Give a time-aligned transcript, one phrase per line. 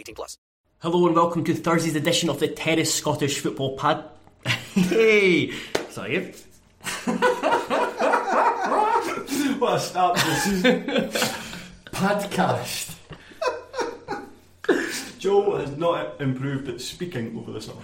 [0.00, 0.38] 18 plus.
[0.78, 4.04] Hello and welcome to Thursday's edition of the Terrace Scottish Football Pad.
[4.46, 5.52] hey,
[5.90, 6.34] sorry.
[9.60, 10.84] What a start to the season.
[11.92, 12.96] Podcast.
[15.18, 17.82] Joe has not improved at speaking over the summer.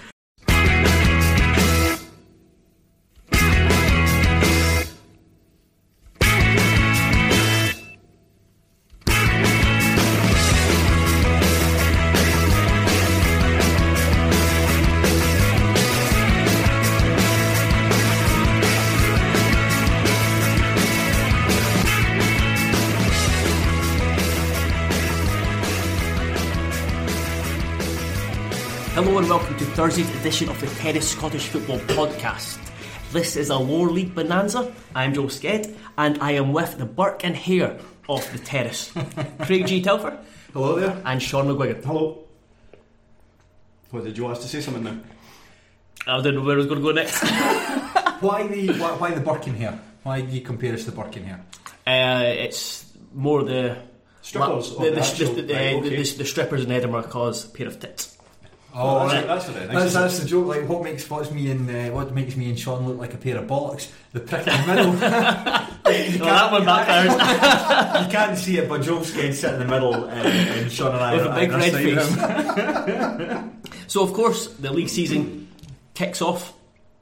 [29.17, 32.59] Hello and welcome to Thursday's edition of the Terrace Scottish Football Podcast.
[33.13, 34.75] This is a lower league bonanza.
[34.95, 37.79] I'm Joe Sked and I am with the Burke and Hare
[38.11, 38.93] of the Terrace.
[39.41, 39.81] Craig G.
[39.83, 40.19] Telfer
[40.53, 41.01] Hello there.
[41.07, 41.83] and Sean McGuigan.
[41.83, 42.25] Hello.
[43.89, 44.99] What did you want us to say something now?
[46.07, 47.23] I didn't know where I was going to go next.
[48.21, 49.81] Why the why, why the Burke and Hare?
[50.03, 51.41] Why do you compare us to Burke and Hare?
[51.87, 52.85] Uh, it's
[53.15, 53.79] more the
[54.21, 56.03] Strippers the, or the, the the, the, right, the- okay.
[56.03, 58.16] the- the strippers in Edinburgh cause a pair of tits.
[58.75, 59.67] Oh, that's, that's very.
[59.67, 60.47] That's, that's the joke.
[60.47, 63.17] Like, what makes what's me and uh, what makes me and Sean look like a
[63.17, 63.91] pair of bollocks?
[64.13, 64.93] The prick in the middle.
[64.95, 68.05] you, Well, that one backfired.
[68.07, 71.03] you can't see it, but Joe's getting sit in the middle, and, and Sean and
[71.03, 73.63] I With are a big red beside him.
[73.87, 75.48] so, of course, the league season
[75.95, 76.53] kicks off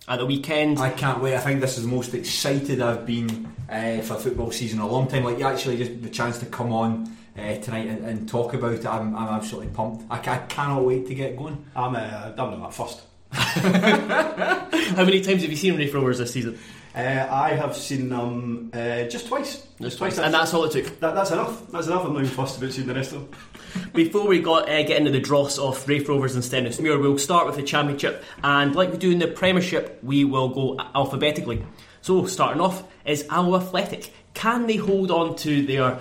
[0.07, 0.79] at the weekend.
[0.79, 1.35] I can't wait.
[1.35, 4.89] I think this is the most excited I've been uh, for football season in a
[4.89, 5.25] long time.
[5.25, 8.73] Like you actually just the chance to come on uh, tonight and, and talk about
[8.73, 8.87] it.
[8.87, 10.05] I'm, I'm absolutely pumped.
[10.11, 11.65] I, I cannot wait to get going.
[11.75, 13.03] I'm, uh, I'm not first.
[13.35, 16.59] How many times have you seen Raith Rovers this season?
[16.95, 19.67] Uh, I have seen them uh, just twice.
[19.81, 21.01] Just twice, and that's all it took.
[21.01, 21.69] That, that's enough.
[21.73, 22.05] That's enough.
[22.05, 23.91] I'm not even fussed about seeing the rest of them.
[23.95, 27.47] Before we got uh, get into the dross of Raith Rovers and Stenhousemuir, we'll start
[27.47, 31.67] with the Championship, and like we do in the Premiership, we will go alphabetically.
[32.01, 34.13] So, starting off is Alloa Athletic.
[34.35, 35.99] Can they hold on to their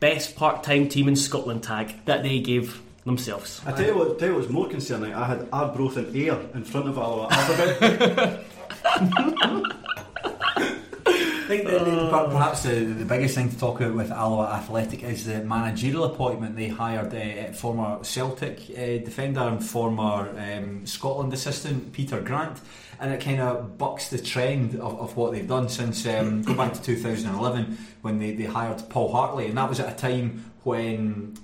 [0.00, 3.60] best part-time team in Scotland tag that they gave themselves?
[3.66, 5.14] I tell you what, tell you what's more concerning.
[5.14, 8.44] I had Arbroath and Ayr in front of Alloa Alphabet.
[11.50, 15.02] I think that per- perhaps the, the biggest thing to talk about with Alloa Athletic
[15.02, 16.54] is the managerial appointment.
[16.54, 22.60] They hired uh, former Celtic uh, defender and former um, Scotland assistant Peter Grant,
[23.00, 26.54] and it kind of bucks the trend of, of what they've done since um, go
[26.54, 30.52] back to 2011 when they, they hired Paul Hartley, and that was at a time
[30.62, 31.36] when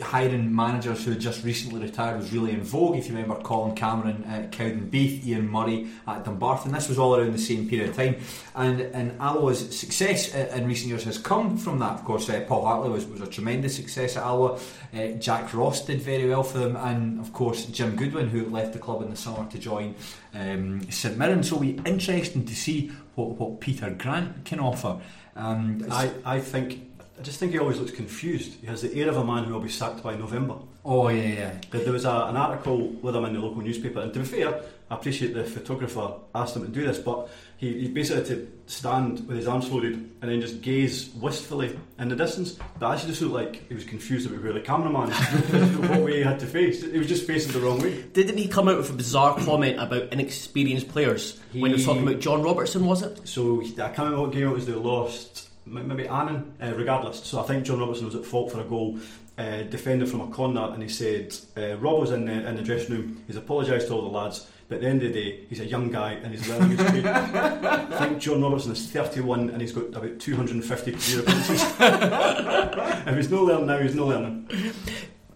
[0.00, 2.96] hiring managers who had just recently retired was really in vogue.
[2.96, 7.32] If you remember Colin Cameron at Cowdenbeath, Ian Murray at Dumbarton, this was all around
[7.32, 8.16] the same period of time.
[8.54, 11.92] And and Alloa's success in recent years has come from that.
[11.92, 14.58] Of course, uh, Paul Hartley was, was a tremendous success at Alloa.
[14.94, 18.72] Uh, Jack Ross did very well for them, and of course Jim Goodwin, who left
[18.72, 19.94] the club in the summer to join
[20.34, 21.42] um, St Mirren.
[21.42, 24.98] So it'll be interesting to see what, what Peter Grant can offer.
[25.36, 26.89] Um, I, I think
[27.20, 28.58] I just think he always looks confused.
[28.62, 30.54] He has the air of a man who will be sacked by November.
[30.86, 31.54] Oh yeah, yeah.
[31.70, 34.24] There there was a, an article with him in the local newspaper, and to be
[34.24, 37.28] fair, I appreciate the photographer asked him to do this, but
[37.58, 41.78] he, he basically had to stand with his arms folded and then just gaze wistfully
[41.98, 42.58] in the distance.
[42.78, 45.10] But I actually, just looked like he was confused about where the cameraman
[45.90, 46.82] what way he had to face.
[46.82, 48.00] He was just facing the wrong way.
[48.14, 52.08] Didn't he come out with a bizarre comment about inexperienced players when he was talking
[52.08, 52.86] about John Robertson?
[52.86, 53.28] Was it?
[53.28, 55.49] So I can't remember what game it was they lost.
[55.76, 57.24] M- Maybe Annan, uh, regardless.
[57.24, 58.98] So I think John Robertson was at fault for a goal.
[59.38, 62.62] Uh, defended from a corner, and he said uh, Rob was in the in the
[62.62, 63.24] dressing room.
[63.26, 65.64] He's apologised to all the lads, but at the end of the day, he's a
[65.64, 67.06] young guy and he's learning his trade.
[67.06, 71.62] I think John Robertson is 31 and he's got about 250 career appearances.
[71.80, 74.50] if he's no learning now, he's no learning.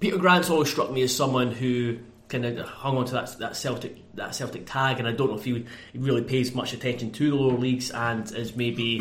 [0.00, 1.96] Peter Grant's always struck me as someone who
[2.28, 5.36] kind of hung on to that that Celtic that Celtic tag, and I don't know
[5.38, 9.00] if he, he really pays much attention to the lower leagues and is maybe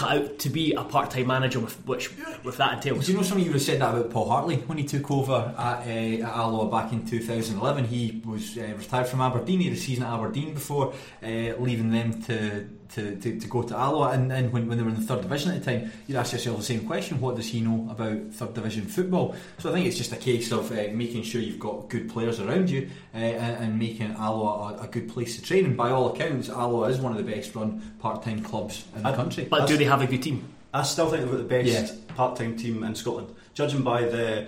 [0.00, 2.10] cut out to be a part time manager with which
[2.42, 3.04] with that entails.
[3.04, 5.10] Do you know something you would have said that about Paul Hartley when he took
[5.10, 7.84] over at, uh, at Alloa back in 2011?
[7.84, 9.60] He was uh, retired from Aberdeen.
[9.60, 11.26] He had a season at Aberdeen before uh,
[11.58, 14.12] leaving them to, to, to, to go to Alloa.
[14.12, 16.32] And, and when, when they were in the third division at the time, you'd ask
[16.32, 19.34] yourself the same question: What does he know about third division football?
[19.58, 22.40] So I think it's just a case of uh, making sure you've got good players
[22.40, 25.66] around you uh, and, and making Alloa a, a good place to train.
[25.66, 29.02] And by all accounts, Alloa is one of the best run part time clubs in
[29.02, 29.46] the I- country.
[29.50, 30.44] But do they have a good team?
[30.72, 32.14] I still think they've got the best Yeah.
[32.14, 34.46] part-time team in Scotland, judging by the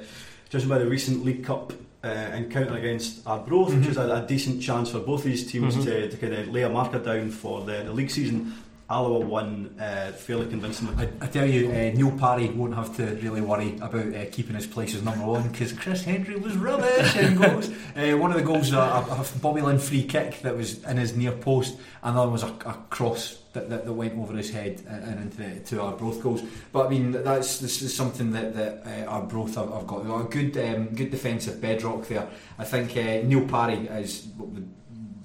[0.50, 1.72] judging by the recent League Cup
[2.04, 3.78] uh, encounter against Arbroath, Mm-hmm.
[3.80, 6.62] which was a, a decent chance for both these teams to, to kind of lay
[6.62, 8.54] a marker down for the, the league season.
[8.90, 10.94] Alloa won uh, fairly convincingly.
[11.06, 14.54] I, I tell you, uh, Neil Parry won't have to really worry about uh, keeping
[14.54, 17.70] his place as number one because Chris Hendry was rubbish in goals.
[17.94, 20.96] Uh, one of the goals, uh, a, a Bobby Linn free kick that was in
[20.96, 24.34] his near post, and the other was a, a cross that, that, that went over
[24.34, 26.42] his head and, and into the, two Arbroath goals.
[26.72, 29.98] But I mean, that's this is something that, that uh, Arbroath have, have got.
[29.98, 32.28] They've got a good, um, good defensive bedrock there.
[32.58, 34.26] I think uh, Neil Parry is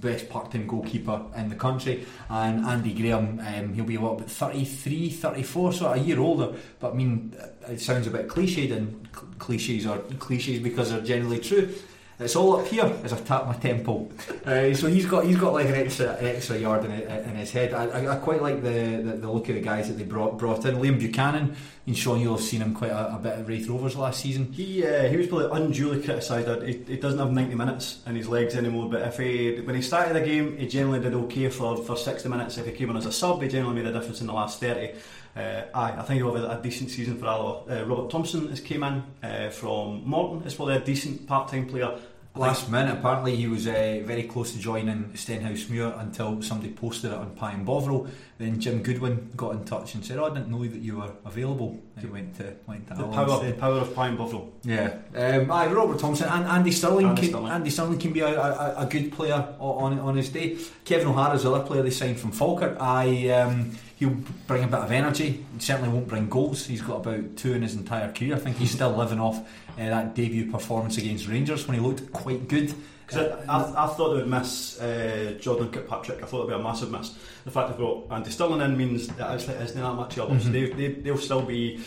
[0.07, 2.05] best part-time goalkeeper in the country.
[2.29, 6.53] And Andy Graham um, he'll be what about 33 34 so a year older.
[6.79, 7.35] But I mean
[7.67, 11.73] it sounds a bit cliched and cl- cliches are cliches because they're generally true
[12.19, 14.11] it's all up here as I tap my temple
[14.45, 17.73] uh, so he's got he's got like an extra extra yard in, in his head
[17.73, 20.37] I, I, I quite like the, the, the look of the guys that they brought
[20.37, 21.55] brought in Liam Buchanan
[21.85, 24.51] and Sean you'll have seen him quite a, a bit at Raith Rovers last season
[24.51, 28.27] He uh, he was probably unduly criticised he, he doesn't have 90 minutes in his
[28.27, 28.89] legs anymore.
[28.89, 32.29] But if he when he started the game, he generally did okay for, for 60
[32.29, 32.57] minutes.
[32.57, 34.59] If he came on as a sub, he generally made a difference in the last
[34.59, 34.93] 30.
[35.37, 37.63] Uh, aye, I think he'll have a, a decent season for Alloa.
[37.69, 40.45] Uh, Robert Thompson has came in uh, from Morton.
[40.47, 41.91] Is probably a decent part-time player.
[42.35, 47.17] Last minute, apparently he was uh, very close to joining Stenhousemuir until somebody posted it
[47.17, 48.07] on Pie and Bovril.
[48.37, 51.11] Then Jim Goodwin got in touch and said, "Oh, I didn't know that you were
[51.25, 54.51] available." And he went to went to the power, the power of Pine Buffalo.
[54.63, 57.07] Yeah, um, aye, Robert Thompson and Andy Sterling.
[57.07, 57.51] Andy can, Sterling.
[57.51, 60.57] Andy Sterling can be a, a, a good player on on his day.
[60.85, 62.77] Kevin O'Hara's the other player they signed from Falkirk.
[62.79, 64.17] I um, he'll
[64.47, 65.43] bring a bit of energy.
[65.53, 66.65] He certainly won't bring goals.
[66.65, 68.35] He's got about two in his entire career.
[68.35, 69.43] I think he's still living off uh,
[69.77, 72.73] that debut performance against Rangers when he looked quite good.
[73.07, 76.21] 'Cause I, I, I thought they would miss uh, Jordan Kirkpatrick.
[76.21, 77.17] I thought it would be a massive miss.
[77.45, 80.41] The fact they've got Andy Sterling in means that actually isn't that much of them.
[80.41, 81.79] So they, they, they'll still be.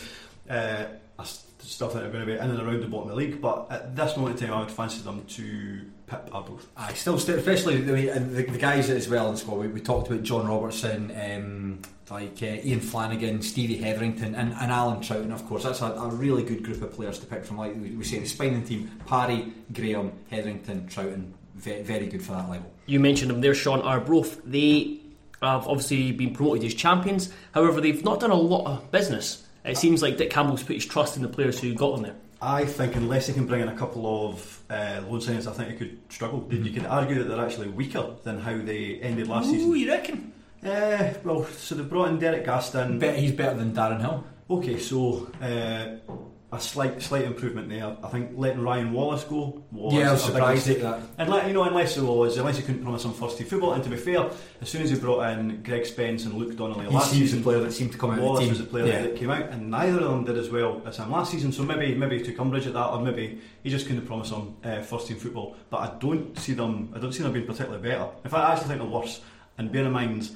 [0.49, 0.85] Uh,
[1.19, 3.15] I s- still think they're going to be in and around the bottom of the
[3.23, 6.65] league, but at this moment in time, I would fancy them to pip Arbroath.
[6.75, 9.59] I still, still, especially the, the, the guys as well in the squad.
[9.59, 11.79] We, we talked about John Robertson, um,
[12.11, 15.31] like uh, Ian Flanagan, Stevie Hetherington, and, and Alan Trouten.
[15.31, 17.57] Of course, that's a, a really good group of players to pick from.
[17.57, 21.31] Like we, we say, the spine team: Parry, Graham, Hetherington, Trouten.
[21.55, 22.71] Very, very good for that level.
[22.85, 24.41] You mentioned them there, Sean Arbroath.
[24.45, 24.99] They
[25.41, 27.31] have obviously been promoted as champions.
[27.53, 29.45] However, they've not done a lot of business.
[29.63, 32.15] It seems like Dick Campbell's put his trust in the players who got them there.
[32.41, 35.69] I think unless they can bring in a couple of uh, loan signings, I think
[35.69, 36.39] they could struggle.
[36.41, 39.75] Then you could argue that they're actually weaker than how they ended last Ooh, season.
[39.75, 40.33] you reckon?
[40.63, 42.99] Uh, well, so they brought in Derek Gaston.
[42.99, 44.23] Bet he's better than Darren Hill.
[44.49, 46.15] Okay, so uh,
[46.53, 47.95] a slight slight improvement there.
[48.03, 50.99] I think letting Ryan Wallace go was yeah, I was surprised at that.
[51.17, 53.73] And let, you know, unless it was, unless he couldn't promise some first team football.
[53.73, 54.29] And to be fair,
[54.61, 57.43] as soon as he brought in Greg Spence and Luke Donnelly He's, last season, the
[57.43, 59.01] player that seemed to come out Wallace of the was the player yeah.
[59.03, 61.51] that came out, and neither of them did as well as him last season.
[61.51, 64.57] So maybe maybe he took umbrage at that, or maybe he just couldn't promise them
[64.63, 65.55] uh, first team football.
[65.69, 66.91] But I don't see them.
[66.93, 68.09] I don't see them being particularly better.
[68.23, 69.21] In fact, I actually think they're worse.
[69.57, 70.29] And bear in mind,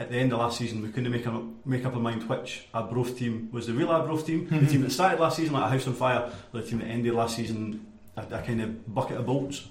[0.00, 2.66] at the end of last season, we couldn't make up, make up our mind which
[2.72, 5.68] Arbroath team was the real Arbroath team, the team that started last season like a
[5.68, 9.18] house on fire, or the team that ended last season a, a kind of bucket
[9.18, 9.68] of bolts.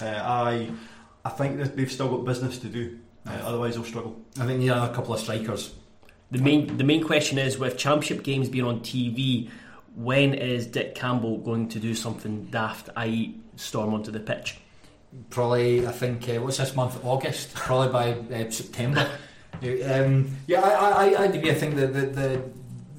[0.00, 0.68] Uh, I
[1.24, 2.98] I think that they've still got business to do.
[3.24, 4.20] Uh, otherwise, they'll struggle.
[4.36, 5.72] I think you need a couple of strikers.
[6.32, 9.48] The main the main question is with championship games being on TV,
[9.94, 14.56] when is Dick Campbell going to do something daft, i.e., storm onto the pitch?
[15.30, 17.04] Probably, I think, uh, what's this month?
[17.04, 17.54] August.
[17.54, 19.08] Probably by uh, September.
[19.62, 21.24] Um, yeah, I, I, I.
[21.24, 22.42] I think that the, the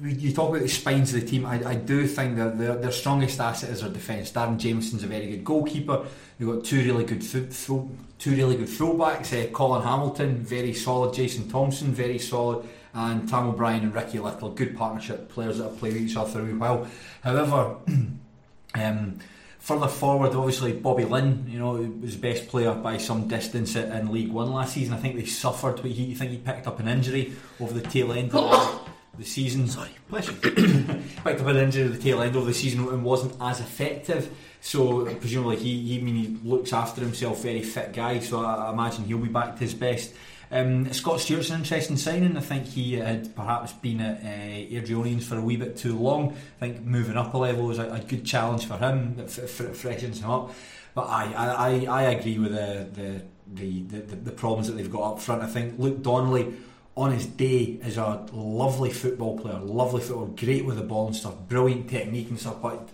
[0.02, 1.46] you talk about the spines of the team.
[1.46, 4.32] I, I do think that their, their strongest asset is their defence.
[4.32, 6.04] Darren Jamieson's a very good goalkeeper.
[6.38, 9.32] They've got two really good th- throw, two really good throwbacks.
[9.32, 11.14] Uh, Colin Hamilton, very solid.
[11.14, 12.66] Jason Thompson, very solid.
[12.92, 16.56] And Tam O'Brien and Ricky Little, good partnership players that have played each other really
[16.56, 16.86] well.
[17.22, 17.76] However,
[18.74, 19.18] um,
[19.64, 24.30] Further forward, obviously Bobby Linn, you know, was best player by some distance in League
[24.30, 24.92] One last season.
[24.92, 25.80] I think they suffered.
[25.80, 29.66] He, you think he picked up an injury over the tail end of the season?
[29.66, 30.34] Sorry, bless you.
[30.34, 34.30] picked up an injury at the tail end of the season and wasn't as effective.
[34.60, 38.18] So presumably he, he, I mean, he looks after himself, very fit guy.
[38.18, 40.12] So I, I imagine he'll be back to his best.
[40.50, 42.36] Um, Scott Stewart's an interesting signing.
[42.36, 46.32] I think he had perhaps been at uh, Airdrieonians for a wee bit too long.
[46.32, 49.16] I think moving up a level is a, a good challenge for him.
[49.18, 50.54] It freshens him up.
[50.94, 53.22] But I, I, I agree with the the,
[53.52, 55.42] the, the, the problems that they've got up front.
[55.42, 56.54] I think Luke Donnelly
[56.96, 61.16] on his day is a lovely football player, lovely football, great with the ball and
[61.16, 62.88] stuff, brilliant technique and stuff, but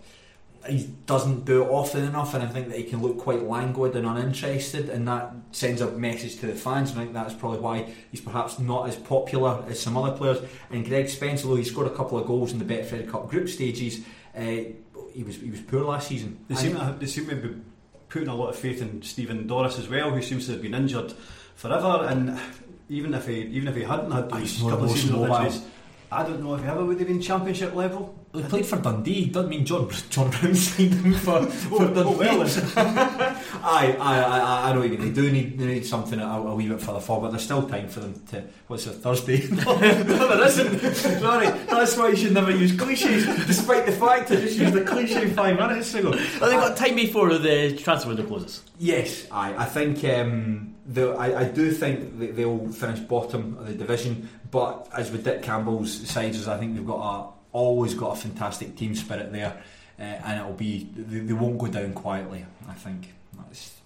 [0.69, 3.97] he doesn't do it often enough, and I think that he can look quite languid
[3.97, 6.91] and uninterested, and that sends a message to the fans.
[6.91, 10.39] And I think that's probably why he's perhaps not as popular as some other players.
[10.71, 13.49] And Greg Spence, although he scored a couple of goals in the Betfred Cup group
[13.49, 14.01] stages,
[14.37, 16.45] uh, he was he was poor last season.
[16.49, 17.61] They seem, to, they seem to be
[18.09, 20.75] putting a lot of faith in Stephen Doris as well, who seems to have been
[20.75, 21.15] injured
[21.55, 22.39] forever, and
[22.89, 25.63] even if he even if he hadn't had these couple of seasons
[26.13, 28.15] I don't know if he ever would have been championship level.
[28.33, 29.27] He played for Dundee.
[29.27, 32.19] Doesn't mean John John Brown signed him for, for oh, Dundee.
[32.19, 32.47] well,
[32.77, 35.13] I, I, I, I know what you mean.
[35.13, 37.69] They do need, they need something a, a wee bit further forward, but there's still
[37.69, 38.45] time for them to.
[38.69, 39.49] What's it, Thursday?
[39.51, 40.95] no, there isn't.
[40.95, 44.85] Sorry, that's why you should never use cliches, despite the fact I just used the
[44.85, 46.11] cliche five minutes ago.
[46.11, 48.63] Well, they've got time before the transfer window closes.
[48.79, 53.67] Yes, I, I think um, the, I, I do think that they'll finish bottom of
[53.67, 58.17] the division, but as with Dick Campbell's sides, I think they've got a always got
[58.17, 59.63] a fantastic team spirit there,
[59.99, 62.47] uh, and it'll be they, they, won't go down quietly.
[62.69, 63.77] I think that's.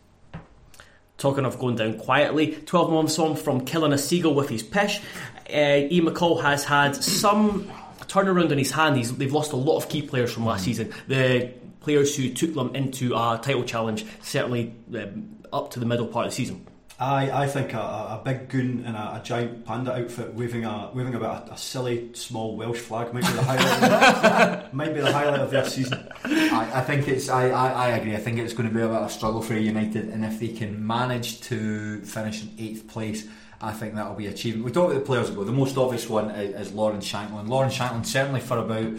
[1.17, 5.01] Talking of going down quietly, 12 months on from killing a seagull with his pish,
[5.49, 8.97] uh, Ian McCall has had some turnaround in his hand.
[8.97, 10.65] He's, they've lost a lot of key players from last mm.
[10.65, 10.93] season.
[11.07, 16.07] The players who took them into a title challenge, certainly um, up to the middle
[16.07, 16.67] part of the season.
[16.99, 20.91] I, I think a, a big goon in a, a, giant panda outfit waving a
[20.95, 24.73] waving about a, a, silly small Welsh flag might be the highlight.
[24.75, 26.09] might be the highlight of this season.
[26.25, 27.29] I, I think it's.
[27.29, 28.15] I, I, I, agree.
[28.15, 30.39] I think it's going to be a bit of a struggle for United, and if
[30.39, 33.27] they can manage to finish in eighth place.
[33.61, 34.63] I think that'll be achieved.
[34.63, 35.43] We talked about the players ago.
[35.43, 37.49] The most obvious one is, is Lawrence Shankland.
[37.49, 38.99] Lawrence Shankland certainly for about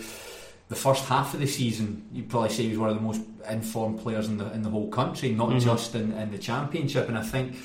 [0.67, 3.21] the first half of the season, you'd probably say he was one of the most
[3.47, 5.59] informed players in the in the whole country, not mm-hmm.
[5.59, 7.07] just in, in the championship.
[7.07, 7.55] And I think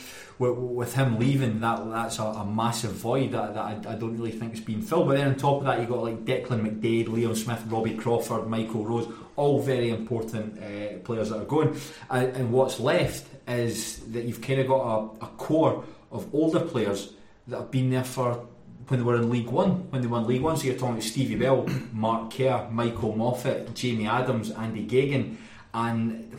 [0.41, 4.17] with, with him leaving, that that's a, a massive void that, that I, I, don't
[4.17, 5.09] really think has been filled.
[5.09, 8.49] But then on top of that, you've got like Declan McDaid, Leon Smith, Robbie Crawford,
[8.49, 9.07] Michael Rose,
[9.37, 11.79] all very important uh, players that are going.
[12.09, 16.61] And, and, what's left is that you've kind of got a, a core of older
[16.61, 17.13] players
[17.47, 18.47] that have been there for
[18.89, 20.57] when they were in League One, when they won League One.
[20.57, 25.37] So you're talking about Stevie Bell, Mark Kerr, Michael Moffat, Jamie Adams, Andy Geggan,
[25.75, 26.35] and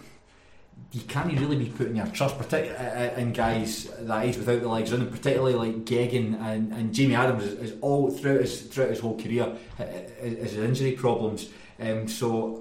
[0.91, 4.91] you can't really be putting your trust partic- uh, in guys that without the legs
[4.91, 8.99] running, particularly like Geggan and, and Jamie Adams is, is, all throughout his throughout his
[8.99, 9.83] whole career uh,
[10.21, 11.49] is, injury problems.
[11.79, 12.60] Um, so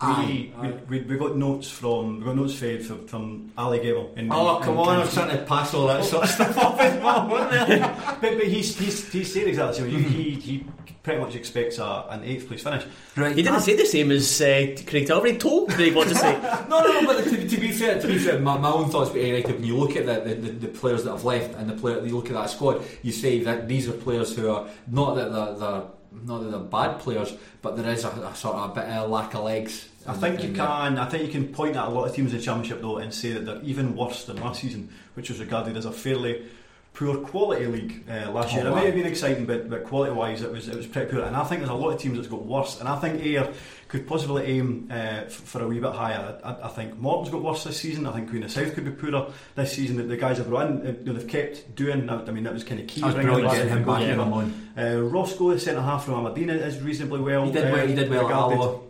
[0.00, 0.52] we,
[0.88, 4.12] we, we, got notes from we got notes fed from, from Ali Gable.
[4.16, 4.96] In, oh come on!
[4.96, 8.20] I was trying to pass all that sort of stuff off his mum, wasn't but
[8.20, 9.78] but he's he's he's saying exactly.
[9.78, 10.64] So he he
[11.08, 12.84] pretty much expects a, an eighth place finish.
[13.16, 13.34] Right.
[13.34, 16.32] He didn't say the same as uh, Craig Tilbury told Craig what to say.
[16.68, 17.06] no, no, no.
[17.06, 19.54] But to, to, be fair, to be fair, my, my own thoughts about United.
[19.54, 22.14] When you look at the, the, the, players that have left and the player, you
[22.14, 25.54] look at that squad, you say that these are players who are not that they're,
[25.54, 25.82] they're
[26.24, 29.10] not that they're bad players, but there is a, a sort of a bit of
[29.10, 30.98] lack of legs I think you can.
[30.98, 33.12] I think you can point at a lot of teams in the championship though and
[33.12, 36.46] say that they're even worse than last season, which was regarded as a fairly
[36.94, 38.66] poor quality league uh, last oh, year.
[38.68, 41.20] It may have been exciting, but, but quality wise, it was it was pretty poor.
[41.20, 42.80] And I think there's a lot of teams that's got worse.
[42.80, 43.52] And I think Ayr
[43.88, 46.38] could possibly aim uh, for a wee bit higher.
[46.44, 48.06] I, I, think Morton's got worse this season.
[48.06, 49.96] I think Queen of South could be poorer this season.
[49.96, 52.08] The, the guys have run, uh, you know, they've kept doing.
[52.08, 53.00] I mean, that was kind of key.
[53.00, 56.80] That's brilliant getting him back in on uh, Roscoe, the centre half from Aberdeen, is
[56.80, 57.46] reasonably well.
[57.46, 57.86] He did well.
[57.86, 58.84] He did well.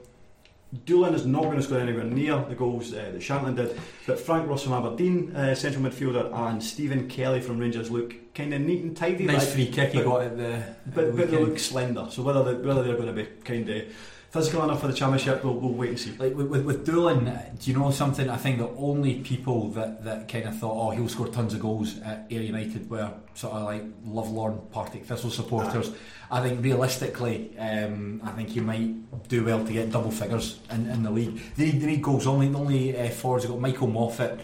[0.85, 4.21] Doolan is not going to score anywhere near the goals uh, that Shankland did, but
[4.21, 8.61] Frank Ross from Aberdeen, uh, central midfielder, and Stephen Kelly from Rangers look kind of
[8.61, 9.25] neat and tidy.
[9.25, 10.63] Nice but- free kick he got at the.
[10.95, 13.27] But, at the but they look slender, so whether they, whether they're going to be
[13.45, 13.85] kind of
[14.31, 16.13] physical enough for the championship, we'll, we'll wait and see.
[16.13, 18.29] Like with, with, Doolan, uh, do you know something?
[18.29, 21.61] I think the only people that, that kind of thought, oh, he'll score tons of
[21.61, 25.93] goals at Ayr United were sort of like lovelorn Partick Thistle supporters.
[26.31, 30.89] I think realistically, um, I think he might do well to get double figures in,
[30.91, 31.41] in the league.
[31.57, 32.49] They need, they need goals only.
[32.49, 34.41] The only uh, forwards have got Michael Moffat,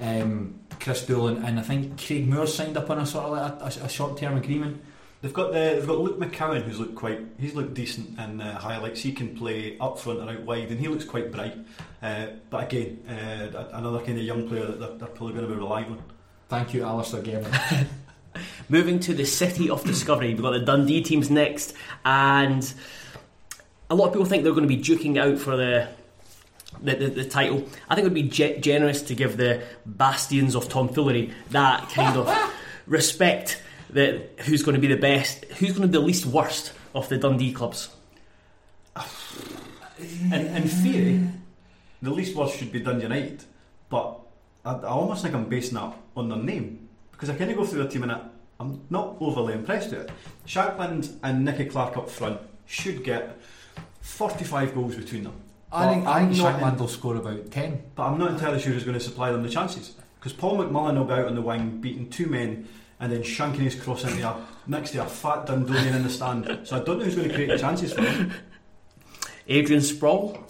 [0.00, 3.76] um, Chris Doolan, and I think Craig Moore signed up on a sort of like
[3.76, 4.82] a, a, a short term agreement.
[5.20, 8.58] They've got the, they've got Luke McCowan, who's looked quite he's looked decent in uh,
[8.58, 9.00] highlights.
[9.00, 11.56] He can play up front or out wide, and he looks quite bright.
[12.00, 15.52] Uh, but again, uh, another kind of young player that they're, they're probably going to
[15.52, 16.02] be relying on.
[16.48, 17.52] Thank you, Alistair Gavin.
[18.68, 22.72] Moving to the city of discovery, we've got the Dundee teams next, and
[23.90, 25.88] a lot of people think they're going to be duking out for the
[26.80, 27.66] the, the, the title.
[27.88, 32.16] I think it would be ge- generous to give the bastions of tomfoolery that kind
[32.16, 32.54] of
[32.86, 33.62] respect.
[33.90, 37.08] That who's going to be the best, who's going to be the least worst of
[37.08, 37.88] the Dundee clubs.
[40.00, 41.28] In, in theory,
[42.02, 43.42] the least worst should be Dundee United,
[43.90, 44.16] but
[44.64, 47.64] I, I almost think I'm basing that on their name because I kind of go
[47.64, 48.20] through their team and I,
[48.60, 50.10] I'm not overly impressed with it.
[50.46, 53.40] Shankland and Nicky Clark up front should get
[54.02, 55.34] 45 goals between them.
[55.70, 57.82] I think I think not Shankland will score about ten.
[57.94, 59.94] But I'm not entirely sure who's going to supply them the chances.
[60.18, 62.66] Because Paul McMullen will be out on the wing, beating two men,
[63.00, 66.60] and then shanking his cross into a, next to a fat Dundonian in the stand.
[66.64, 68.32] So I don't know who's going to create the chances for him.
[69.46, 70.42] Adrian Sporle,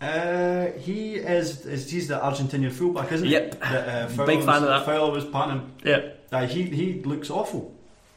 [0.00, 3.32] Uh, he is, is he's the Argentinian fullback, isn't he?
[3.32, 3.60] Yep.
[3.60, 4.86] That, uh, Fowler Big was, fan of that.
[4.86, 5.70] Fowler was panning.
[5.84, 6.00] yeah,
[6.32, 7.74] Uh, he he looks awful.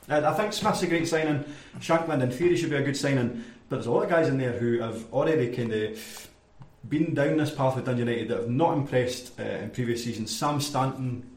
[0.10, 1.44] Uh, I think Smith's a great signing.
[1.80, 4.38] Shankland in theory should be a good signing, but there's a lot of guys in
[4.38, 6.30] there who have already kind of
[6.88, 10.34] been down this path with Dundee United that have not impressed uh, in previous seasons.
[10.38, 11.30] Sam Stanton,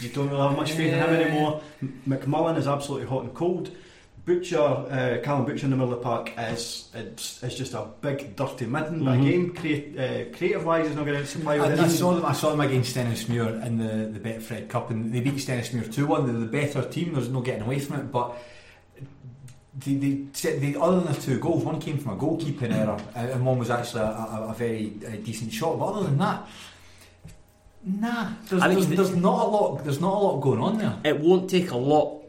[0.00, 1.60] you don't really have much faith in him anymore.
[1.80, 3.70] M- McMullen is absolutely hot and cold.
[4.24, 7.86] Butcher, uh, Callum Butcher in the middle of the park is it's, it's just a
[8.02, 9.04] big dirty mitten.
[9.04, 12.24] But again, create, uh, creative wise, he's not going to supply I, I saw them.
[12.24, 16.06] I saw them against Stenhousemuir in the the Betfred Cup, and they beat Stenhousemuir two
[16.06, 16.26] one.
[16.26, 17.14] They're the better team.
[17.14, 18.12] There's no getting away from it.
[18.12, 18.36] But
[19.84, 23.44] The, they, said- other than the two goals, one came from a goalkeeping error, and
[23.44, 25.78] one was actually a, a, a very uh, decent shot.
[25.78, 26.46] But other than that,
[27.84, 29.84] nah, there's, I think there's, the- there's not a lot.
[29.84, 30.96] There's not a lot going on there.
[31.04, 32.20] it won't take a lot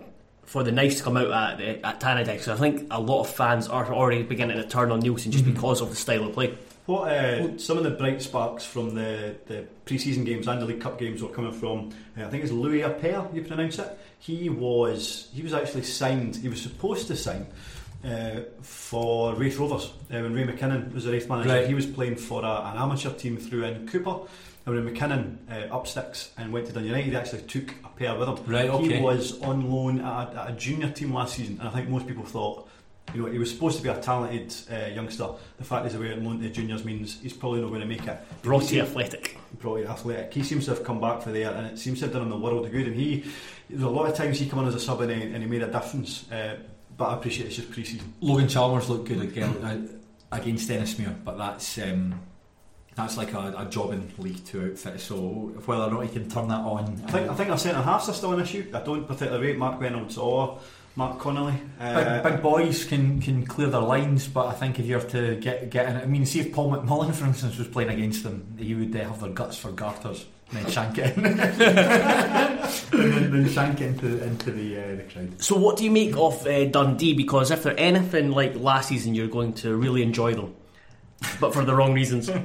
[0.45, 2.41] for the knives to come out at, the- at Tannadice.
[2.41, 5.45] So I think a lot of fans are already beginning to turn on Neilson just
[5.45, 6.57] because of the style of play.
[6.85, 10.81] What uh, some of the bright sparks from the, the pre-season games and the League
[10.81, 11.91] Cup games were coming from?
[12.17, 13.33] Uh, I think it's Louis Appéré.
[13.33, 13.97] You can pronounce it.
[14.19, 16.35] He was he was actually signed.
[16.35, 17.47] He was supposed to sign
[18.05, 21.49] uh, for Raith Rovers uh, when Ray McKinnon was the Raith manager.
[21.49, 21.67] Right.
[21.67, 24.27] He was playing for a, an amateur team through in Cupar.
[24.65, 27.89] And when McKinnon uh, up sticks and went to Dundee United, he actually took a
[27.89, 28.37] pair with him.
[28.45, 28.97] Right, okay.
[28.97, 31.89] He was on loan at a, at a junior team last season, and I think
[31.89, 32.69] most people thought
[33.13, 35.27] you know, he was supposed to be a talented uh, youngster.
[35.57, 38.07] The fact he's away on loan to juniors means he's probably not going to make
[38.07, 38.17] it.
[38.41, 39.37] Brought He to seems- athletic.
[39.59, 40.33] Probably athletic.
[40.33, 42.29] He seems to have come back for there, and it seems to have done him
[42.29, 42.87] the world of good.
[42.87, 43.25] And he,
[43.69, 45.45] there's a lot of times he come on as a sub and he, and he
[45.45, 46.31] made a difference.
[46.31, 46.55] Uh,
[46.97, 48.13] but I appreciate it's just pre-season.
[48.21, 52.19] Logan Chalmers looked good again, uh, against Stenhousemuir, but that's um,
[52.95, 54.99] that's like a, a job in League Two outfit.
[54.99, 55.15] So
[55.65, 58.09] whether or not he can turn that on, I think I think our centre halves
[58.09, 58.69] are still an issue.
[58.73, 60.59] I don't particularly rate Mark Reynolds or
[60.95, 61.55] Mark Connolly.
[61.79, 65.09] Uh, Big, big boys can, can clear their lines, but I think if you have
[65.11, 68.23] to get get in, I mean, see if Paul McMullen, for instance, was playing against
[68.23, 71.39] them, he would uh, have their guts for garters and then shank it in, and
[72.91, 75.41] then, then shank it into into the uh, the crowd.
[75.41, 77.13] So, what do you make of uh, Dundee?
[77.15, 80.53] Because if they're anything like last season, you're going to really enjoy them,
[81.39, 82.29] but for the wrong reasons.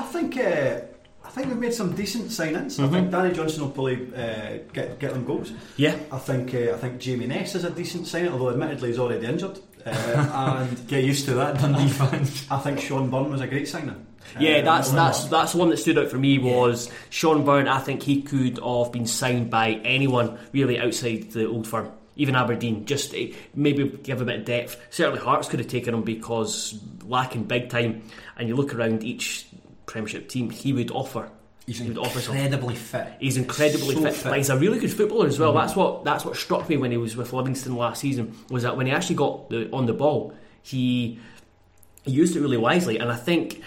[0.00, 0.80] I think uh,
[1.24, 2.78] I think we've made some decent signings.
[2.78, 2.94] I Mm-hmm.
[2.94, 5.52] think Danny Johnson will probably uh, get get them goals.
[5.76, 8.98] Yeah, I think uh, I think Jamie Ness is a decent signing, although admittedly he's
[8.98, 9.58] already injured.
[9.86, 9.90] Uh,
[10.68, 12.46] and Get used to that, Dundee fans.
[12.50, 14.06] I think Sean Byrne was a great signing.
[14.38, 17.68] yeah, Uh, that's that's that's the one that stood out for me was Sean Byrne.
[17.68, 21.90] I think he could have been signed by anyone really outside the old firm.
[22.16, 24.76] Even Aberdeen, just eh, maybe give a bit of depth.
[24.90, 28.02] Certainly, Hearts could have taken him because lacking big time.
[28.36, 29.46] And you look around each
[29.90, 31.30] Premiership team, he would offer.
[31.66, 33.08] He's he would offer incredibly fit.
[33.20, 34.24] He's incredibly So fit, fit.
[34.30, 35.50] but he's a really good footballer as well.
[35.50, 35.58] Mm-hmm.
[35.58, 38.76] That's what that's what struck me when he was with Livingston last season was that
[38.76, 41.18] when he actually got the, on the ball, he,
[42.04, 43.62] he used it really wisely, and I think.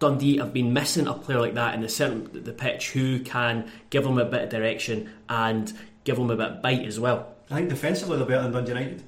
[0.00, 3.70] Dundee have been missing a player like that in the centre the pitch who can
[3.90, 5.70] give them a bit of direction and
[6.04, 7.34] give them a bit of bite as well.
[7.50, 9.02] I think defensively they're better than Dundee United.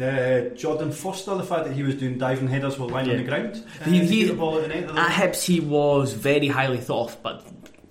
[0.00, 3.12] Uh, Jordan Foster, the fact that he was doing diving headers while lying Yeah.
[3.14, 3.64] on the ground.
[3.80, 4.84] Uh, He- he- the ball at the net.
[4.90, 7.44] At Hibs, he was very highly thought of, but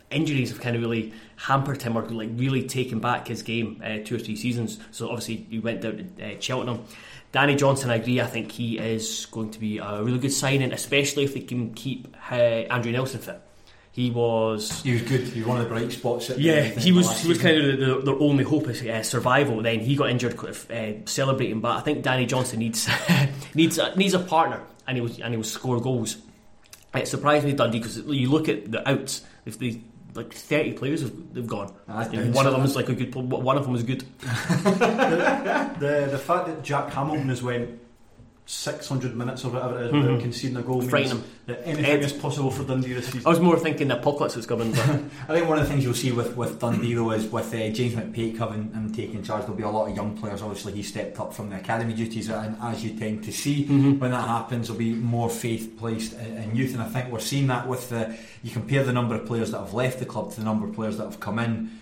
[0.10, 3.98] injuries have kind of really hampered him or like really taken back his game uh,
[4.06, 4.80] two or three seasons.
[4.92, 6.80] So obviously he went down to uh, Cheltenham.
[7.34, 8.22] Danny Johnson, I agree.
[8.22, 11.74] I think he is going to be a really good signing, especially if they can
[11.74, 13.42] keep uh, Andrew Nelson fit.
[13.98, 15.22] He was He was good.
[15.22, 16.30] He was one of the bright spots.
[16.38, 19.64] Yeah, the, he was he was kind of the, their only hope is uh, survival.
[19.64, 20.38] Then he got injured,
[20.70, 21.62] uh, celebrating.
[21.62, 22.88] But I think Danny Johnson needs
[23.56, 26.18] needs a, needs a partner, and he was and he will score goals.
[26.94, 29.24] It surprised me Dundee because you look at the outs.
[29.48, 29.82] If they
[30.14, 32.94] like thirty players have they've gone, That's and down one of them is like a
[32.94, 33.16] good.
[33.16, 34.02] One of them is good.
[34.22, 37.80] the the fact that Jack Hamilton has went
[38.50, 41.22] 600 minutes or whatever it is without conceding a goal Frightening.
[41.48, 43.24] that anything Ed- is possible for Dundee this season.
[43.26, 44.80] I was more thinking the apocalypse was coming, but
[45.28, 47.70] I think one of the things you'll see with, with Dundee though is with uh,
[47.72, 50.42] James McPake having him taking charge, there'll be a lot of young players.
[50.42, 54.12] Obviously, he stepped up from the academy duties, and as you tend to see when
[54.12, 56.74] that happens, there'll be more faith placed in, in youth.
[56.74, 58.18] And I think we're seeing that with the.
[58.44, 60.74] You compare the number of players that have left the club to the number of
[60.74, 61.82] players that have come in.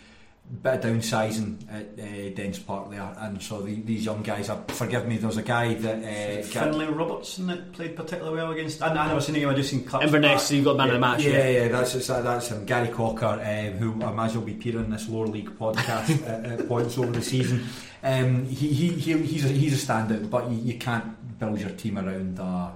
[0.62, 4.48] Bit of downsizing at uh, Dens Park there, and so the, these young guys.
[4.48, 8.52] Uh, forgive me, there was a guy that uh, Finlay Robertson that played particularly well
[8.52, 8.82] against.
[8.84, 9.50] I, I never seen him.
[9.50, 10.06] I just seen clips.
[10.06, 10.42] Inverness, back.
[10.42, 11.24] so you got man of the match.
[11.24, 12.64] Yeah, Yeah, yeah, that's that's, that's him.
[12.66, 16.60] Gary Cocker, um, who I imagine will be appearing in this lower league podcast at,
[16.60, 17.66] at points over the season.
[18.04, 21.72] Um, he, he, he he's a, he's a standout, but you, you can't build your
[21.72, 22.76] team around a,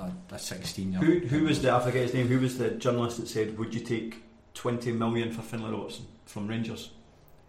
[0.00, 2.70] a, a 16 year Who, who was the, I forget his name, who was the
[2.70, 4.22] journalist that said, would you take
[4.54, 6.90] 20 million for Finlay Robertson from Rangers?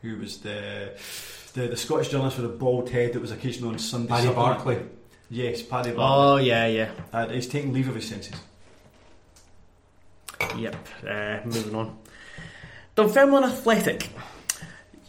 [0.03, 0.91] Who was the,
[1.53, 4.33] the the Scottish journalist with a bald head that was occasionally on Sunday Paddy?
[4.33, 4.83] Barclay.
[5.29, 6.03] Yes, Paddy Barclay.
[6.05, 6.91] Oh yeah, yeah.
[7.11, 8.35] Uh, he's taking leave of his senses.
[10.57, 10.75] Yep.
[11.07, 11.97] Uh, moving on.
[12.95, 14.09] Dunfermline Athletic.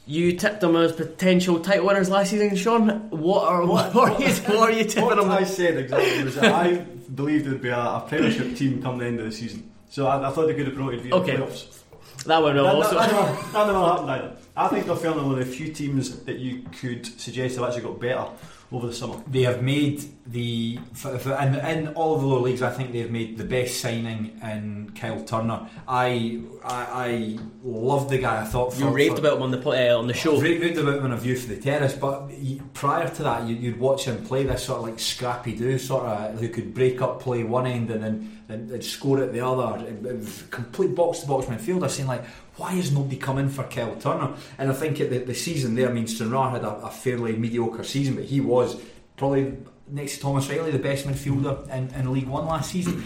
[0.06, 3.08] You tipped them as potential title winners last season, Sean.
[3.10, 5.30] What are what, are you what are you tipping What them?
[5.30, 8.98] I said exactly was that I believed there would be a, a Premiership team come
[8.98, 9.70] the end of the season.
[9.90, 11.36] So I, I thought they could have promoted via Okay.
[11.36, 11.80] the playoffs.
[12.24, 12.94] That That, also.
[12.94, 14.36] that, that never happened either.
[14.56, 17.82] I think they're fairly one of the few teams that you could suggest have actually
[17.82, 18.26] got better
[18.74, 19.22] over the summer.
[19.28, 22.62] They have made the for, for, in, in all of the lower leagues.
[22.62, 25.68] I think they've made the best signing in Kyle Turner.
[25.86, 28.40] I I, I love the guy.
[28.40, 30.40] I thought for, you raved for- about him on the uh, on the show.
[30.40, 32.30] Raved about him on a view for the terrace, but
[32.72, 36.04] prior to that, you, you'd watch him play this sort of like scrappy do, sort
[36.04, 39.40] of who could break up play one end and then and, and score at the
[39.40, 39.84] other.
[39.86, 42.24] It- it complete box to box midfielder, saying like,
[42.56, 44.34] why is nobody coming in for Kyle Turner?
[44.58, 47.84] And I think the, the season there, I mean, Stranraer had a, a fairly mediocre
[47.84, 48.80] season, but he was
[49.16, 49.56] probably
[49.88, 53.04] next to Thomas Riley the best midfielder in, in League One last season.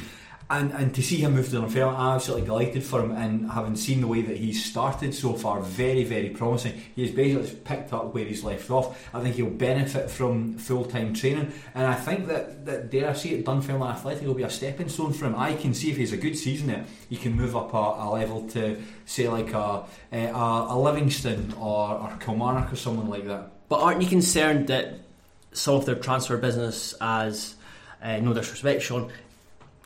[0.50, 3.12] And, and to see him move to Dunfermline, I'm absolutely delighted for him.
[3.12, 6.80] And having seen the way that he's started so far, very, very promising.
[6.96, 9.08] He's basically picked up where he's left off.
[9.12, 11.52] I think he'll benefit from full time training.
[11.74, 14.88] And I think that, that dare I say it, Dunfermline Athletic will be a stepping
[14.88, 15.34] stone for him.
[15.36, 18.08] I can see if he's a good season there, he can move up a, a
[18.10, 20.28] level to, say, like a, a,
[20.70, 23.50] a Livingston or, or Kilmarnock or someone like that.
[23.68, 24.94] But aren't you concerned that
[25.52, 27.54] some of their transfer business, as
[28.02, 29.10] uh, no disrespect, Sean,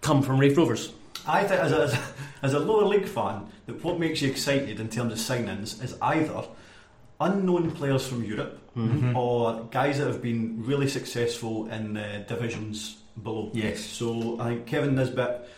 [0.03, 0.93] come from Raith Rovers?
[1.27, 1.99] I think, as a,
[2.43, 5.97] as, a, lower league fan, that what makes you excited in terms of signings is
[6.03, 6.45] either
[7.21, 9.17] unknown players from Europe mm-hmm.
[9.17, 13.51] or guys that have been really successful in the divisions below.
[13.55, 13.81] Yes.
[13.81, 15.49] So I think Kevin Nisbet.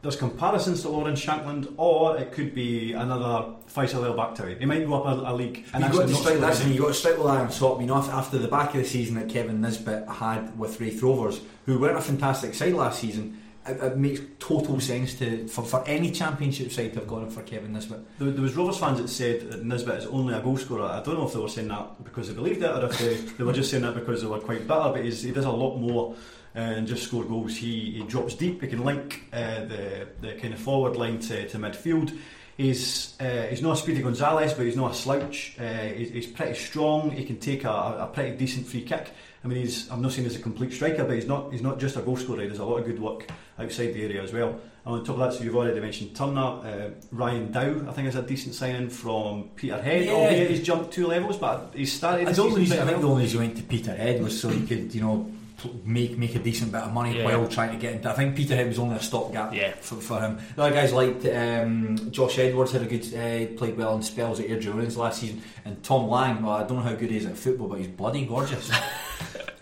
[0.00, 4.58] There's comparisons to Lawrence Shankland, or it could be another Faissal El Bakhtaoui.
[4.58, 6.48] He might go up a, a league and You've got, actually to not strike, score
[6.48, 6.74] listen, any.
[6.74, 7.80] you've got to strike with iron top.
[7.80, 11.00] You know, af- after the back of the season that Kevin Nisbet had with Raith
[11.04, 15.64] Rovers, who weren't a fantastic side last season, it, it makes total sense to for,
[15.64, 18.00] for any championship side to have gone for Kevin Nisbet.
[18.18, 20.84] There, there was Rovers fans that said that Nisbet is only a goal scorer.
[20.84, 23.14] I don't know if they were saying that because they believed it or if they,
[23.38, 24.90] they were just saying that because they were quite bitter.
[24.92, 26.14] But he does a lot more
[26.54, 27.56] and just score goals.
[27.56, 28.60] He, he drops deep.
[28.60, 32.16] He can link uh, the the kind of forward line to, to midfield.
[32.56, 35.56] He's uh, he's not a Speedy Gonzalez, but he's not a slouch.
[35.58, 37.10] Uh, he's, he's pretty strong.
[37.10, 39.10] He can take a, a pretty decent free kick.
[39.44, 41.78] I mean, he's I'm not saying he's a complete striker, but he's not he's not
[41.80, 42.42] just a goal scorer.
[42.42, 43.26] He does a lot of good work
[43.58, 44.60] outside the area as well.
[44.84, 47.88] And on top of that, so you've already mentioned Turner, uh, Ryan Dow.
[47.88, 50.04] I think is a decent signing from Peterhead.
[50.06, 50.12] Yeah.
[50.12, 52.28] Albeit he's jumped two levels, but he's started.
[52.28, 54.66] I don't season I think the only reason he went to Peterhead was so he
[54.66, 55.32] could, you know, pl-
[55.84, 57.24] make make a decent bit of money Yeah.
[57.24, 58.08] while trying to get into.
[58.10, 59.72] I think Peterhead was only a stopgap Yeah.
[59.80, 60.38] for, for him.
[60.56, 64.40] The other guys liked um, Josh Edwards had a good uh, played well in spells
[64.40, 66.42] at Airdrieonians last season, and Tom Lang.
[66.42, 68.70] Well, I don't know how good he is at football, but he's bloody gorgeous.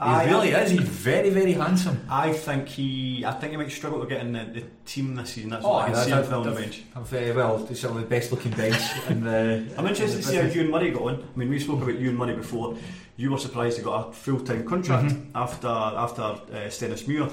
[0.02, 0.70] I- he really is.
[0.70, 2.00] He's very, very handsome.
[2.08, 5.30] I think he, I think he might struggle to get in the, the team this
[5.34, 5.50] season.
[5.50, 6.82] That's Oh, what I can yeah, see him filling the that- bench.
[7.02, 7.66] Very well.
[7.66, 8.80] He's some of the best looking bench.
[9.10, 10.56] in the, I'm interested in to see how business.
[10.56, 11.14] Ewan Murray got on.
[11.34, 12.76] I mean, we spoke about Ewan Murray before.
[13.20, 15.36] You were surprised he got a full time contract Mm-hmm.
[15.36, 17.30] after after uh, Stenhousemuir.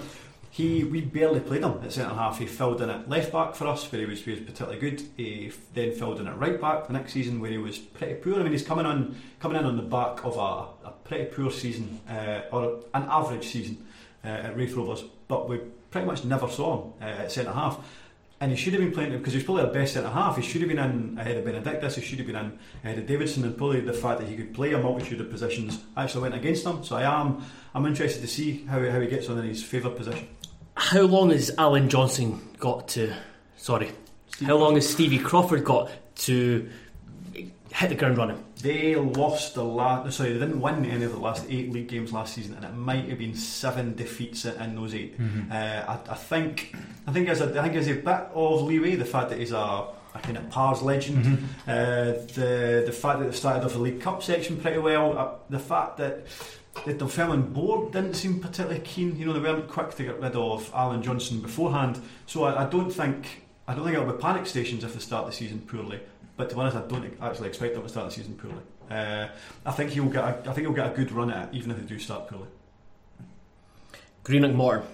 [0.51, 2.39] He we barely played him at centre half.
[2.39, 5.01] He filled in at left back for us, where he was, he was particularly good.
[5.15, 8.35] He then filled in at right back the next season, where he was pretty poor.
[8.39, 11.51] I mean, he's coming on coming in on the back of a, a pretty poor
[11.51, 13.77] season uh, or an average season
[14.25, 15.59] uh, at Raith Rovers, but we
[15.91, 17.75] pretty much never saw him uh, at centre half.
[18.39, 20.35] And he should have been playing because he's probably our best centre half.
[20.35, 21.95] He should have been in ahead of Benedictus.
[21.95, 23.43] He should have been in ahead of Davidson.
[23.43, 26.63] And probably the fact that he could play a multitude of positions actually went against
[26.63, 26.83] him.
[26.83, 29.97] So I am I'm interested to see how, how he gets on in his favourite
[29.97, 30.27] position.
[30.75, 33.15] How long has Allan Johnston got to?
[33.55, 33.91] Sorry,
[34.45, 36.69] how long has Stevie Crawford got to
[37.77, 38.43] hit the ground running?
[38.61, 40.17] They lost the last.
[40.17, 42.73] Sorry, they didn't win any of the last eight league games last season, and it
[42.73, 45.15] might have been seven defeats in, those 8
[45.51, 46.75] Uh, I, I think.
[47.05, 47.49] I think there's a.
[47.59, 48.95] I think there's a bit of leeway.
[48.95, 51.47] The fact that he's a, a kind of pars legend.
[51.67, 55.17] Uh, the the fact that they started off the League Cup section pretty well.
[55.17, 56.25] Uh, the fact that.
[56.85, 59.17] The Dunfermline board didn't seem particularly keen.
[59.17, 61.99] You know, they weren't quick to get rid of Allan Johnston beforehand.
[62.27, 65.25] So I, I don't think I don't think it'll be panic stations if they start
[65.25, 65.99] the season poorly.
[66.37, 68.61] But to be honest, I don't actually expect them to start the season poorly.
[68.89, 69.27] Uh,
[69.65, 70.23] I think he'll get.
[70.23, 72.27] A, I think he'll get a good run at it, even if they do start
[72.27, 72.47] poorly.
[74.23, 74.87] Greenock Morton.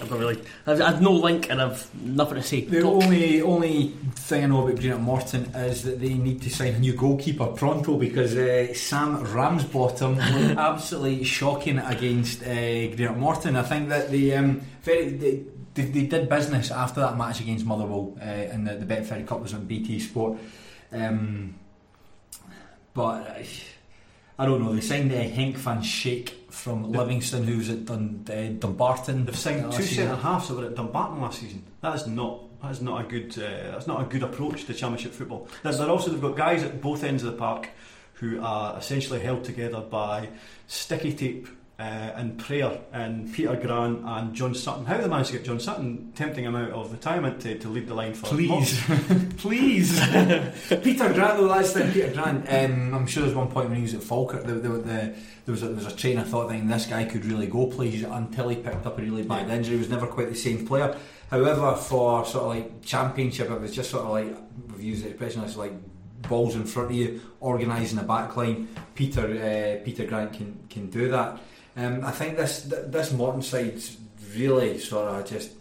[0.00, 0.42] I've got really.
[0.66, 2.62] I've, I've no link and I've nothing to say.
[2.62, 3.02] The Talk.
[3.04, 6.78] only only thing I know about Greenock Morton is that they need to sign a
[6.78, 13.56] new goalkeeper pronto because uh, Sam Ramsbottom was absolutely shocking against uh, Greenock Morton.
[13.56, 15.42] I think that the um, very they,
[15.74, 19.40] they, they did business after that match against Motherwell uh, in the, the Betfred Cup
[19.40, 20.38] was on BT Sport.
[20.92, 21.54] Um,
[22.94, 23.42] but uh,
[24.38, 24.74] I don't know.
[24.74, 29.24] They signed uh, Henk van Schaik from Livingston, who's at Dun, uh, Dumbarton.
[29.24, 30.08] They've signed two season.
[30.08, 31.64] centre halves that were at Dumbarton last season.
[31.80, 32.40] That is not.
[32.60, 33.32] That is not a good.
[33.36, 35.48] Uh, that's not a good approach to Championship football.
[35.62, 37.68] They're also they've got guys at both ends of the park
[38.14, 40.28] who are essentially held together by
[40.68, 41.48] sticky tape
[41.82, 42.78] uh, and prayer.
[42.92, 44.86] And Peter Grant and John Sutton.
[44.86, 47.88] How they managed to get John Sutton tempting him out of retirement to, to lead
[47.88, 48.80] the line for Please,
[49.38, 49.98] please.
[50.68, 52.46] Peter Grant, though, that's the Peter Grant.
[52.48, 55.14] Um, I'm sure there's one point when he was at Falkirk, the, the, the,
[55.44, 57.66] there was a, there was a train I thought thinking this guy could really go
[57.66, 59.74] please until he picked up a really bad injury.
[59.74, 60.96] He was never quite the same player.
[61.30, 64.36] However, for sort of like championship, it was just sort of like
[64.68, 65.72] we've used the expression as like
[66.28, 68.68] balls in front of you, organising a back line.
[68.94, 71.40] Peter uh, Peter Grant can can do that.
[71.76, 73.96] Um, I think this th- this Morton side's
[74.36, 75.52] really sort of just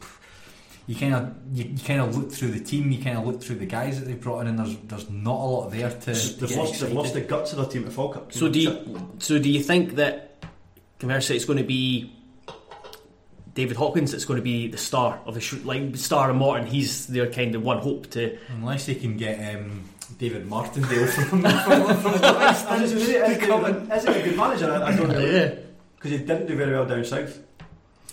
[0.88, 3.42] you kind of you, you kind of look through the team, you kind of look
[3.42, 5.98] through the guys that they've brought in, and there's there's not a lot there to.
[5.98, 8.34] to They've get lost, they've lost the guts of their team at Falkirk.
[8.34, 10.44] So do you, so do you think that
[11.00, 12.14] conversely it's going to be
[13.54, 16.68] David Hopkins that's going to be the star of the sh- like star of Morton?
[16.68, 18.38] He's their kind of one hope to.
[18.50, 19.84] Unless they can get um,
[20.18, 23.92] David Martindale from from, from Is Livingston it- is to it- come in.
[23.92, 24.72] is it a good manager?
[24.74, 25.20] I, I don't know.
[25.20, 25.56] Yeah.
[26.02, 27.40] Because he didn't do very well down south.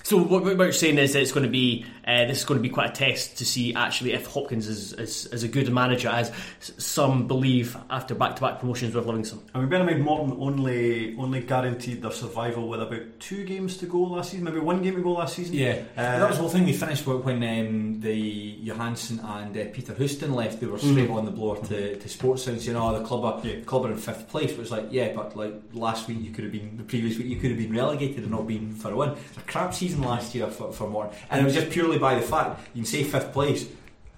[0.02, 2.58] So what, what you're saying is that it's going to be uh, this is going
[2.58, 5.70] to be quite a test to see actually if Hopkins is, is, is a good
[5.72, 9.40] manager as some believe after back to back promotions with Livingston.
[9.54, 13.76] I mean, bear in mind, Morton only only guaranteed their survival with about two games
[13.78, 15.54] to go last season, maybe one game to go last season.
[15.54, 16.64] Yeah, Uh, that was the whole thing.
[16.66, 20.60] They finished with when um, the Johansson and uh, Peter Houston left.
[20.60, 23.46] They were straight on the blower to, to Sports Sound saying, "Oh, the club are
[23.46, 23.60] Yeah.
[23.60, 26.44] club are in fifth place." But it's like, yeah, but like last week you could
[26.44, 28.96] have been, the previous week you could have been relegated and not been for a
[28.96, 29.10] win.
[29.10, 32.14] It's a crap season last year for, for Morton, and it was just purely by
[32.14, 33.68] the fact you can say fifth place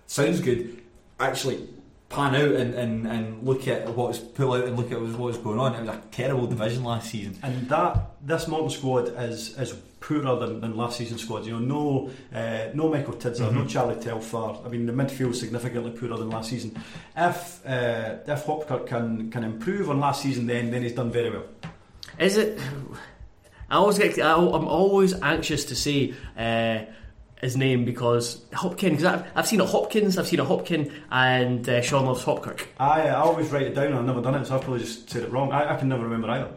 [0.07, 0.83] sounds good.
[1.19, 1.69] Actually,
[2.11, 5.38] pan out and, and, and look at what's pull out and look at what was
[5.38, 5.75] going on.
[5.75, 7.38] It was a terrible division last season.
[7.43, 11.47] And that this Morton squad is is poorer than, than last season's squad.
[11.47, 14.66] You know, no uh, no Michael Tidser, no Charlie Telfer.
[14.66, 16.75] I mean, the midfield significantly poorer than last season.
[17.16, 21.31] If uh, if Hopkirk can can improve on last season, then then he's done very
[21.31, 21.45] well.
[22.19, 22.59] Is it?
[23.71, 24.19] I always get.
[24.19, 26.14] I, I'm always anxious to see.
[26.37, 26.81] uh,
[27.40, 28.98] his name because Hopkins.
[28.98, 32.66] Because I've, I've seen a Hopkins, I've seen a Hopkin, and uh, Sean loves Hopkirk.
[32.79, 33.92] I I always write it down.
[33.94, 35.53] I've never done it, so I've probably just said it wrong.
[35.53, 36.50] I, I can never remember either.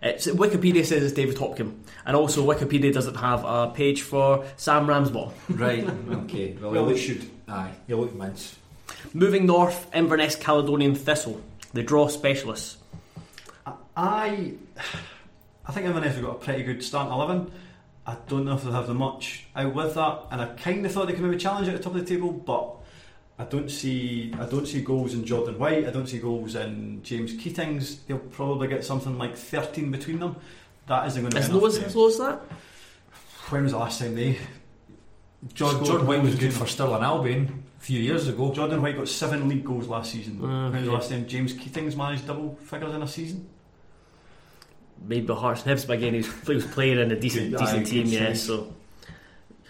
[0.00, 1.74] It's, Wikipedia says it's David Hopkin,
[2.06, 5.32] and also Wikipedia doesn't have a page for Sam Ramsbottom.
[5.48, 5.84] Right.
[5.88, 6.56] okay.
[6.60, 7.30] Well, Well, you they look- should.
[7.48, 7.72] Aye.
[7.88, 8.56] You look mince.
[9.14, 11.40] Moving north, Inverness Caledonian Thistle,
[11.72, 12.76] the draw specialists.
[13.96, 14.52] I
[15.66, 17.50] I think Inverness have got a pretty good starting eleven.
[18.08, 20.90] I don't know if they'll have the much out with that, and I kind of
[20.92, 22.76] thought they could maybe challenge at the top of the table, but
[23.38, 25.86] I don't see I don't see goals in Jordan White.
[25.86, 27.98] I don't see goals in James Keatings.
[28.06, 30.36] They'll probably get something like thirteen between them.
[30.86, 31.60] That isn't going to be As enough.
[31.60, 32.40] low as, to- as low as that?
[33.50, 34.38] when was the last time they?
[35.54, 38.52] John, scored Jordan White was good for Stirling Albion a few years ago.
[38.52, 40.40] Jordan White got seven league goals last season.
[40.40, 40.84] When was Okay.
[40.86, 43.48] the last time James Keating's managed double figures in a season?
[45.06, 47.60] Maybe Hearts and Hibs, but again, he was, he was playing in a decent, Good-
[47.60, 48.26] decent team, yeah.
[48.28, 48.42] choice.
[48.42, 48.72] So,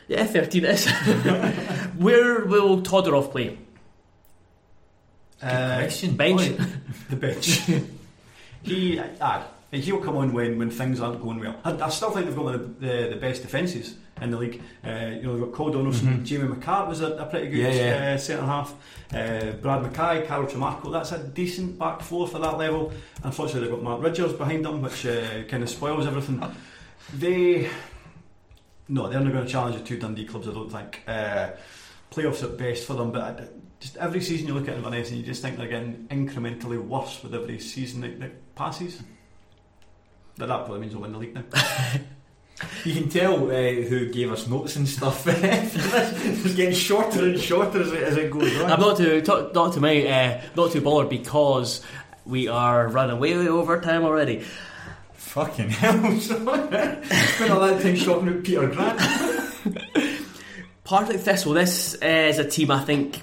[0.08, 0.88] yeah, 13 it is.
[1.98, 3.58] Where will Todorov play?
[5.40, 6.16] Uh, question.
[6.16, 6.56] Bench.
[6.56, 6.64] Boy,
[7.10, 7.60] the bench.
[8.62, 11.56] he, aye, he'll come on when, when things aren't going well.
[11.64, 14.36] I, I still think they've got one of the, the, the best defences in the
[14.36, 14.62] league.
[14.86, 17.76] Uh, you know, they've got Coll Donaldson, Jamie McCart was a, a pretty good Mm-hmm.
[17.76, 18.14] Yeah, yeah.
[18.14, 18.74] Uh, centre half.
[19.12, 22.92] Uh, Brad Mackay, Carl Tremarco, that's a decent back four for that level.
[23.24, 26.42] Unfortunately, they've got Mark Ridgers behind them, which uh, kind of spoils everything.
[27.14, 27.68] They,
[28.88, 31.02] no, they're not going to challenge the two Dundee clubs, I don't think.
[31.06, 31.50] Uh,
[32.10, 33.48] playoffs at best for them, but I,
[33.80, 37.22] just every season you look at Inverness and you just think they're getting incrementally worse
[37.22, 39.02] with every season that, that passes.
[40.36, 41.44] But that probably means they'll win the league now.
[42.84, 45.24] You can tell uh, who gave us notes and stuff.
[45.26, 48.72] it's getting shorter and shorter as it, as it goes on.
[48.72, 51.82] I'm not too, to, not to my, uh, not too bothered because
[52.24, 54.44] we are running way, way over time already.
[55.12, 56.20] Fucking hell.
[56.20, 58.98] Spent all that time shopping with Peter Grant.
[60.84, 63.20] Partick Thistle, this is a team I think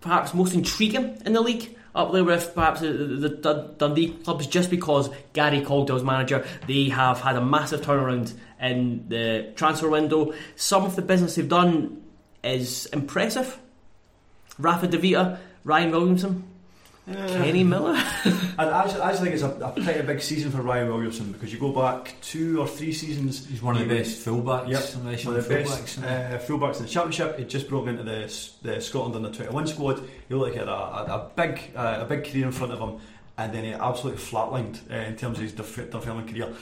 [0.00, 1.76] perhaps most intriguing in the league.
[1.94, 6.88] Up there with perhaps the, the, the Dundee clubs, just because Gary Caldwell's manager, they
[6.88, 8.32] have had a massive turnaround
[8.64, 10.32] in the transfer window.
[10.56, 12.02] Some of the business they've done
[12.42, 13.58] is impressive.
[14.58, 16.44] Rafa Devita, Ryan Williamson,
[17.06, 18.00] Kenny Miller.
[18.24, 21.32] And I actually, I actually think it's a, a pretty big season for Ryan Williamson
[21.32, 23.46] because you go back two or three seasons.
[23.46, 24.68] He's one of the best fullbacks.
[24.68, 27.38] Yep, one of the fullbacks, best uh, fullbacks in the championship.
[27.38, 29.98] He just broke into the, the Scotland under twenty one squad.
[30.28, 32.72] He looked like he had a, a, a big uh, a big career in front
[32.72, 33.00] of him,
[33.36, 36.52] and then he absolutely flatlined uh, in terms of his Dunfermline career.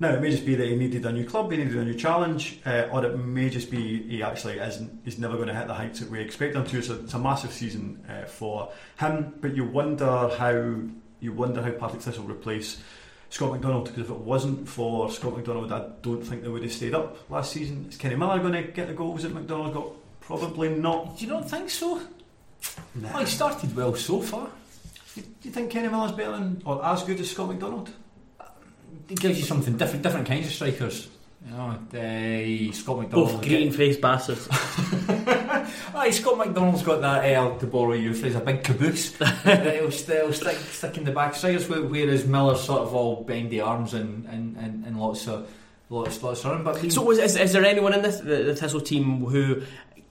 [0.00, 1.94] Now it may just be that he needed a new club, he needed a new
[1.94, 5.00] challenge, uh, or it may just be he actually isn't.
[5.04, 6.82] He's never going to hit the heights that we expect him to.
[6.82, 9.34] So it's a massive season uh, for him.
[9.40, 10.80] But you wonder how
[11.20, 12.82] you wonder how Partick Thistle replace.
[13.28, 16.72] Scott McDonald, because if it wasn't for Scott McDonald, I don't think they would have
[16.72, 17.86] stayed up last season.
[17.88, 19.88] Is Kenny Miller going to get the goals that McDonald got?
[20.20, 21.14] Probably not.
[21.14, 22.00] You Do you not think so?
[22.94, 23.12] Nah.
[23.12, 24.48] Well, he started well so far.
[25.16, 27.90] Do you think Kenny Miller's better than, or as good as Scott McDonald?
[29.08, 31.08] It gives you something different, different kinds of strikers.
[31.46, 33.32] You know, uh, Scott McDonald.
[33.32, 34.48] Both green faced bastards.
[35.94, 39.90] Aye, Scott McDonald's got that, uh, to borrow your phrase, a big caboose that he'll,
[39.90, 43.60] st- he'll stick, stick in the back strikers, whe- whereas Miller's sort of all bendy
[43.60, 45.48] arms and, and, and, and lots of
[45.88, 46.64] lots, lots of running.
[46.64, 49.62] But So, is, is, is there anyone in this, the, the Thistle team who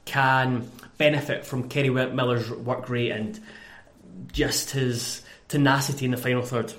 [0.06, 3.40] can benefit from Kenny Miller's work rate and
[4.32, 6.74] just his tenacity in the final third?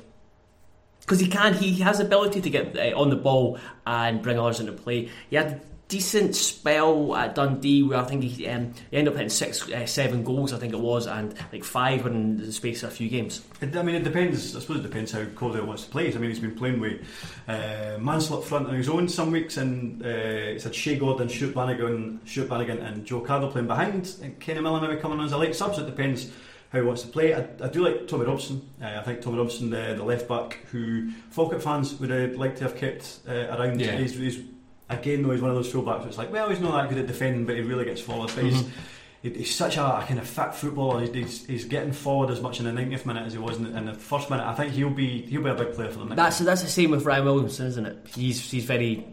[1.01, 4.59] Because he can, he has ability to get uh, on the ball and bring others
[4.59, 5.09] into play.
[5.31, 9.17] He had a decent spell at Dundee where I think he, um, he ended up
[9.17, 12.83] hitting six, uh, seven goals, I think it was, and like five in the space
[12.83, 13.41] of a few games.
[13.63, 14.57] I mean, it depends.
[14.57, 16.13] I suppose it depends how Caldwell wants to play.
[16.13, 17.03] I mean, he's been playing with
[17.47, 21.29] uh, Mansell up front on his own some weeks, and uh, he's had Shea Gordon,
[21.29, 24.13] Stuart Bannigan, Stuart Bannigan, and Joe Cardle playing behind.
[24.23, 25.77] And Kenny Miller maybe coming on as a late sub.
[25.77, 26.33] So it depends
[26.77, 27.35] how he wants to play.
[27.35, 28.69] I, I do like Tommy Robson.
[28.81, 32.57] Uh, I think Tommy Robson, the, the left back, who Falkirk fans would uh, like
[32.57, 33.81] to have kept uh, around.
[33.81, 33.97] Yeah.
[33.97, 34.41] He's, he's
[34.89, 35.99] again though he's one of those fullbacks.
[36.01, 38.31] where It's like, well, he's not that good at defending, but he really gets forward.
[38.35, 41.01] But he's he- he's such a, a kind of fat footballer.
[41.01, 43.65] He's, he's, he's getting forward as much in the 90th minute as he was in
[43.65, 44.47] the, in the first minute.
[44.47, 46.11] I think he'll be he'll be a big player for them.
[46.11, 48.07] That's that's the same with Ryan Williamson, isn't it?
[48.15, 49.05] He's he's very he's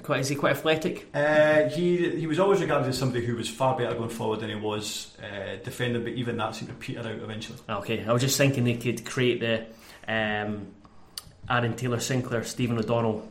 [0.00, 1.08] quite is he quite athletic?
[1.14, 4.50] Uh, he he was always regarded as somebody who was far better going forward than
[4.50, 7.58] he was uh, defending, but even that seemed to peter out eventually.
[7.68, 9.64] Okay, I was just thinking they could create the
[10.08, 10.68] um,
[11.48, 13.28] Aaron Taylor Sinclair, Stephen O'Donnell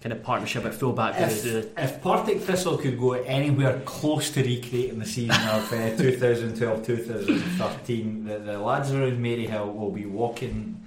[0.00, 1.18] kind of partnership at fullback.
[1.18, 5.70] where they if, if Partick Thistle could go anywhere close to recreating the season of
[5.72, 10.79] uh, 2012-2013, the, the lads around Maryhill will be walking.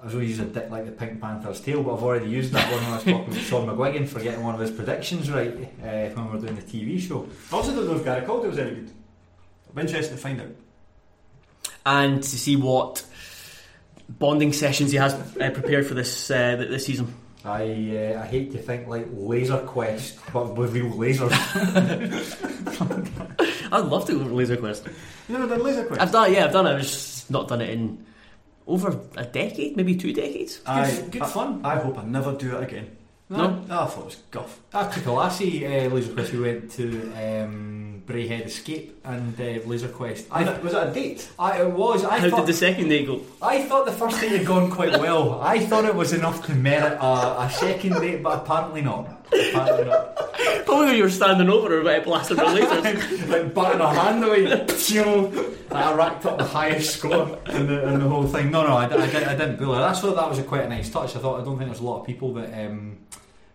[0.00, 2.28] I was going to use a dick like the Pink Panther's tail, but I've already
[2.30, 4.70] used that one when I was talking with Sean McGuigan for getting one of his
[4.70, 7.26] predictions right uh, when we were doing the TV show.
[7.50, 8.90] I also don't know if Gary Caldwell was any good.
[9.72, 10.54] I'm interested to find out.
[11.84, 13.04] and to see what
[14.08, 17.12] bonding sessions he has uh, prepared for this uh, this season.
[17.44, 17.62] I
[18.14, 21.32] uh, I hate to think like Laser Quest, but with real lasers.
[23.72, 24.86] I'd love to go for Laser Quest.
[25.28, 26.00] You never done laser quest?
[26.00, 26.74] I've done, yeah, I've done it.
[26.76, 28.04] I've just not done it in
[28.68, 30.60] over a decade, maybe two decades.
[30.66, 31.60] I, good I- fun.
[31.64, 32.96] I hope I never do it again.
[33.30, 33.62] No?
[33.68, 34.58] Ah, I thought it was guff.
[34.72, 36.32] I took a lassie, uh, Laser Quest.
[36.32, 40.30] We went to um, Brayhead Escape and uh, Laser Quest.
[40.30, 41.28] Was I, it, was it a date?
[41.38, 42.06] I it was.
[42.06, 43.20] I How thought did the second day go?
[43.42, 45.42] I thought the first date had gone quite well.
[45.42, 49.17] I thought it was enough to merit a, a second date, but apparently not.
[49.32, 50.16] Apparently not.
[50.64, 53.28] Probably when you were standing over her, but blasting her lasers.
[53.28, 54.40] like batting a hand away,
[54.88, 55.54] you know.
[55.70, 58.50] I racked up the highest score in the, in the whole thing.
[58.50, 59.80] No, no, I, I, didn't, I didn't bully her.
[59.82, 61.14] That's what that was a quite a nice touch.
[61.14, 62.98] I thought I don't think there's a lot of people that um,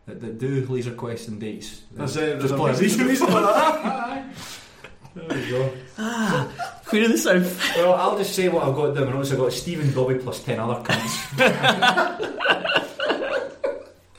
[0.05, 1.81] that, that do laser quest and dates.
[1.91, 4.25] There's a- there's Just a play reason- reason for that.
[5.15, 5.71] There we go.
[5.99, 6.49] Ah,
[6.87, 7.75] Queen of the South.
[7.77, 9.09] Well, I'll just say what I've got down.
[9.15, 11.19] I've got Stephen Dobbie plus ten other cunts.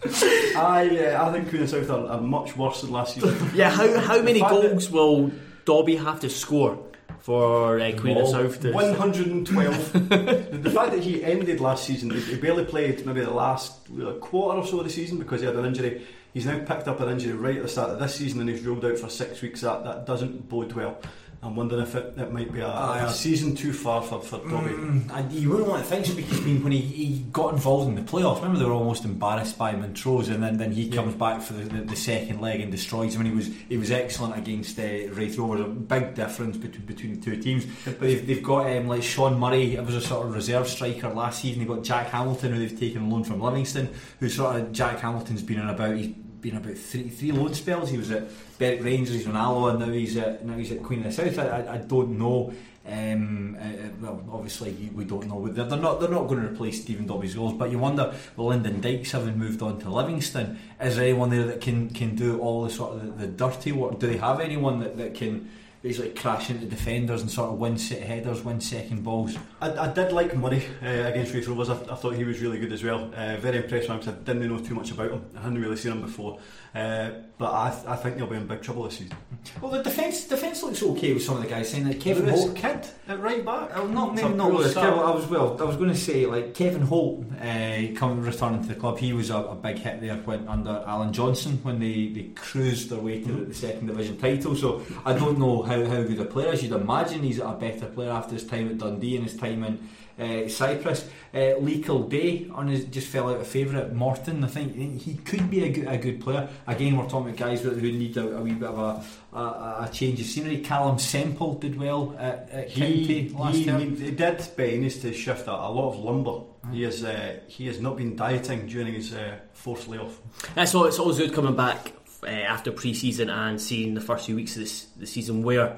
[0.07, 3.35] I, uh, I think Queen of South are, are much worse than last year.
[3.55, 5.31] Yeah, how, how many goals will
[5.65, 6.79] Dobbie have to score
[7.21, 8.73] for uh, Queen of South to.
[8.73, 9.93] 112.
[10.11, 13.89] the, the fact that he ended last season, he, he barely played maybe the last
[13.91, 16.07] uh, quarter or so of the season because he had an injury.
[16.35, 18.63] He's now picked up an injury right at the start of this season and he's
[18.63, 19.63] ruled out for six weeks.
[19.63, 20.99] That that doesn't bode well.
[21.45, 24.39] I'm wondering if it, it might be a, Aye, a season too far for, for
[24.39, 24.71] Dobbie.
[24.71, 27.89] Mm, you wouldn't want to think so because I mean, when he, he got involved
[27.89, 30.97] in the playoffs, remember they were almost embarrassed by Montrose, and then, then he Yeah.
[31.03, 33.23] comes back for the, the, the second leg and destroys them.
[33.27, 35.61] And he was he was excellent against uh, Raith Rovers.
[35.61, 37.67] A big difference between between the two teams.
[37.85, 41.09] But they've, they've got um, like Sean Murray, it was a sort of reserve striker
[41.11, 41.59] last season.
[41.61, 43.89] They've got Jack Hamilton, who they've taken on loan from Livingston,
[44.21, 45.97] who sort of Jack Hamilton's been in about.
[45.97, 46.15] He's
[46.45, 47.91] been about three three loan spells.
[47.91, 48.29] He was at
[48.59, 51.13] Berwick Rangers, he's on Alloa, and now he's at now he's at Queen of the
[51.13, 51.39] South.
[51.39, 52.53] I, I, I don't know.
[52.87, 55.49] Um, uh, uh, well, obviously we don't know.
[55.49, 56.01] They're, they're not.
[56.01, 57.55] They're not going to replace Stephen Dobbie's goals.
[57.55, 61.45] But you wonder, well, Lyndon Dykes having moved on to Livingston, is there anyone there
[61.45, 63.99] that can can do all the sort of the, the dirty work?
[63.99, 65.51] Do they have anyone that, that can
[65.85, 69.37] basically crash into defenders and sort of win set headers, win second balls?
[69.61, 71.69] I, I did like Murray uh, against Raith Rovers.
[71.69, 73.13] I, I thought he was really good as well.
[73.15, 75.25] Uh, very impressed with him I didn't know too much about him.
[75.37, 76.39] I hadn't really seen him before.
[76.75, 79.17] Uh, but I, th- I think he'll be in big trouble this season.
[79.61, 82.57] Well, the defence defence looks okay with some of the guys saying that Kevin Holt.
[82.57, 83.71] Kidd at right back.
[83.77, 84.51] Oh, not maybe not.
[84.73, 85.61] Kevin, I was well.
[85.61, 88.99] I was going to say like Kevin Holt uh, coming returning to the club.
[88.99, 92.89] He was a, a big hit there when under Allan Johnston when they, they cruised
[92.89, 94.57] their way to the, the second division title.
[94.57, 96.53] So I don't know how, how good a player.
[96.53, 96.63] is.
[96.63, 99.89] You'd imagine he's a better player after his time at Dundee and his time in.
[100.17, 104.45] Uh, Cyprus, uh, Lee Day on his just fell out of favour at Morton.
[104.45, 106.49] I think he could be a good, a good player.
[106.69, 109.41] Again, we're talking about guys who who need a, a wee bit of a, a,
[109.41, 110.59] a change of scenery.
[110.59, 113.81] Callum Semple did well at, at He, County last he, term.
[113.81, 116.43] he, he did, but he needs to shift a, a lot of lumber.
[116.71, 120.21] He has uh, he has not been dieting during his uh, forced layoff.
[120.55, 120.85] That's all.
[120.85, 121.93] It's always good coming back
[122.25, 125.77] uh, after pre-season and seeing the first few weeks of this the season where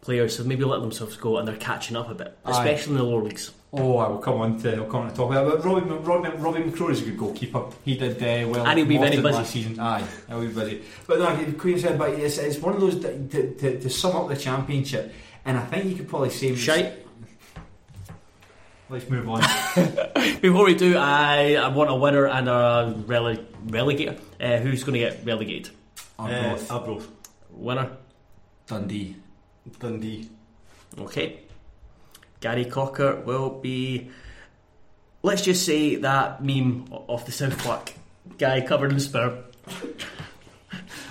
[0.00, 2.50] players have maybe let themselves go and they're catching up a bit, Aye.
[2.50, 3.52] especially in the lower leagues.
[3.72, 5.50] Oh, I will come on to I'll come on to talk about it.
[5.50, 7.66] But Robbie, Robbie, Robbie McCrorie is a good goalkeeper.
[7.84, 8.66] He did uh, well.
[8.66, 9.22] And he'll be very busy.
[9.22, 9.78] last season.
[9.78, 10.82] Aye, he'll be busy.
[11.06, 14.16] But no, Queen said, but it's, it's one of those that, to, to, to sum
[14.16, 15.12] up the championship.
[15.44, 16.99] And I think you could probably say Shite.
[18.90, 19.40] Let's move on.
[20.40, 24.18] Before we do, I, I want a winner and a rele- relegator.
[24.40, 25.70] Uh, who's going to get relegated?
[26.18, 27.08] Uh, Arbroath, Arbroath,
[27.50, 27.90] Winner.
[28.66, 29.16] Dundee.
[29.78, 30.28] Dundee.
[30.98, 31.40] Okay.
[32.40, 34.10] Gary Cocker will be.
[35.22, 37.92] Let's just say that meme o- off the South Park
[38.38, 39.38] guy covered in sperm.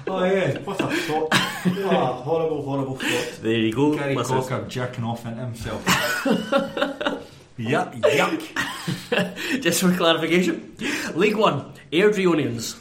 [0.07, 1.27] Oh yeah, What a thought!
[1.33, 3.39] ah, horrible, horrible thought.
[3.43, 3.93] There you go.
[3.93, 4.47] Gary listeners.
[4.47, 5.85] Cocker jerking off into himself.
[7.59, 9.61] yuck, yuck.
[9.61, 10.75] Just for clarification,
[11.15, 12.79] League One, Airdrieonians.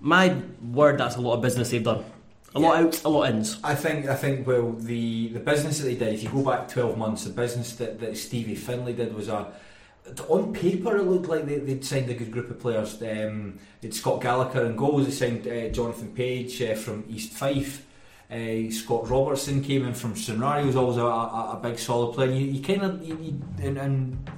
[0.00, 2.04] My word, that's a lot of business they've done.
[2.54, 3.58] A lot outs, a lot ins.
[3.64, 6.14] I think I think well the the business that they did.
[6.14, 9.52] If you go back twelve months, the business that, that Stevie Finlay did was a.
[10.28, 13.00] On paper, it looked like they, they'd signed a good group of players.
[13.00, 15.06] Um, they'd Scott Gallagher in goals.
[15.06, 17.86] They signed uh, Jonathan Page uh, from East Fife.
[18.32, 20.64] Uh, Scott Robertson came in from Stranraer.
[20.64, 22.30] Was always a, a, a big solid player.
[22.30, 23.02] You, you kind of
[23.60, 24.30] and, and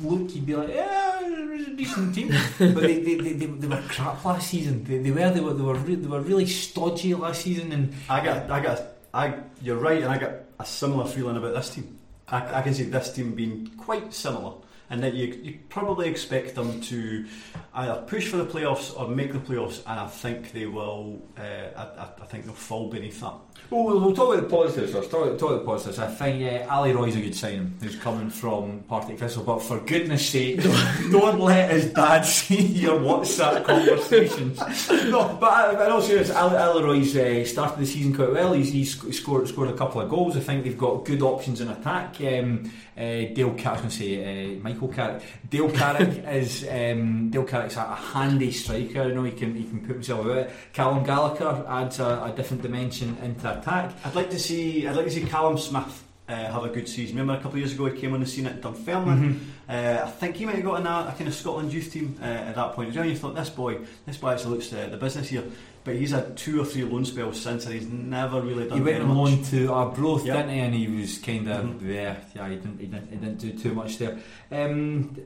[0.00, 2.28] look, you'd be like, yeah, it was a decent team.
[2.58, 4.84] but they, they, they, they, they were crap last season.
[4.84, 7.94] They, they were they were they were, re- they were really stodgy last season and.
[8.10, 8.82] I got, I got,
[9.14, 9.34] I.
[9.62, 11.98] You're right, and I got a similar feeling about this team.
[12.28, 14.52] I, I can see this team being quite similar,
[14.90, 17.24] and that you you probably expect them to
[17.72, 21.22] either push for the playoffs or make the playoffs, and I think they will.
[21.38, 21.42] Uh,
[21.76, 23.34] I, I, think they'll fall beneath that.
[23.70, 25.10] Well, we'll, we'll talk about the positives first.
[25.10, 25.98] Talk, talk about the positives.
[26.00, 29.44] I think uh, Ali Roy's a good signing, who's coming from Partick Thistle.
[29.44, 34.58] But for goodness sake, don't, don't let his dad see your WhatsApp conversations.
[34.90, 38.32] no, but I, but in all seriousness, Ali, Ali Roy's uh, started the season quite
[38.32, 38.52] well.
[38.52, 40.36] He's, he's scored scored a couple of goals.
[40.36, 42.20] I think they've got good options in attack.
[42.20, 45.22] Um, uh, Dale Carrick, I was going to say uh, Michael Carrick.
[45.48, 49.08] Dale Carrick is um, Dale Carrick's a, handy striker.
[49.08, 50.48] You know he can he can put himself about.
[50.72, 53.92] Callum Gallagher adds a, a different dimension into attack.
[54.04, 57.16] I'd like to see I'd like to see Callum Smith uh, have a good season.
[57.16, 59.34] Remember a couple of years ago he came on the scene at Dunfermline.
[59.34, 59.50] Mm-hmm.
[59.68, 62.16] Uh, I think he might have got in a, a kind of Scotland youth team
[62.20, 62.90] uh, at that point.
[62.90, 63.04] as well.
[63.06, 65.44] You thought this boy, this boy actually looks the, the business here.
[65.82, 68.84] But he's had two or three loan spells since, and he's never really done He
[68.84, 70.36] went on loan to Arbroath, Yep.
[70.36, 70.58] didn't he?
[70.60, 71.94] And he was kind of Mhm.
[71.94, 72.48] yeah, yeah.
[72.50, 74.18] He didn't, he didn't, he didn't do too much there.
[74.52, 75.16] Um,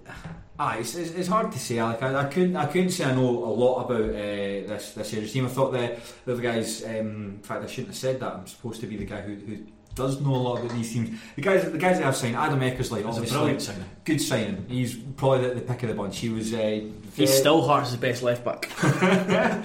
[0.59, 1.83] ah, it's, it's, it's hard to say.
[1.83, 5.13] Like I, I couldn't, I couldn't say I know a lot about uh, this this
[5.13, 5.45] year's team.
[5.47, 6.85] I thought the the other guys.
[6.85, 6.91] Um,
[7.37, 8.33] in fact, I shouldn't have said that.
[8.35, 9.35] I'm supposed to be the guy who.
[9.35, 9.59] who
[9.95, 11.19] does know a lot about these teams.
[11.37, 13.85] The guys, the guys that I've signed, Adam Eckersley, It's a obviously, brilliant signing.
[14.05, 14.67] good signing.
[14.69, 16.19] He's probably the, the pick of the bunch.
[16.19, 18.67] He was, uh, He's very- still Hearts' best left back.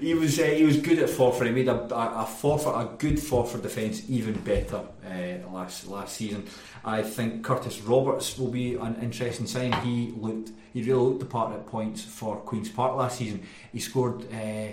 [0.00, 1.44] he was uh, he was good at Forfar.
[1.46, 3.16] He made a, a, a Forfar, a good
[3.62, 6.46] defence even better uh, last last season.
[6.84, 9.72] I think Curtis Roberts will be an interesting sign.
[9.86, 13.42] He looked he really looked the part at points for Queens Park last season.
[13.72, 14.26] He scored.
[14.32, 14.72] Uh,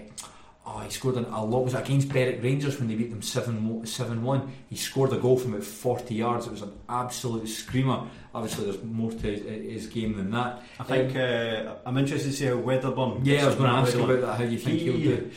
[0.72, 1.64] Oh, he scored an, a lot.
[1.64, 4.52] Was it against Berwick Rangers when they beat them 7 7 1?
[4.70, 6.46] He scored a goal from about 40 yards.
[6.46, 8.04] It was an absolute screamer.
[8.36, 9.42] Obviously, there's more to his,
[9.84, 10.62] his game than that.
[10.80, 13.22] I think uh, I'm interested to see how Weatherburn.
[13.24, 14.04] Yeah, I was going to ask Weatherburn.
[14.04, 14.38] about that.
[14.38, 15.32] How do you think He- he'll do?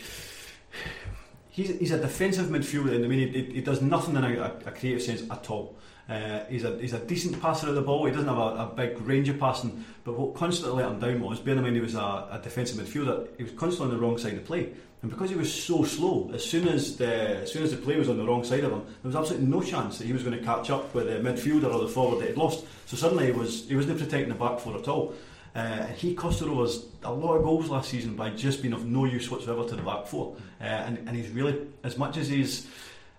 [1.48, 4.46] He's, he's a defensive midfielder, and I mean, he, he does nothing in a, a,
[4.66, 5.76] a creative sense at all.
[6.08, 8.04] Uh, he's a he's a decent passer of the ball.
[8.06, 11.20] He doesn't have a, a big range of passing, but what constantly let him down
[11.20, 14.02] was, bearing in mind he was a, a defensive midfielder, he was constantly on the
[14.04, 14.72] wrong side of play,
[15.02, 17.96] and because he was so slow, as soon as the as soon as the play
[17.96, 20.22] was on the wrong side of him, there was absolutely no chance that he was
[20.22, 22.64] going to catch up with the midfielder or the forward that he'd lost.
[22.86, 25.14] So suddenly he was he wasn't protecting the back four at all.
[25.54, 28.86] Uh, he cost the Rovers a lot of goals last season by just being of
[28.86, 30.36] no use whatsoever to the back four.
[30.60, 32.66] Uh, and, and he's really, as much as he's,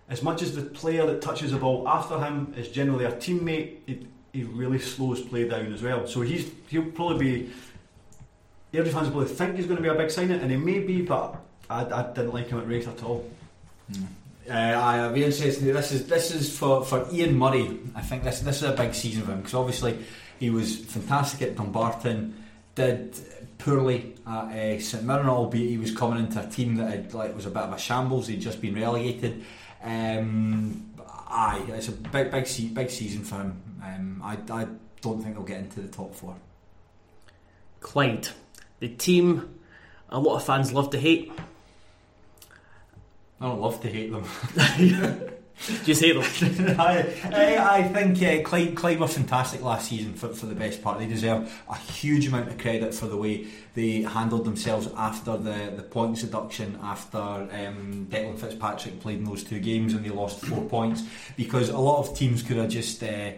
[0.09, 3.77] as much as the player that touches the ball after him is generally a teammate,
[3.85, 6.07] it, he really slows play down as well.
[6.07, 7.53] So he's he'll probably be.
[8.73, 11.03] Every fans probably think he's going to be a big signing, and he may be,
[11.03, 13.29] but I, I didn't like him at Raith at all.
[14.49, 15.63] Uh, I'll be interested.
[15.73, 17.79] This is this is for, for Ian Murray.
[17.95, 19.99] I think this this is a big season for him because obviously
[20.39, 22.43] he was fantastic at Dumbarton,
[22.75, 23.15] did
[23.57, 27.33] poorly at uh, St Mirren, albeit he was coming into a team that had, like
[27.35, 28.27] was a bit of a shambles.
[28.27, 29.45] He'd just been relegated.
[29.81, 33.61] Um, aye, it's a big big se- big season for him.
[33.81, 34.67] Um, I I
[35.01, 36.35] don't think they'll get into the top four.
[37.79, 38.29] Clyde,
[38.79, 39.59] the team
[40.09, 41.31] a lot of fans love to hate.
[43.41, 45.29] I don't love to hate them.
[45.85, 46.75] Just hate them.
[46.79, 50.81] I, I, I think uh, Clyde, Clyde were fantastic last season for, for the best
[50.81, 50.99] part.
[50.99, 55.73] They deserve a huge amount of credit for the way they handled themselves after the,
[55.75, 60.43] the points deduction, after um, Declan Fitzpatrick played in those two games and they lost
[60.43, 61.03] four points.
[61.37, 63.01] Because a lot of teams could have just.
[63.03, 63.31] Uh,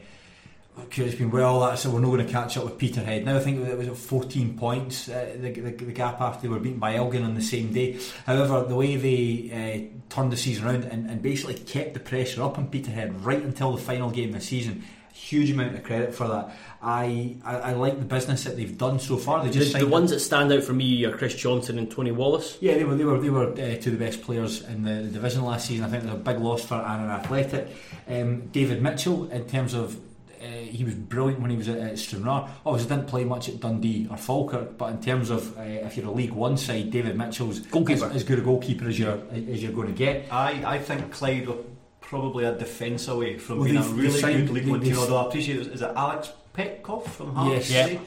[0.90, 1.60] just been well.
[1.62, 1.90] That's it.
[1.90, 3.26] We're not going to catch up with Peterhead.
[3.26, 5.10] Now I think it was at 14 points.
[5.10, 8.00] Uh, the, the, the gap after they were beaten by Elgin on the same day.
[8.26, 12.44] However, the way they uh, turned the season around and, and basically kept the pressure
[12.44, 14.84] up on Peterhead right until the final game of the season.
[15.14, 16.54] Huge amount of credit for that.
[16.82, 19.42] I, I, I like the business that they've done so far.
[19.44, 21.90] They The, just the signed- ones that stand out for me are Chris Johnson and
[21.90, 22.58] Tony Wallace.
[22.60, 24.96] yeah, they were they were they were uh, two of the best players in the,
[25.04, 25.86] the division last season.
[25.86, 27.70] I think they're a big loss for Annan Athletic.
[28.10, 29.98] Um, David Mitchell, in terms of
[30.42, 32.48] uh, he was brilliant when he was at, at Stranraer.
[32.66, 36.08] Obviously, didn't play much at Dundee or Falkirk, but in terms of uh, if you're
[36.08, 38.06] a League One side, David Mitchell's Goalkeeper.
[38.06, 40.28] as, as good a goalkeeper as you're as you're going to get.
[40.32, 41.58] I, I think Clyde were
[42.02, 45.00] probably a defence away from Well, being a really signed- good League One they've- team.
[45.00, 45.68] Although I appreciate it.
[45.68, 47.70] Is it Alex Petkov from Hearts?
[47.72, 47.88] Yes.
[47.90, 48.00] City?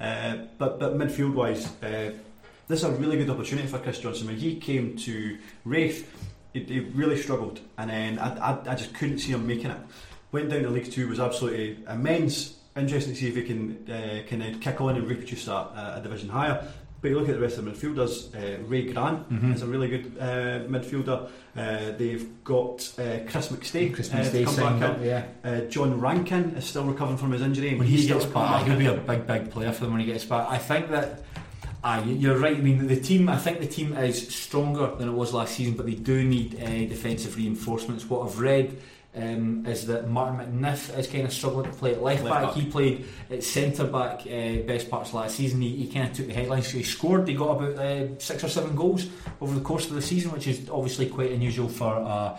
[0.00, 2.12] Uh, but but midfield wise, uh,
[2.68, 4.26] this is a really good opportunity for Chris Johnson.
[4.26, 6.10] When he came to Raith,
[6.52, 9.78] he, he really struggled, and then I, I, I just couldn't see him making it.
[10.36, 12.56] Went down to League Two, was absolutely immense.
[12.76, 15.94] Interesting to see if he can uh, kind of kick on and reproduce that uh,
[15.96, 16.62] a division higher.
[17.00, 19.54] But you look at the rest of the midfielders, uh, Ray Grant Mhm.
[19.54, 21.30] is a really good uh, midfielder.
[21.56, 25.24] Uh, they've got uh, Chris McStay, Christmas uh, to come back up, yeah.
[25.42, 27.74] Uh, John Rankin is still recovering from his injury.
[27.74, 30.06] When he he's gets back, he'll be a big, big player for them when he
[30.06, 30.46] gets back.
[30.50, 31.22] I think that.
[31.82, 32.56] Ah, you- you're right.
[32.56, 33.28] I mean, the team.
[33.30, 36.60] I think the team is stronger than it was last season, but they do need
[36.60, 38.04] uh, defensive reinforcements.
[38.10, 38.76] What I've read
[39.16, 42.44] um, is that Martin McNiff is kind of struggling to play at left, Left back.
[42.44, 42.54] back.
[42.54, 45.60] He played at centre back uh, best parts last season.
[45.62, 46.70] He, he kind of took the headlines.
[46.70, 47.26] He scored.
[47.26, 49.06] He got about uh, six or seven goals
[49.40, 52.38] over the course of the season, which is obviously quite unusual for a, uh,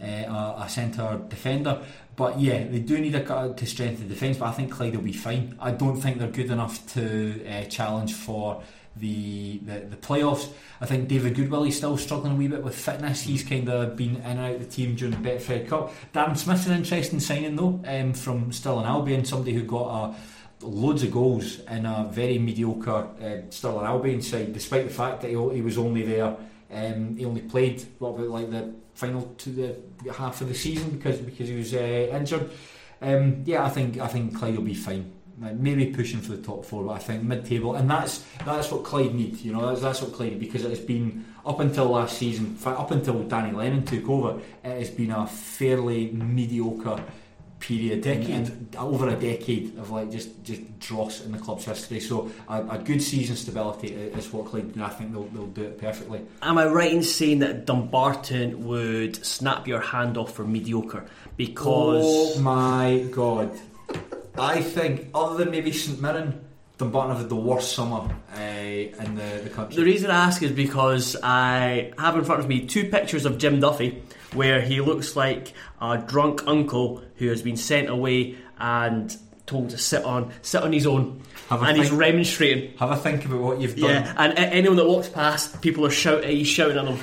[0.00, 1.82] a, a centre defender.
[2.14, 4.36] But yeah, they do need a cut to strengthen the defence.
[4.36, 5.56] But I think Clyde will be fine.
[5.60, 8.62] I don't think they're good enough to uh, challenge for
[8.96, 10.48] the, the the playoffs.
[10.80, 13.22] I think David Goodwill is still struggling a wee bit with fitness.
[13.22, 15.92] He's kind of been in and out of the team during the Betfred Cup.
[16.12, 20.14] Darren Smith's an interesting signing though, um, from Stirling Albion, somebody who got a
[20.66, 25.28] loads of goals in a very mediocre uh, Stirling Albion side, despite the fact that
[25.28, 26.36] he, he was only there.
[26.70, 30.90] Um, he only played what about like the final to the half of the season
[30.90, 31.78] because because he was uh,
[32.12, 32.50] injured.
[33.00, 35.12] Um, yeah, I think I think Clyde will be fine.
[35.40, 39.14] Maybe pushing for the top four, but I think mid-table, and that's that's what Clyde
[39.14, 39.36] need.
[39.36, 42.90] You know, that's, that's what Clyde because it has been up until last season, up
[42.90, 47.02] until Danny Lennon took over, it has been a fairly mediocre
[47.60, 48.30] period, Decade.
[48.30, 52.00] and over a decade of like just just dross in the club's history.
[52.00, 55.64] So a, a good season stability is what Clyde, and I think they'll, they'll do
[55.64, 56.20] it perfectly.
[56.42, 61.06] Am I right in saying that Dumbarton would snap your hand off for mediocre?
[61.36, 63.50] Because Oh my god.
[64.38, 66.44] I think, other than maybe St Mirren,
[66.78, 69.76] Dumbarton have had the worst summer uh, in the, the country.
[69.76, 73.38] The reason I ask is because I have in front of me two pictures of
[73.38, 74.02] Jim Duffy
[74.34, 79.16] where he looks like a drunk uncle who has been sent away and
[79.46, 82.76] told to sit on sit on his own Have a and he's think- remonstrating.
[82.78, 83.90] Have a think about what you've done.
[83.90, 86.30] Yeah, and anyone that walks past, people are shouting.
[86.30, 86.98] He's shouting at them.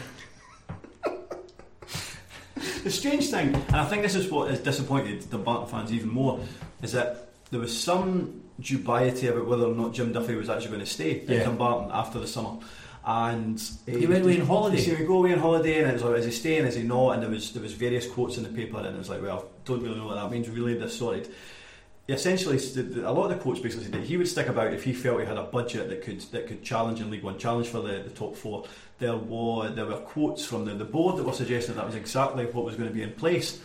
[2.85, 6.09] The strange thing, and I think this is what has disappointed the Barton fans even
[6.09, 6.39] more,
[6.83, 10.81] is that there was some dubiety about whether or not Jim Duffy was actually going
[10.81, 11.37] to stay Yeah.
[11.39, 12.59] in Dumbarton after the summer.
[13.03, 13.57] And
[13.87, 14.79] uh, He went away on holiday.
[14.79, 16.65] He would go away on holiday, and it was like, is he staying?
[16.65, 17.13] Is he not?
[17.13, 19.45] And there was there was various quotes in the paper, and it was like, well,
[19.65, 20.47] don't really know what that means.
[20.47, 21.33] Really distorted.
[22.07, 24.47] Essentially, s- the- the- a lot of the quotes basically said that he would stick
[24.47, 27.23] about if he felt he had a budget that could that could challenge in League
[27.23, 28.65] One, challenge for the, the top four.
[28.99, 32.45] There were there were quotes from the, the board that were suggesting that was exactly
[32.45, 33.59] what was going to be in place,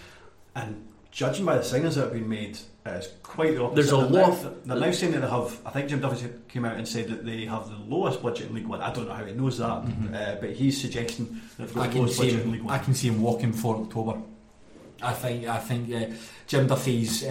[0.57, 3.75] and judging by the signings that have been made, it's quite the opposite.
[3.77, 5.59] There's a They're lot now- of- They're now saying that they have.
[5.67, 8.55] I think Jim Duffy came out and said that they have the lowest budget in
[8.55, 8.81] League One.
[8.81, 11.27] I don't know how he knows that, uh, but he's suggesting
[11.59, 12.67] that they've got I the can lowest see budget in League him.
[12.69, 12.75] One.
[12.75, 14.19] I can see him walking for October.
[15.03, 15.47] I think.
[15.47, 16.15] I think uh,
[16.47, 17.29] Jim Duffy's uh,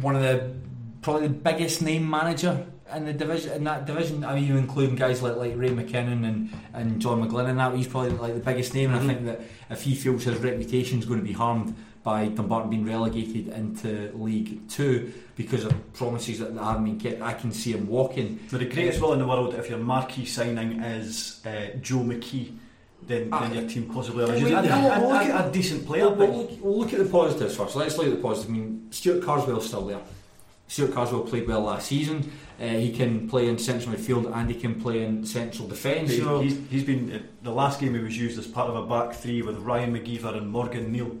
[0.00, 0.54] one of the
[1.02, 3.52] probably the biggest name manager in the division.
[3.52, 7.26] In that division, I mean, you including guys like like Ray McKinnon and, and John
[7.26, 7.74] McGlynn and that.
[7.74, 8.92] He's probably like the biggest name.
[8.92, 9.40] And I think that
[9.70, 14.10] if he feels his reputation is going to be harmed by Dumbarton being relegated into
[14.14, 18.40] League Two because of promises that haven't been kept, I can see him walking.
[18.50, 22.56] But the greatest will in the world, if your marquee signing is uh, Joe McKee,
[23.06, 23.40] then, Ah.
[23.48, 24.62] then your team possibly has we- a, a-
[25.00, 26.08] we'll a- look at- a decent player.
[26.08, 27.76] We'll, we'll, look, we'll look at the positives first.
[27.76, 28.48] Let's look at the positives.
[28.48, 30.00] I mean, Stuart Carswell's still there.
[30.68, 32.30] Stuart Carswell played well last season.
[32.60, 36.16] Uh, he can play in central midfield and he can play in central defence.
[36.18, 38.86] Know, he's, he's been uh, the last game he was used as part of a
[38.86, 41.16] back three with Ryan McGeever and Morgyn Neill.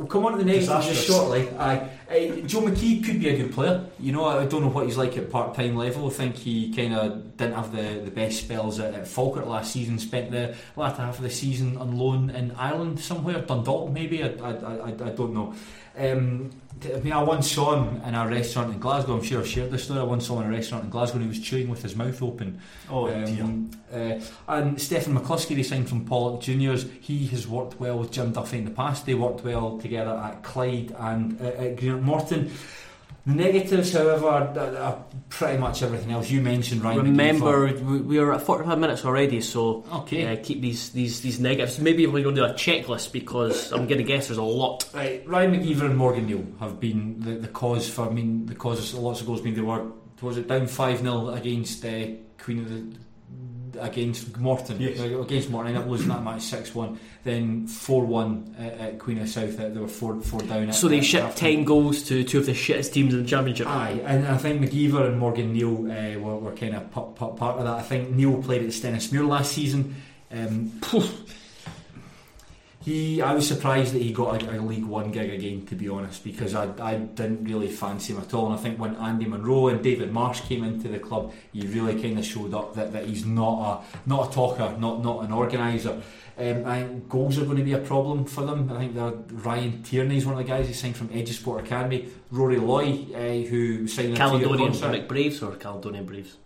[0.00, 1.46] We'll come on to the negatives just shortly.
[1.58, 1.90] Aye.
[2.08, 2.14] Uh,
[2.46, 3.84] Joe McKee could be a good player.
[3.98, 6.06] You know, I don't know what he's like at part time level.
[6.06, 9.74] I think he kind of didn't have the, the best spells at, at Falkirk last
[9.74, 9.98] season.
[9.98, 14.24] Spent the latter half of the season on loan in Ireland somewhere, Dundalk maybe.
[14.24, 15.54] I, I, I, I don't know.
[15.96, 16.50] Um,
[16.82, 19.14] I mean, I once saw him in a restaurant in Glasgow.
[19.14, 20.00] I'm sure I've shared this story.
[20.00, 21.94] I once saw him in a restaurant in Glasgow and he was chewing with his
[21.94, 22.60] mouth open.
[22.88, 23.44] Oh dear.
[23.44, 26.86] Um, uh, and Stephen McCluskey, they signed from Pollok Juniors.
[27.00, 29.04] He has worked well with Jim Duffy in the past.
[29.04, 32.50] They worked well together at Clyde and uh, at Greenock Morton.
[33.26, 36.30] Negatives, however, are, are pretty much everything else.
[36.30, 37.02] You mentioned Ryan.
[37.02, 40.26] Remember, we, are at 45 minutes already, so Okay.
[40.26, 41.78] uh, keep these, these these negatives.
[41.78, 44.88] Maybe we're going to do a checklist because I'm going to guess there's a lot.
[44.94, 48.08] Right, Ryan McGeever and Morgyn Neill have been the, the cause for.
[48.08, 49.86] I mean, the cause of lots of goals being they were
[50.22, 52.06] was it down five 0 against uh,
[52.38, 52.96] Queen of the
[53.80, 55.00] against Morton Yes.
[55.00, 59.18] Against Morton ended up losing that match six one then four one at, at Queen
[59.18, 62.24] of South they were four four down at, So they at shipped 10 goals to
[62.24, 63.66] two of the shittest teams in the championship.
[63.66, 67.36] Aye, and I think McGeever and Morgyn Neill uh, were, were kind of p- p-
[67.36, 67.74] part of that.
[67.74, 69.96] I think Neill played at Stenhousemuir last season.
[70.32, 71.02] Um, phew.
[72.82, 75.90] He, I was surprised that he got a, a League One gig again, to be
[75.90, 78.46] honest, because I, I didn't really fancy him at all.
[78.46, 82.00] And I think when Andy Monroe and David Marsh came into the club, he really
[82.00, 85.30] kind of showed up that, that he's not a not a talker, not not an
[85.32, 86.00] organiser.
[86.38, 88.72] Um, I think goals are going to be a problem for them.
[88.72, 88.96] I think
[89.44, 92.08] Ryan Tierney is one of the guys he signed from Edusport Academy.
[92.30, 94.72] Rory Loy, uh, who signed Caledonian.
[94.72, 96.38] McBraves or Caledonian Braves?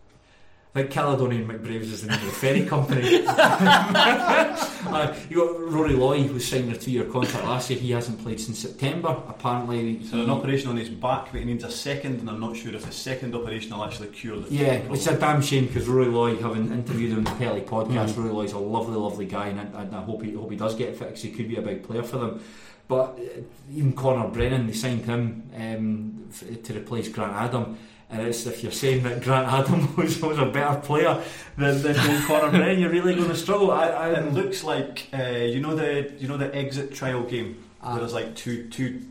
[0.77, 3.25] I think Caledonian McBraves is the name of the ferry company.
[3.29, 7.79] uh, you got Rory Loy, who signed a two-year contract last year.
[7.79, 9.11] He hasn't played since September.
[9.29, 12.41] Apparently, He's had an operation on his back, but he needs a second, and I'm
[12.41, 14.95] not sure if the second operation will actually cure the Yeah, problem.
[14.95, 18.17] it's a damn shame because Rory Loy, having interviewed him on the Pelly podcast, Mm.
[18.19, 20.75] Rory Loy's a lovely, lovely guy, and I, and I hope he hope he does
[20.75, 21.15] get fixed.
[21.15, 22.41] Cuz he could be a big player for them.
[22.89, 23.41] But uh,
[23.73, 27.79] even Connor Brennan, they signed him um, f- to replace Grant Adam.
[28.11, 31.21] And it's, if you're saying that Grant Adam was, was a better player
[31.57, 33.71] than, than, than Connor Brennan, you're really going to struggle.
[33.73, 37.57] I, I, It looks like uh, you know the you know the exit trial game
[37.83, 37.91] Ah.
[37.93, 39.03] where there's like two two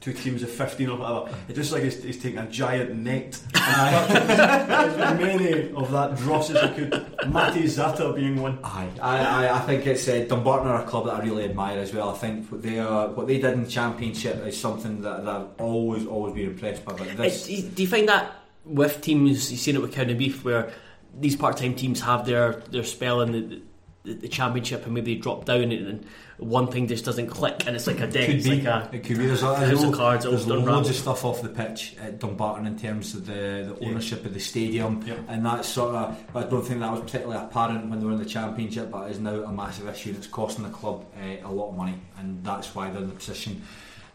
[0.00, 1.36] two teams of 15 or whatever.
[1.48, 6.50] It's just like he's, he's taking a giant net and as many of that dross
[6.50, 7.06] as he could.
[7.32, 8.58] Matty Zata being one.
[8.64, 11.78] Aye, I, I, I think it's uh, Dumbarton are a club that I really admire
[11.78, 12.10] as well.
[12.10, 15.34] I think what they are, what they did in the Championship is something that, that
[15.36, 16.94] I've always always been impressed by.
[16.94, 20.72] But this, It's- do you find that with teams, you've seen it with Cowdenbeath, where
[21.18, 23.62] these part-time teams have their, their spell in the,
[24.04, 26.06] the, the championship and maybe they drop down and, and
[26.38, 28.60] one thing just doesn't click and it's like a deck, could it's be.
[28.62, 29.26] like a it could be.
[29.26, 30.24] There's, a, there's, of cards.
[30.24, 34.24] there's loads of stuff off the pitch at Dumbarton in terms of the, the ownership
[34.24, 35.18] of the stadium, Yep.
[35.28, 36.18] and that sort of.
[36.32, 39.08] But I don't think that was particularly apparent when they were in the Championship, but
[39.08, 41.76] it is now a massive issue and it's costing the club uh, a lot of
[41.76, 43.62] money, and that's why they're in the position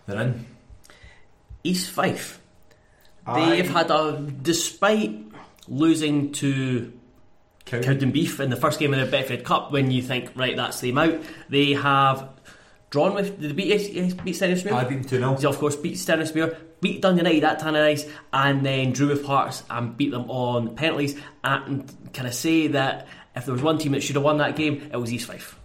[0.05, 0.45] they're in.
[1.63, 2.41] East Fife.
[3.35, 5.25] They've had a, despite
[5.67, 6.93] losing to
[7.65, 10.97] Cowdenbeath in the first game of the Betfred Cup, when you think, right, that's them
[10.97, 12.29] out, they have
[12.89, 14.71] drawn with, did they beat, beat Stenhousemuir?
[14.71, 15.35] I beat them 2 0.
[15.35, 19.63] They of course beat Stenhousemuir, beat Dundee United at Tannadice, and then drew with Hearts
[19.69, 21.19] and beat them on penalties.
[21.43, 24.55] And can I say that if there was one team that should have won that
[24.55, 25.59] game, it was East Fife.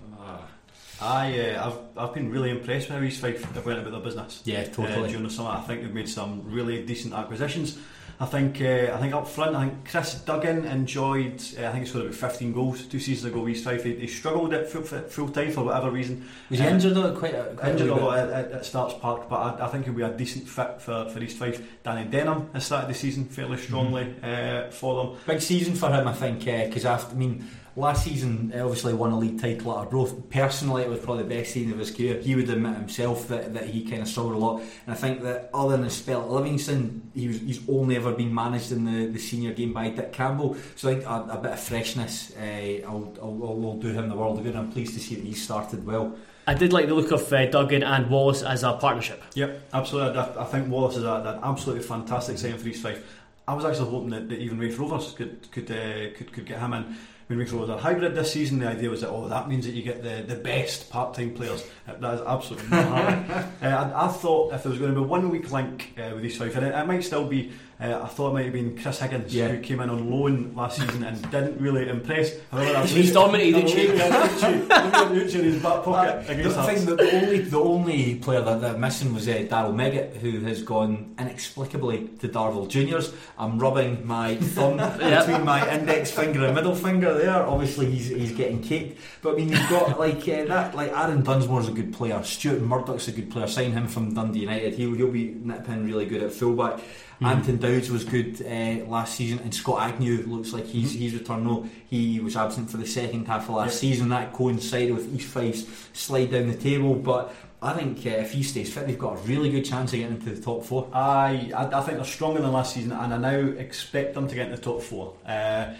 [1.02, 4.00] I, uh, I've, I've been really impressed with how East Fife have went about their
[4.00, 4.42] business.
[4.44, 5.04] Yeah, totally.
[5.04, 7.78] Uh, during the summer, I think they've made some really decent acquisitions.
[8.20, 11.42] I think uh, I think up front, I think Chris Duggan enjoyed.
[11.58, 13.48] Uh, I think he scored about 15 goals two seasons ago.
[13.48, 16.28] East Fife, he, he struggled at full, full time for whatever reason.
[16.48, 17.16] Was he Uh, injured though?
[17.16, 20.02] Quite quite Injured a lot at, at, Stark's Park, but I, I think he'll be
[20.02, 21.66] a decent fit for, for East Fife.
[21.82, 25.16] Danny Denholm has started the season fairly strongly uh, for them.
[25.26, 29.12] Big season for him, I think, because after I mean, last season uh, obviously won
[29.12, 30.28] a league title at Arbroath.
[30.30, 32.20] Personally, it was probably the best season of his career.
[32.20, 35.22] He would admit himself that, that he kind of struggled a lot, and I think
[35.22, 38.84] that other than his spell at Livingston, he was, he's only ever been managed in
[38.84, 40.56] the, the senior game by Dick Campbell.
[40.76, 44.16] So I think a, a bit of freshness uh, will, will, will do him the
[44.16, 44.56] world of good.
[44.56, 46.14] I'm pleased to see that he started well.
[46.46, 49.22] I did like the look of uh, Duggan and Wallace as a partnership.
[49.34, 50.18] Yep, absolutely.
[50.18, 53.04] I, I think Wallace is an absolutely fantastic signing for East Fife.
[53.46, 56.60] I was actually hoping that, that even Raith Rovers could could, uh, could could get
[56.60, 56.96] him in.
[57.32, 59.72] When Raith Rovers are hybrid this season, the idea was that oh, that means that
[59.72, 61.64] you get the, the best part time players.
[61.86, 63.52] That is absolutely not happening.
[63.62, 66.26] uh, I, I thought if there was going to be one week link uh, with
[66.26, 67.50] East Fife, and it, it might still be.
[67.82, 69.48] Uh, I thought it might have been Chris Higgins Yeah.
[69.48, 72.32] who came in on loan last season and didn't really impress.
[72.52, 73.98] However, that's- He's dominated Uche.
[73.98, 74.68] Uche.
[74.68, 78.78] Uche in his back pocket The thing, the, the only the only player that they're
[78.78, 83.12] missing was uh, Daryl Meggett, who has gone inexplicably to Darvel Juniors.
[83.38, 87.42] I'm rubbing my thumb between my index finger and middle finger there.
[87.46, 89.00] Obviously, he's he's getting caked.
[89.22, 90.74] But I mean, you've got like uh, that.
[90.74, 92.22] Like Aaron Dunsmore's a good player.
[92.22, 93.46] Stuart Murdoch's a good player.
[93.48, 94.74] Sign him from Dundee United.
[94.74, 96.78] He'll he'll be nipping really good at fullback.
[97.24, 101.44] Anton Dowds was good uh, last season, and Scott Agnew looks like he's he's returned.
[101.44, 103.90] No, he was absent for the second half of last Yeah.
[103.90, 104.08] season.
[104.10, 106.94] That coincided with East Fife's slide down the table.
[106.94, 109.98] But I think uh, if he stays fit, they've got a really good chance of
[110.00, 110.88] getting into the top four.
[110.92, 114.34] I, I, I think they're stronger than last season, and I now expect them to
[114.34, 115.14] get into the top four.
[115.26, 115.74] Uh,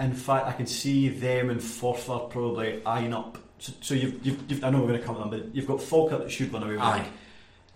[0.00, 3.36] in fact, I can see them and Forfar probably eyeing up.
[3.58, 5.82] So, so you've, you've, you've, I know we're going to come them, but you've got
[5.82, 7.00] Falkirk that should run away with Aye.
[7.00, 7.06] it.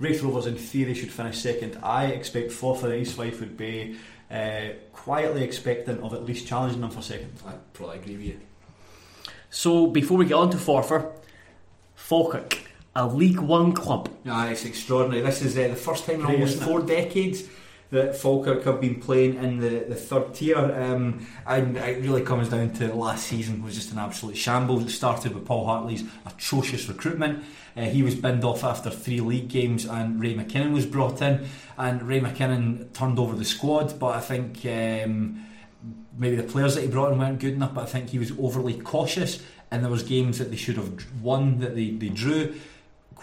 [0.02, 1.78] Raith Rovers, in theory, should finish second.
[1.80, 3.96] I expect Forfar and East Fife would be
[4.30, 7.32] uh, quietly expectant of at least challenging them for second.
[7.46, 8.40] I probably agree with you.
[9.48, 11.12] So before we get on to Forfar,
[11.94, 12.58] Falkirk,
[12.96, 14.10] a League One club.
[14.26, 15.22] Ah, it's extraordinary.
[15.22, 17.44] This is uh, the first time in almost four decades
[17.92, 20.56] that Falkirk have been playing in the, the third tier.
[20.56, 24.84] Um, and it really comes down to last season was just an absolute shambles.
[24.84, 27.44] It started with Paul Hartley's atrocious recruitment.
[27.76, 31.46] Uh, he was binned off after three league games, and Ray McKinnon was brought in.
[31.76, 34.64] And Ray McKinnon turned over the squad, but I think.
[34.66, 35.46] Um,
[36.16, 38.30] maybe the players that he brought in weren't good enough, but I think he was
[38.38, 39.42] overly cautious.
[39.70, 42.54] And there was games that they should have won that they, they drew.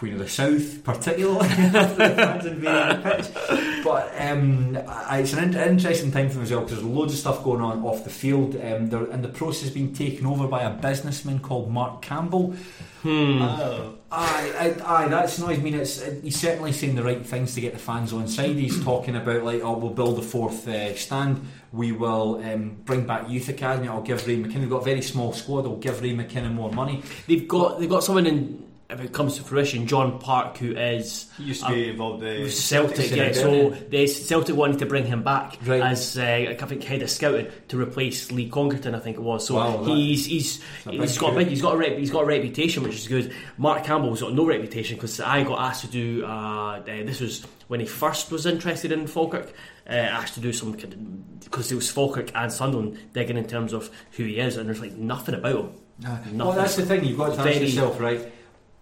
[0.00, 3.84] Queen of the South, particularly fans invaded the pitch.
[3.84, 7.12] But um, I- it's an in- interesting time for them as well because there's loads
[7.12, 8.56] of stuff going on off the field.
[8.56, 12.54] Um, they're in the process of being taken over by a businessman called Mark Campbell.
[13.02, 13.42] Hmm.
[13.42, 13.94] Oh.
[14.12, 15.48] Aye, aye, aye, that's no.
[15.48, 18.56] I mean, it's he's certainly saying the right things to get the fans on side.
[18.56, 21.46] He's talking about like, oh, we'll build a fourth uh, stand.
[21.72, 23.86] We will um, bring back youth academy.
[23.86, 24.60] I'll give Ray McKinnon.
[24.62, 25.66] We've got a very small squad.
[25.66, 27.02] I'll give Ray McKinnon more money.
[27.28, 31.30] They've got they've got someone in if it comes to fruition, John Park, who is
[31.36, 32.96] He used to be involved uh, with Celtic.
[32.96, 33.76] Celtic, Yeah, so yeah.
[33.88, 35.82] the Celtic wanted to bring him back Right.
[35.82, 38.94] as uh, I think head of scouting to replace Lee Congerton.
[38.94, 39.46] I think it was.
[39.46, 42.82] So Wow, he's he's he's got big, he's got a rep, he's got a reputation
[42.82, 43.32] which is good.
[43.58, 47.44] Mark Campbell's got no reputation because I got asked to do uh, uh, this was
[47.68, 49.52] when he first was interested in Falkirk.
[49.88, 53.90] Uh, asked to do some because it was Falkirk and Sunderland digging in terms of
[54.12, 55.72] who he is, and there's like nothing about him.
[56.02, 56.54] Well, Nothing.
[56.54, 57.04] that's the thing.
[57.04, 58.32] You've got to ask yourself, right?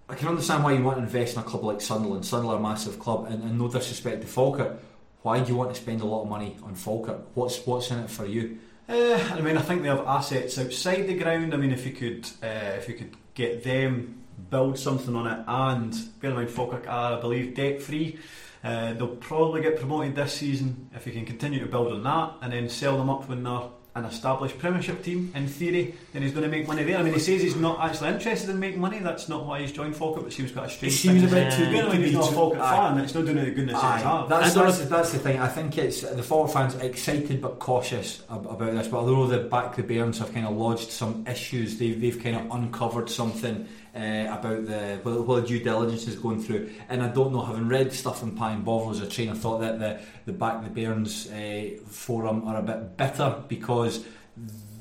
[0.09, 2.25] I can understand why you want to invest in a club like Sunderland.
[2.25, 4.81] Sunderland, are a massive club, and, and no disrespect to Falkirk.
[5.23, 7.27] Why do you want to spend a lot of money on Falkirk?
[7.35, 8.59] What's what's in it for you?
[8.89, 11.53] Uh, I mean, I think they have assets outside the ground.
[11.53, 15.45] I mean, if you could, uh, if you could get them, build something on it,
[15.47, 18.19] and bear in mind, Falkirk are, I believe, debt free.
[18.65, 22.33] Uh, they'll probably get promoted this season if you can continue to build on that,
[22.41, 23.69] and then sell them up when they're
[23.99, 25.33] an established Premiership team.
[25.35, 26.99] In theory, then he's going to make money there.
[26.99, 28.99] I mean, he says he's not actually interested in making money.
[28.99, 30.95] That's not why he's joined Falkirk, but seems quite a strange.
[30.95, 32.35] It seems thing a bit to too good Bear in mind, to he's not a.
[32.35, 32.77] Falkirk Aye.
[32.77, 32.99] fan.
[33.05, 35.39] It's not doing any goodness in his Aye, that's, that's, that's the thing.
[35.41, 38.89] I think it's the Falkirk fans excited but cautious about this.
[38.89, 42.37] But although the back the Bairns have kind of lodged some issues, they've they've kind
[42.37, 46.71] of uncovered something uh, about the well, what the due diligence is going through.
[46.89, 49.59] And I don't know, having read stuff on Pine Bovril as a trainer, I thought
[49.61, 54.05] that the the back the Bairns uh, forum are a bit bitter because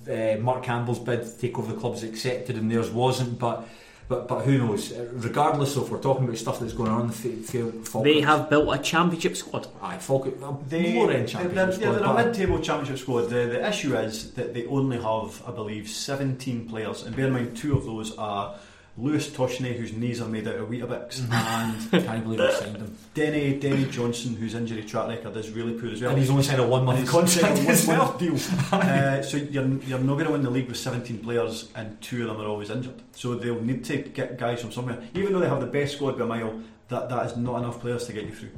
[0.09, 3.39] uh, Mark Campbell's bid to take over the club was accepted and theirs wasn't.
[3.39, 3.67] But
[4.09, 4.93] but but who knows?
[4.93, 7.85] Uh, Regardless of if we're talking about stuff that's going on in the f- field,
[7.87, 9.67] Falkirk, They have built a championship squad.
[9.81, 12.99] Aye, Falkirk, a They, lower end they're, championship they're, squad, they're a but- mid-table championship
[12.99, 13.21] squad.
[13.23, 17.33] The, the issue is that they only have, I believe, 17 players, and bear in
[17.33, 18.55] mind, two of those are
[18.97, 22.97] Lewis Toshney, whose knees are made out of Weetabix, and Can't believe I signed him.
[23.13, 26.09] Denny Denny Johnstone, whose injury track record is really poor as well.
[26.11, 28.17] And he's only signed a one month contract as well.
[28.17, 28.33] deal.
[28.71, 32.21] uh, so you're, you're not going to win the league with 17 players, and two
[32.23, 33.01] of them are always injured.
[33.11, 35.01] So they'll need to get guys from somewhere.
[35.13, 37.79] Even though they have the best squad by a mile, that, that is not enough
[37.79, 38.49] players to get you through.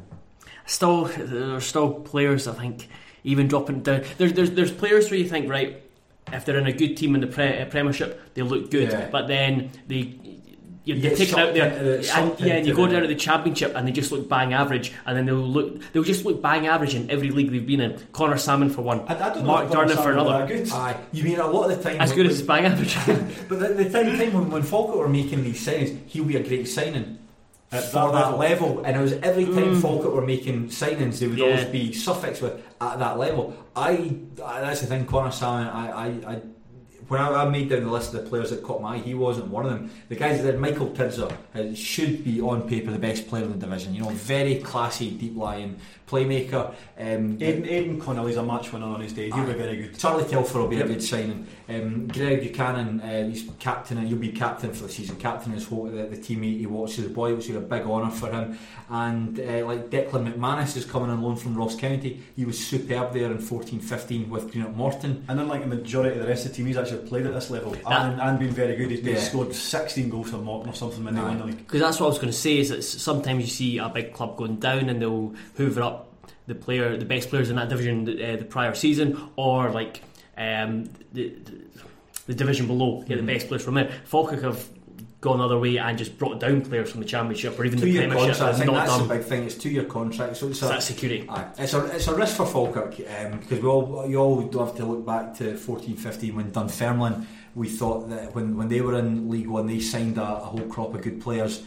[0.66, 2.48] Still, there's still players.
[2.48, 2.88] I think
[3.24, 4.04] even dropping down.
[4.18, 5.82] There's there's there's players where you think right,
[6.32, 9.10] if they're in a good team in the pre- uh, Premiership, they look good, Yeah.
[9.12, 10.19] but then they.
[10.96, 13.74] You're You taken out there, into and, yeah, and you go down to the championship,
[13.76, 16.96] and they just look bang average, and then they'll look, they'll just look bang average
[16.96, 18.00] in every league they've been in.
[18.12, 20.72] Connor Sammon for one, I, I don't Mark Durnan for another, good.
[20.72, 22.96] Aye, you mean a lot of the time as good as bang average.
[23.50, 26.44] But the, the time, time when, when Falkirk were making these signings, he'll be a
[26.44, 27.18] great signing
[27.72, 28.84] At for that that level.
[28.84, 29.82] And it was every time Mm.
[29.82, 31.46] Falkirk were making signings, they would Yeah.
[31.46, 33.54] always be suffix with at that level.
[33.76, 35.68] I, I that's the thing, Connor Sammon.
[35.68, 36.42] I, I, I
[37.10, 39.14] when I, I made down the list of the players that caught my eye, he
[39.14, 39.92] wasn't one of them.
[40.10, 43.52] The guys that did Michael Tidser uh, should be on paper the best player in
[43.52, 43.94] the division.
[43.94, 45.80] You know, very classy, deep lying
[46.10, 46.74] playmaker.
[46.98, 49.30] Um, Aidan, Aidan Connolly's a match winner on his day.
[49.32, 49.98] He'll be very good.
[49.98, 50.86] Charlie Telfer will be Yep.
[50.86, 51.48] a good signing.
[51.68, 55.16] Um, Greg Buchanan, uh, he's captain, and he'll be captain for the season.
[55.18, 57.84] Captain is what the, the team he, he watches the boy, which is a big
[57.84, 58.58] honour for him.
[58.90, 62.22] And uh, like Declan McManus is coming on loan from Ross County.
[62.36, 65.24] He was superb there in 14-15 with Greenock Morton.
[65.28, 67.50] And unlike the majority of the rest of the team, he's actually played at this
[67.52, 68.90] level and, and been very good.
[68.92, 69.20] He's, he's Yeah.
[69.20, 71.26] scored 16 goals for Morton or something when they Aye.
[71.28, 71.58] won the league.
[71.58, 72.58] Because that's what I was going to say.
[72.58, 75.99] Is that sometimes you see a big club going down and they'll hoover up
[76.50, 80.02] the player, the best players in that division uh, the prior season, or like
[80.38, 81.54] um, the, the
[82.26, 83.92] the division below get the best players from there.
[84.06, 84.68] Falkirk have
[85.22, 87.86] gone the other way and just brought down players from the championship or even the
[87.86, 88.38] Two-year premiership.
[88.38, 88.56] contract.
[88.56, 89.44] I think that's done the big thing.
[89.44, 91.28] It's two-year contract, so it's a, that security.
[91.28, 91.48] Aye.
[91.58, 94.86] It's a it's a risk for Falkirk um, because we all you all have to
[94.86, 99.48] look back to 14-15 when Dunfermline we thought that when, when they were in League
[99.48, 101.64] One they signed a, a whole crop of good players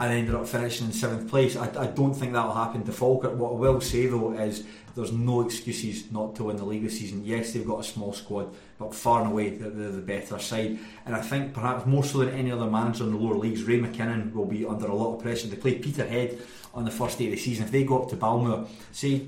[0.00, 1.56] and ended up finishing in seventh place.
[1.56, 3.36] I, I don't think that will happen to Falkirk.
[3.36, 4.64] What I will say though is
[4.94, 7.24] there's no excuses not to win the league this season.
[7.24, 10.78] Yes, they've got a small squad, but far and away they're, they're the better side.
[11.06, 13.80] And I think perhaps more so than any other manager in the lower leagues, Ray
[13.80, 15.46] McKinnon will be under a lot of pressure.
[15.48, 16.38] They play Peterhead
[16.74, 17.64] on the first day of the season.
[17.64, 19.26] If they go up to Balmoor, say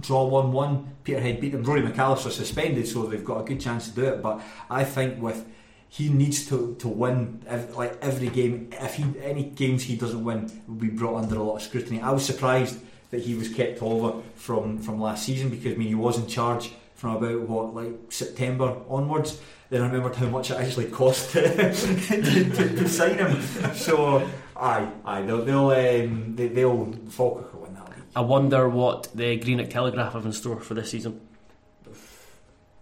[0.00, 1.62] draw one one, Peterhead beat them.
[1.62, 4.22] Rory McAllister suspended, so they've got a good chance to do it.
[4.22, 4.40] But
[4.70, 5.46] I think with
[5.92, 7.44] he needs to, to win
[7.76, 8.70] like every game.
[8.72, 12.00] If he any games he doesn't win, will be brought under a lot of scrutiny.
[12.00, 12.80] I was surprised
[13.10, 16.26] that he was kept over from from last season because I mean he was in
[16.26, 19.38] charge from about what like September onwards.
[19.68, 23.42] Then I remembered how much it actually cost to, to, to, to sign him.
[23.74, 24.26] So
[24.56, 27.98] aye, aye, they'll they'll um, they, they'll Falkirk will win that league.
[28.16, 31.20] I wonder what the Greenock Telegraph have in store for this season.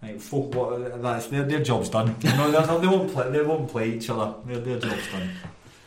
[0.01, 2.15] Right, folk, what, that's their, their job's done.
[2.23, 3.29] no, they're not- they won't play.
[3.29, 4.33] They won't play each other.
[4.45, 5.29] Their, their job's done.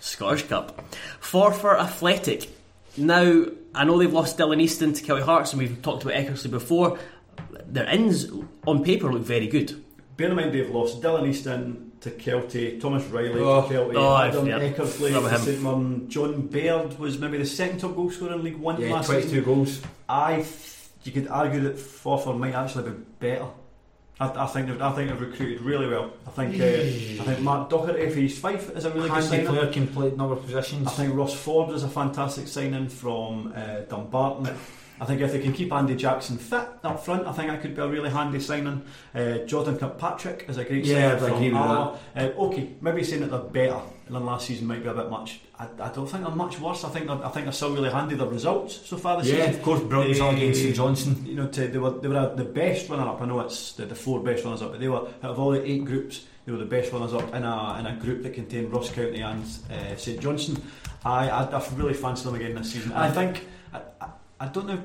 [0.00, 0.84] Scottish Cup.
[1.20, 2.48] Forfar Athletic.
[2.96, 6.50] Now, I know they've lost Dylan Easton to Kelty Hearts, and we've talked about Eckersley
[6.50, 6.98] before.
[7.66, 8.26] Their ins
[8.66, 9.82] on paper look very good.
[10.16, 13.66] Bear in mind they've lost Dylan Easton to Kelty, Thomas Reilly Oh.
[13.66, 14.60] to Kelty, Oh, Adam yeah.
[14.60, 15.38] Eckersley to.
[15.38, 18.92] St Mirren, John Baird was maybe the second top goal scorer in League One Yeah,
[18.92, 19.44] last twenty-two season.
[19.44, 19.80] goals.
[20.08, 23.46] I, th- you could argue that Forfar might actually be better.
[24.20, 26.12] I, I think they've, I think they've recruited really well.
[26.26, 29.46] I think uh, I think Mark Doherty for his Fife is a really good signing.
[29.46, 30.86] player can play a number of positions.
[30.86, 34.54] I think Ross Ford is a fantastic signing from uh, Dumbarton.
[35.00, 37.74] I think if they can keep Andy Jackson fit up front, I think that could
[37.74, 38.84] be a really handy signing.
[39.14, 42.00] Uh, Jordan Kirkpatrick is a great Yeah, signing from with Arsenal.
[42.16, 45.40] Uh, okay, maybe saying that they're better than last season might be a bit much.
[45.58, 46.84] I, I don't think they're much worse.
[46.84, 48.14] I think I think they're still really handy.
[48.14, 49.54] The results so far this Yeah, season.
[49.54, 51.26] of course, brilliant result against St Johnstone.
[51.26, 53.20] You know, to, they were they were uh, the best runner up.
[53.20, 55.50] I know it's the, the four best runners up, but they were out of all
[55.50, 58.34] the eight groups, they were the best runners up in a in a group that
[58.34, 60.62] contained Ross County and uh, St Johnstone.
[61.04, 62.92] I, I I really fancy them again this season.
[62.92, 63.80] And I think I,
[64.44, 64.82] I, don't know.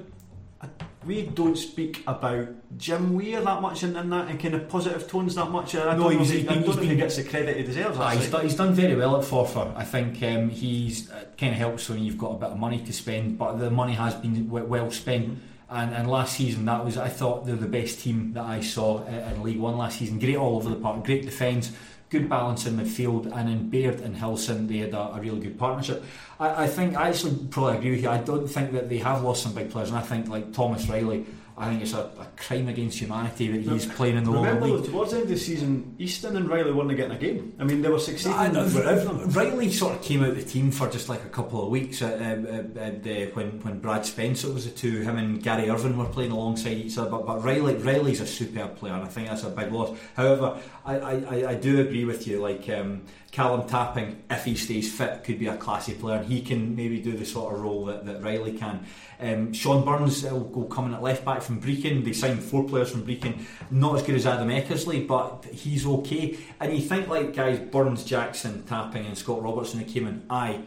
[0.61, 0.67] I,
[1.05, 2.47] we don't speak about
[2.77, 5.75] Jim Weir that much in, in that in kind of positive tones that much.
[5.75, 7.97] I No, he's- he, I don't know if he gets the credit he deserves.
[7.99, 9.73] Ah, he's, done, he's done very well at Forfar.
[9.75, 12.79] I think um, he's uh, kind of helps when you've got a bit of money
[12.83, 15.39] to spend, but the money has been w- well spent.
[15.71, 19.03] And, and last season, that was I thought they're the best team that I saw
[19.03, 20.17] uh, in League One last season.
[20.17, 21.71] Great all over the park, great defence,
[22.09, 25.57] good balance in midfield, and in Baird and Hilson they had a, a really good
[25.57, 26.03] partnership.
[26.39, 28.09] I, I think I actually probably agree with you.
[28.09, 30.87] I don't think that they have lost some big players, and I think like Thomas
[30.89, 31.25] Reilly.
[31.59, 34.67] I think it's a, a crime against humanity that he's playing in the lower Remember,
[34.67, 34.89] league.
[34.89, 37.53] towards the end of the season, Easton and Reilly weren't getting a game.
[37.59, 39.29] I mean, they were succeeding I know, without them.
[39.31, 42.01] Reilly sort of came out of the team for just like a couple of weeks
[42.01, 45.01] uh, uh, uh, uh, when when Brad Spencer was the two.
[45.01, 47.09] Him and Gary Irvin were playing alongside each other.
[47.09, 49.97] But, but Reilly Reilly's a superb player, and I think that's a big loss.
[50.15, 52.39] However, I, I, I do agree with you.
[52.39, 53.01] Like um,
[53.39, 56.99] Callum Tapping, if he stays fit, could be a classy player, and he can maybe
[56.99, 58.85] do the sort of role that, that Reilly can.
[59.21, 62.03] Um, Sean Burns will go coming at left back from Brechin.
[62.03, 66.37] They signed four players from Brechin, not as good as Adam Eckersley, but he's okay.
[66.59, 70.59] And you think like guys Burns, Jackson, Tapping, and Scott Robertson who came in, aye,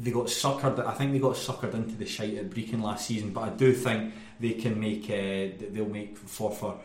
[0.00, 0.84] they got suckered.
[0.84, 3.72] I think they got suckered into the shite at Brechin last season, but I do
[3.72, 6.78] think they can make uh, they'll make Forfar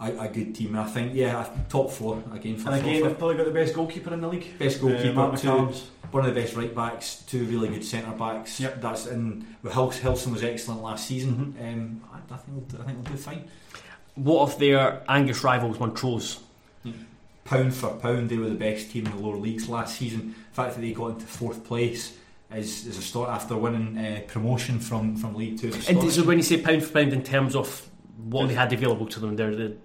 [0.00, 0.68] a, a good team.
[0.68, 3.08] And I think yeah, top four again for And again, Forfar.
[3.08, 4.58] they've probably got the best goalkeeper in the league.
[4.58, 5.72] Best Uh, goalkeeper, Mark two,
[6.10, 8.60] one of the best right backs, two really good centre backs.
[8.60, 8.80] Yep.
[8.80, 11.54] That's and well, Hils- Hilson was excellent last season.
[11.58, 11.68] Mm-hmm.
[11.68, 13.44] Um, I, I think we'll, I think we'll do fine.
[14.14, 16.40] What of their Angus rivals, Montrose?
[17.44, 20.34] Pound for pound, they were the best team in the lower leagues last season.
[20.50, 22.14] The fact that they got into fourth place
[22.54, 25.72] is, is a start after winning uh, promotion from, from League Two.
[25.88, 27.88] And so when you say pound for pound in terms of
[28.18, 29.76] what they had available to them, they're the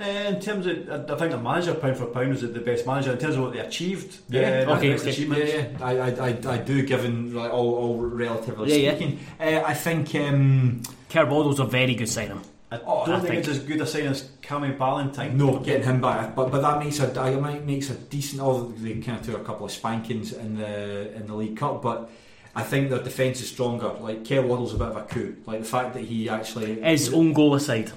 [0.00, 2.86] Uh, in terms of, I I think the manager pound for pound was the best
[2.86, 4.18] manager in terms of what they achieved.
[4.30, 5.10] Yeah, uh, okay, best okay.
[5.10, 5.52] achievements.
[5.52, 6.82] Yeah, yeah, I, I, I, I do.
[6.82, 8.96] Given like, all, all relatively Yeah, yeah.
[8.96, 12.40] speaking, Uh, I think um, Kerbaldo's a very good signing.
[12.72, 15.36] I Oh, don't I think, think- it's as good a sign as Cammy Ballantyne.
[15.36, 18.40] no getting him back, but but that makes a I might makes a decent.
[18.40, 21.82] Although they kind of took a couple of spankings in the in the League Cup,
[21.82, 22.10] but.
[22.52, 23.90] I think their defence is stronger.
[24.00, 25.36] Like Kerr Waddell's a bit of a coup.
[25.46, 27.92] Like the fact that he actually His own goal aside.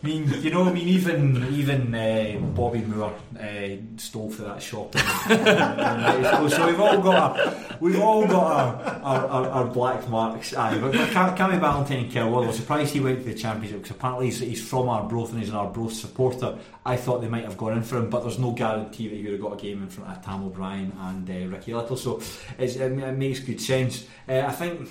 [0.00, 4.62] I mean, you know, I mean, even even uh, Bobby Moore uh, stole for that
[4.62, 4.96] shop.
[6.48, 10.54] so, we've all got we've all got our, our, our, black marks.
[10.54, 13.82] Aye, but, but Cam- Cammy Ballantyne and Kerr Waddell, surprised he went to the championship
[13.82, 16.56] because apparently he's, he's from Arbroath and he's an Arbroath supporter.
[16.86, 19.24] I thought they might have gone in for him, but there's no guarantee that he
[19.24, 21.96] would have got a game in front of Tam O'Brien and uh, Ricky Little.
[21.96, 22.22] So
[22.56, 24.06] it makes good sense.
[24.28, 24.88] Uh, I think.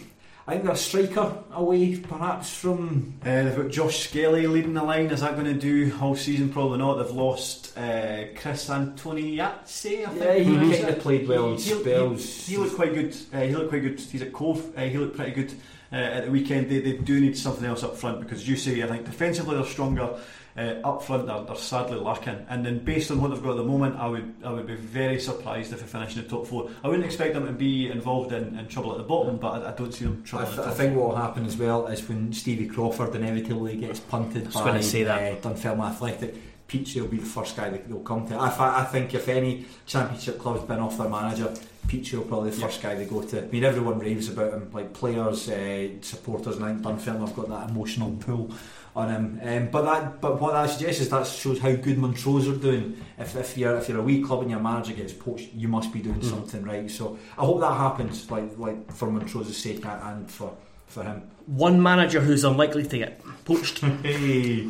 [0.48, 4.84] I think they're a striker away, perhaps from Uh, they've got Josh Skelly leading the
[4.84, 5.08] line.
[5.08, 6.48] Is that going to do all season?
[6.50, 6.96] Probably not.
[6.96, 10.06] They've lost uh, Chris Antoniazzi.
[10.06, 10.24] I think.
[10.24, 10.74] Yeah, he Mhm.
[10.78, 12.48] kind of played well in He- he- spells.
[12.48, 13.16] He, looked quite good.
[13.34, 14.00] Uh, he looked quite good.
[14.00, 14.66] He's at Cove.
[14.78, 15.54] Uh, he looked pretty good
[15.92, 16.70] uh, at the weekend.
[16.70, 19.66] They, they do need something else up front because you say I think defensively they're
[19.66, 20.18] stronger.
[20.58, 22.44] Uh, up front, they're, they're sadly lacking.
[22.50, 24.74] And then, based on what they've got at the moment, I would I would be
[24.74, 26.72] very surprised if they finish in the top four.
[26.84, 29.70] I wouldn't expect them to be involved in, in trouble at the bottom, but I,
[29.70, 30.48] I don't see them I, trouble.
[30.48, 34.46] th- I think what will happen as well is when Stevie Crawford inevitably gets punted
[34.46, 35.34] was by say that.
[35.34, 36.36] Uh, Dunfermline Athletic,
[36.68, 38.36] Peachy will be the first guy that they'll come to.
[38.36, 41.54] I, I think if any championship club's been off their manager,
[41.88, 43.44] Peachy will probably be the first guy they go to.
[43.44, 47.36] I mean, everyone raves about him, like players, uh, supporters, and I think Dunfermline have
[47.36, 48.52] got that emotional pull
[48.98, 49.40] on him.
[49.44, 52.86] Um, but that, but what that suggests is that shows how good Montrose are doing.
[53.18, 55.94] If, if you're if you're a wee club and your manager gets poached, you must
[55.94, 56.90] be doing something right.
[56.90, 60.50] So I hope that happens, like like for Montrose's sake and- and for
[60.88, 61.22] for him.
[61.46, 63.80] One manager who's unlikely to get poached.
[64.04, 64.68] Hey,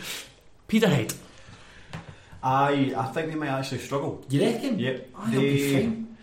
[0.68, 1.12] Peterhead.
[2.42, 4.24] I I think they might actually struggle.
[4.28, 4.78] you reckon?
[4.78, 5.08] Yep.
[5.16, 6.15] Oh, he'll be They- fine.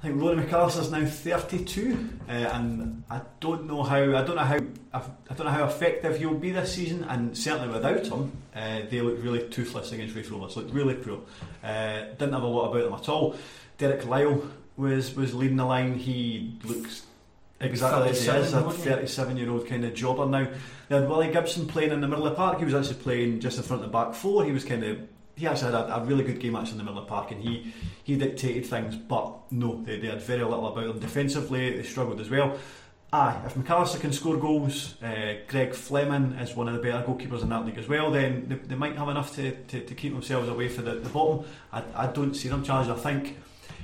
[0.00, 4.44] I think Rory McAllister's now 32, uh, and I don't know how I don't know
[4.44, 4.58] how
[4.94, 7.04] I don't know how effective he'll be this season.
[7.04, 10.56] And certainly without him, uh, they look really toothless against Raith Rovers.
[10.56, 11.20] Looked really poor.
[11.62, 13.36] Uh, didn't have a lot about them at all.
[13.76, 14.42] Derek Lyle
[14.78, 15.96] was was leading the line.
[15.96, 17.02] He looks
[17.60, 20.48] exactly as he is, a 37 year old kind of jobber now.
[20.88, 22.58] They had Willie Gibson playing in the middle of the park.
[22.58, 24.46] He was actually playing just in front of the back four.
[24.46, 24.98] He was kind of
[25.40, 27.30] he actually had a, a really good game actually in the middle of the park,
[27.30, 27.72] and he
[28.04, 28.94] he dictated things.
[28.94, 31.76] But no, they, they had very little about them defensively.
[31.76, 32.58] They struggled as well.
[33.12, 37.42] Aye, if McAllister can score goals, uh, Greg Fleming is one of the better goalkeepers
[37.42, 40.12] in that league as well, then they, they might have enough to, to, to keep
[40.12, 41.44] themselves away from the, the bottom.
[41.72, 42.88] I, I don't see them challenged.
[42.88, 43.36] I think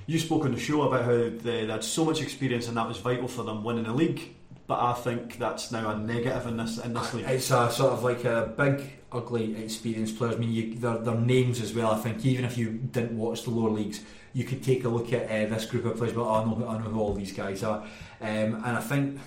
[0.07, 2.87] you spoke on the show about how they, they had so much experience and that
[2.87, 4.37] was vital for them winning the league,
[4.69, 7.27] but I think that's now a negative in this in this league.
[7.27, 10.37] It's a sort of like a big, ugly, experienced players.
[10.37, 11.93] I mean, you, their, names as well.
[11.93, 14.01] I think even if you didn't watch the lower leagues,
[14.33, 16.15] you could take a look at uh, this group of players.
[16.15, 17.83] But oh, I know, I know who all these guys are,
[18.21, 19.21] um, and I think.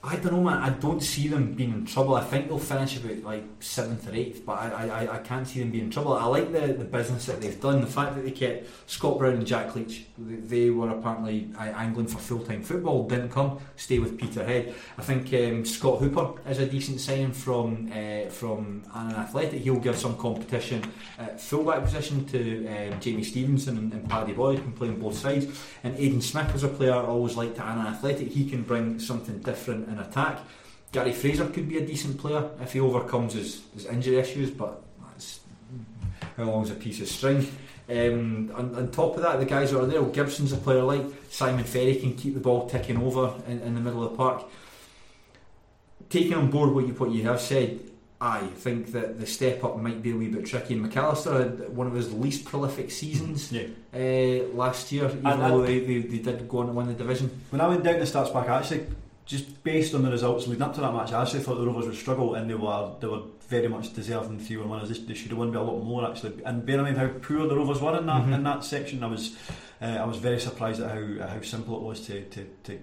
[0.00, 0.58] I don't know, man.
[0.58, 2.14] I don't see them being in trouble.
[2.14, 5.58] I think they'll finish about like seventh or eighth, but I, I, I can't see
[5.58, 6.12] them being in trouble.
[6.12, 7.80] I like the, the business that they've done.
[7.80, 12.18] The fact that they kept Scott Brown and Jack Leach, they were apparently angling for
[12.18, 13.58] full time football, didn't come.
[13.74, 14.72] Stay with Peterhead.
[14.96, 19.62] I think um, Scott Hooper is a decent signing from uh, from Annan Athletic.
[19.62, 20.80] He'll give some competition
[21.18, 25.18] at fullback position to um, Jamie Stevenson and, and Paddy Boyd, can play on both
[25.18, 25.46] sides.
[25.82, 28.28] And Aidan Smith is a player I always liked to an Athletic.
[28.28, 30.40] He can bring something different in attack.
[30.92, 34.82] Gary Fraser could be a decent player if he overcomes his, his injury issues, but
[35.10, 35.40] that's
[36.36, 37.46] how long's a piece of string.
[37.90, 40.82] Um, on, on top of that, the guys that are there, well, Gibson's a player
[40.82, 44.16] like Simon Ferry can keep the ball ticking over in, in the middle of the
[44.16, 44.44] park.
[46.10, 47.80] Taking on board what you what you have said,
[48.20, 50.74] I think that the step up might be a wee bit tricky.
[50.74, 53.64] And McAllister had one of his least prolific seasons Yeah.
[53.94, 56.86] uh, last year, even And- though and- they, they, they did go on to win
[56.88, 57.30] the division.
[57.50, 58.86] When I went down the stats back, I actually
[59.28, 61.86] just based on the results leading up to that match, I actually thought the Rovers
[61.86, 64.88] would struggle, and they were they were very much deserving three one winners.
[64.88, 66.42] They, they should have won by a lot more actually.
[66.44, 68.34] And bear in mind how poor the Rovers were in that Mhm.
[68.34, 69.36] in that section, I was
[69.80, 72.78] uh, I was very surprised at how at how simple it was to to, to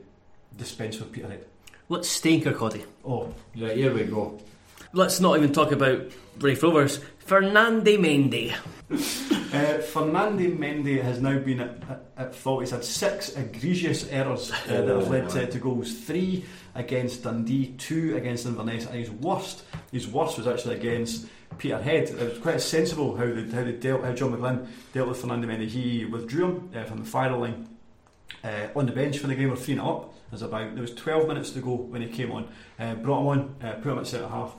[0.57, 1.45] dispense with Peterhead.
[1.89, 2.83] Let's stay in Kirkcaldy.
[3.03, 4.39] Oh, Right, here we go.
[4.93, 5.99] Let's not even talk about
[6.39, 6.99] Raith Rovers.
[7.25, 8.53] Fernande Mendy.
[9.55, 12.59] Uh, Fernando Mendy has now been at, at, at fault.
[12.59, 15.93] He's had six egregious errors uh, that have led to, to goals.
[15.93, 19.63] Three against Dundee, two against Inverness, and his worst,
[19.93, 22.09] his worst was actually against Peterhead.
[22.09, 25.47] It was quite sensible how they, how they dealt, how John McGlynn dealt with Fernando
[25.47, 25.69] Mendy.
[25.69, 27.69] He withdrew him uh, from the firing line
[28.43, 29.49] uh, on the bench for the game.
[29.49, 30.13] We're three 0 up.
[30.29, 32.49] There's about there was 12 minutes to go when he came on.
[32.77, 34.55] Uh, brought him on, uh, put him at centre half.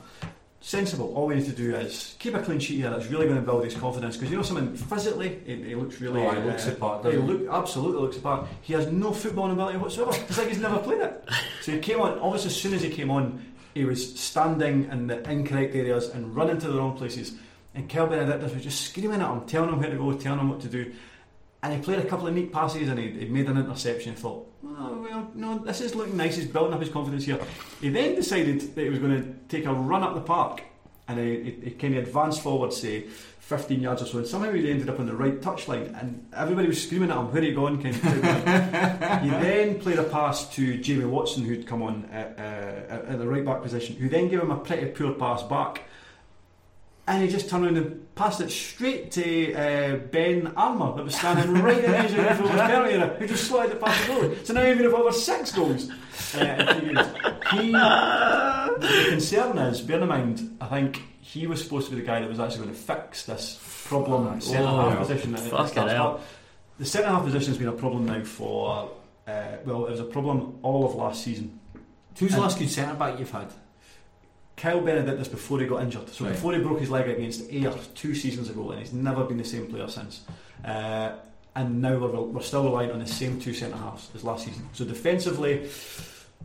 [0.67, 1.13] Sensible.
[1.15, 2.89] All we need to do is keep a clean sheet here.
[2.89, 6.01] That's really going to build his confidence because you know something physically, he, he looks
[6.01, 6.21] really.
[6.21, 8.49] Oh, he looks uh, the part, He look absolutely looks the part.
[8.63, 10.11] He has no footballing ability whatsoever.
[10.13, 11.23] It's like he's never played it.
[11.61, 12.19] So he came on.
[12.19, 16.35] Obviously, as soon as he came on, he was standing in the incorrect areas and
[16.35, 17.35] running to the wrong places.
[17.73, 20.49] And Kyle Benedictus was just screaming at him, telling him where to go, telling him
[20.49, 20.93] what to do.
[21.63, 24.15] And he played a couple of neat passes and he, he made an interception.
[24.15, 26.35] Thought, oh, well, no, this is looking nice.
[26.35, 27.39] He's building up his confidence here.
[27.81, 30.63] He then decided that he was going to take a run up the park
[31.07, 33.05] and he, he, he kind of advanced forward, say,
[33.47, 34.17] 15 yards or so.
[34.17, 37.31] And somehow he ended up on the right touchline and everybody was screaming at him,
[37.31, 37.81] where are you going?
[37.81, 38.01] Kind of
[39.23, 43.19] he then played a pass to Jamie Watson, who'd come on at, uh, at at
[43.19, 45.83] the right back position, who then gave him a pretty poor pass back.
[47.09, 51.15] And he just turned around and passed it straight to uh, Ben Armour, that was
[51.15, 54.05] standing right in the edge of the Rovers penalty area, who just slotted it past
[54.07, 54.45] the goalie.
[54.45, 55.89] So now even if over six goals
[56.35, 57.57] uh, in two.
[57.57, 62.07] He, the concern is, bear in mind, I think he was supposed to be the
[62.07, 65.33] guy that was actually going to fix this problem centre half Oh, position.
[65.35, 66.11] at- at fucking Stars hell.
[66.15, 66.21] Park.
[66.79, 68.91] The centre half position has been a problem now for,
[69.27, 71.57] uh, well, it was a problem all of last season.
[72.19, 73.47] Who's the last good centre back you've had?
[74.57, 76.09] Kyle Benedictus before he got injured.
[76.09, 76.33] So Right.
[76.33, 79.43] before he broke his leg against Ayr two seasons ago, and he's never been the
[79.45, 80.21] same player since.
[80.65, 81.11] Uh,
[81.55, 84.67] and now we're, we're still relying on the same two centre halves as last season.
[84.73, 85.69] So defensively,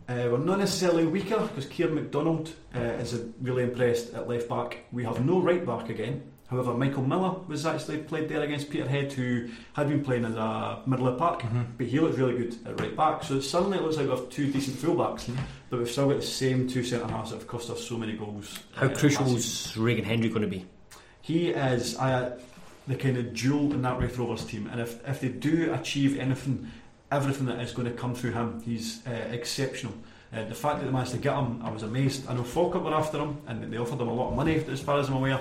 [0.07, 4.77] uh, we're not necessarily weaker because Kieran McDonald uh, is really impressed at left back.
[4.91, 6.21] We have no right back again.
[6.53, 10.77] However, Michael Miller was actually played there against Peterhead, who had been playing in the
[10.85, 11.43] middle of the park,
[11.79, 13.23] but he looked really good at right back.
[13.23, 15.35] So suddenly it looks like we have two decent fullbacks,
[15.71, 18.13] but we've still got the same two centre halves that have cost us so many
[18.13, 18.59] goals.
[18.73, 20.63] How uh, crucial is Regan Hendry going to be?
[21.21, 22.37] He is uh,
[22.87, 26.19] the kind of jewel in that Raith Rovers team, and if, if they do achieve
[26.19, 26.71] anything,
[27.11, 29.93] everything that is going to come through him, he's uh, exceptional.
[30.31, 32.27] Uh, the fact that they managed to get him, I was amazed.
[32.27, 34.81] I know Falkirk were after him, and they offered him a lot of money, as
[34.81, 35.39] far as I'm aware.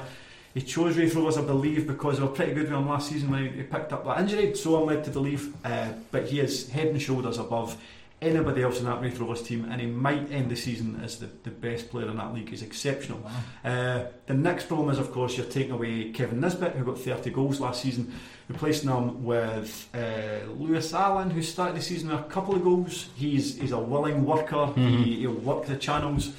[0.54, 3.30] He chose Raith Rovers, I believe, because they were pretty good with him last season
[3.30, 5.54] when he, picked up that injury, so I'm led to believe.
[5.64, 7.78] Uh, but he is head and shoulders above
[8.20, 11.26] anybody else in that Raith Rovers team, and he might end the season as the,
[11.42, 12.50] the best player in that league.
[12.50, 13.22] He's exceptional.
[13.64, 17.30] Uh, the next problem is, of course, you're taking away Kevin Nisbet, who got 30
[17.30, 18.14] goals last season,
[18.48, 23.08] replacing him with uh, Lewis Allen, who started the season with a couple of goals.
[23.16, 24.66] He's he's a willing worker.
[24.76, 26.32] He, he'll work the channels.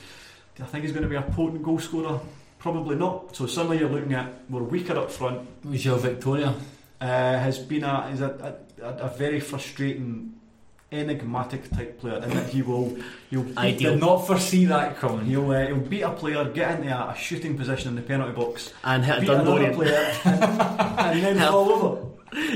[0.59, 2.19] I think he's going to be a potent goal scorer?
[2.63, 3.35] Probably not.
[3.35, 5.41] So suddenly you're looking at we're weaker up front.
[5.65, 6.55] Michelle Victoria.
[7.01, 7.05] Uh,
[7.37, 10.33] has been a is a, a, a very frustrating,
[10.89, 12.95] enigmatic type player, and that he will
[13.29, 15.25] he'll beat Did not foresee that coming.
[15.25, 18.31] He'll, uh, he'll beat a player, get into a, a shooting position in the penalty
[18.31, 19.75] box, And hit beat another Dundonian.
[19.75, 20.43] player, and,
[20.99, 22.07] and then fall over.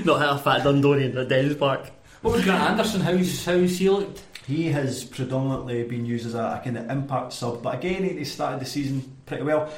[0.06, 1.92] Not hit a fat Dundonian at Dens Park.
[2.22, 3.02] What was Grant Anderson?
[3.02, 4.24] How's how's he looked?
[4.48, 8.12] He has predominantly been used as a, a kind of impact sub, but again, he
[8.20, 9.70] he started the season pretty well.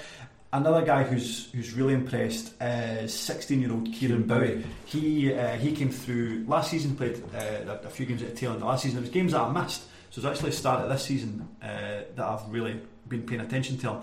[0.51, 4.63] Another guy who's who's really impressed is 16-year-old Kieran Bowie.
[4.85, 8.53] He uh, he came through last season, played uh, a, few games at the tail
[8.53, 8.97] end of last season.
[8.97, 11.67] It was games that I missed, so it's actually started this season uh,
[12.15, 13.97] that I've really been paying attention to him.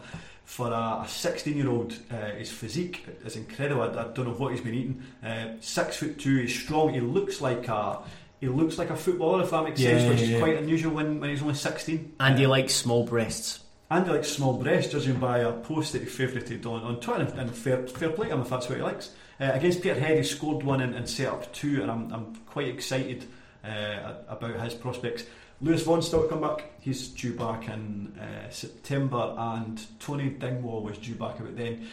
[0.44, 3.82] For a 16-year-old, uh, his physique is incredible.
[3.82, 5.02] I, I don't know what he's been eating.
[5.24, 6.94] Uh, six foot two, he's strong.
[6.94, 8.02] He looks like a
[8.38, 10.38] he looks like a footballer, if that makes Yeah, sense, which yeah, is yeah.
[10.38, 12.14] quite unusual when, when he's only 16.
[12.20, 13.60] And Uh, he likes small breasts.
[13.90, 17.32] And he likes small breasts, judging by a post that he favourited on, on Twitter,
[17.36, 19.10] and, fair, fair play him if that's what he likes.
[19.40, 22.68] Uh, against Peterhead, he scored one and, and set up two, and I'm, I'm quite
[22.68, 23.26] excited
[23.64, 25.24] uh, about his prospects.
[25.60, 26.70] Lewis Vaughan still come back.
[26.80, 31.86] He's due back in uh, September, and Tony Dingwall was due back about then.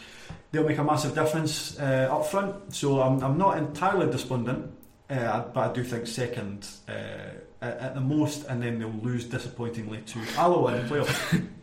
[0.51, 4.71] They'll make a massive difference uh, up front, so I'm, I'm not entirely despondent,
[5.09, 6.91] uh, but I do think second uh,
[7.61, 11.47] at, at the most, and then they'll lose disappointingly to Alloa in the playoffs.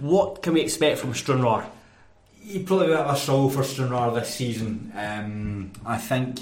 [0.00, 1.66] What can we expect from Stranraer?
[2.40, 4.92] He'd probably be a bit of a struggle for Stranraer this season.
[4.96, 6.40] Um, I think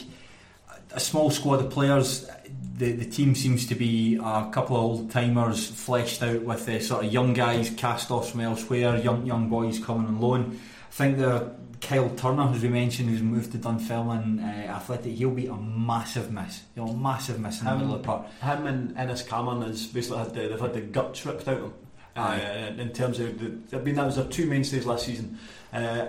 [0.93, 2.29] a small squad of players.
[2.77, 6.81] The, the team seems to be a couple of old timers fleshed out with the
[6.81, 10.59] sort of young guys cast off from elsewhere, young young boys coming on loan.
[10.89, 15.31] I think the Kyle Turner, as we mentioned, who's moved to Dunfermline uh, Athletic, he'll
[15.31, 16.63] be a massive miss.
[16.75, 18.27] You know, a massive miss in the middle of the park.
[18.41, 21.63] Him and Innes Cameron has basically had the, they've had the guts ripped out of
[21.63, 21.75] them.
[22.21, 22.73] Aye.
[22.79, 25.39] Uh, in terms of the, I mean that was their two mainstays last season,
[25.73, 26.09] uh,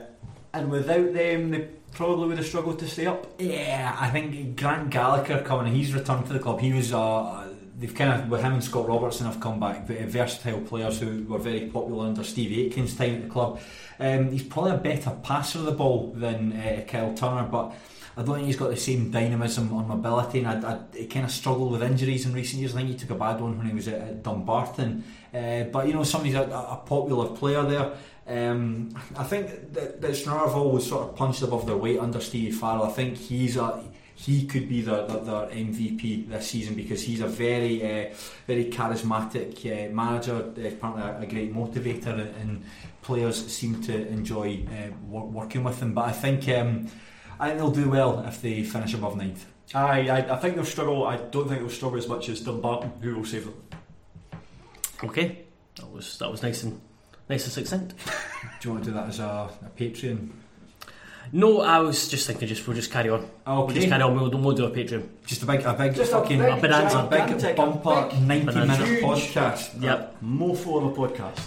[0.54, 3.28] and without them they probably would have struggled to stay up.
[3.40, 5.74] Yeah, I think Grant Gallagher coming.
[5.74, 6.60] He's returned to the club.
[6.60, 6.94] He was.
[6.94, 10.62] Uh, they've kind of with him and Scott Robertson have come back, but uh, versatile
[10.62, 13.60] players who were very popular under Steve Aitken's time at the club.
[14.00, 17.74] Um, he's probably a better passer of the ball than uh, Kyle Turner, but.
[18.18, 21.26] I don't think he's got the same dynamism or mobility, and I, I, he kind
[21.26, 22.74] of struggled with injuries in recent years.
[22.74, 25.88] I think he took a bad one when he was at, at Dumbarton, uh, but
[25.88, 27.94] you know, somebody's a, a popular player there.
[28.28, 32.20] Um, I think that, that Stranraer have always sort of punched above their weight under
[32.20, 32.84] Stevie Farrell.
[32.84, 33.84] I think he's a
[34.22, 38.14] he could be their, their, their MVP this season because he's a very uh,
[38.46, 42.66] very charismatic uh, manager, uh, apparently a, a great motivator, and, and
[43.02, 45.94] players seem to enjoy uh, wor- working with him.
[45.94, 46.88] But I think um,
[47.42, 49.46] I think they'll do well if they finish above ninth.
[49.74, 51.08] I, I, I think they'll struggle.
[51.08, 53.56] I don't think they'll struggle as much as Dumbarton, who will save them.
[55.04, 55.40] Okay,
[55.78, 56.80] that was that was nice and
[57.28, 57.96] nice and succinct.
[58.62, 60.30] Do you want to do that as a, a Patreon?
[61.34, 63.28] No, I was just thinking, just we'll just carry on.
[63.48, 64.14] We'll just carry on.
[64.16, 65.08] We'll, we'll do a Patreon.
[65.26, 67.00] Just a big, a big Just a fucking big, bonanza.
[67.00, 68.84] a big gigantic, bumper, big, ninety bonanza.
[68.84, 69.04] minute Huge.
[69.04, 69.82] podcast.
[69.82, 70.22] Yep.
[70.24, 71.40] Mofo of a podcast.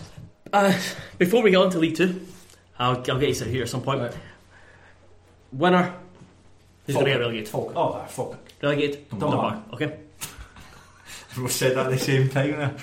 [0.53, 0.77] Uh,
[1.19, 2.21] before we get on to League Two,
[2.79, 4.01] I'll, I'll get you to here at some point.
[4.01, 4.17] Right.
[5.59, 5.95] Winner.
[6.87, 7.21] Who's going to get Falkirk.
[7.21, 7.49] relegated?
[7.49, 7.77] Falkirk.
[7.77, 8.53] Oh, fuck it.
[8.63, 9.09] Relegated.
[9.11, 9.63] Dumbarton.
[9.73, 9.99] Okay.
[11.37, 12.53] We said that at the same time.
[12.53, 12.77] There.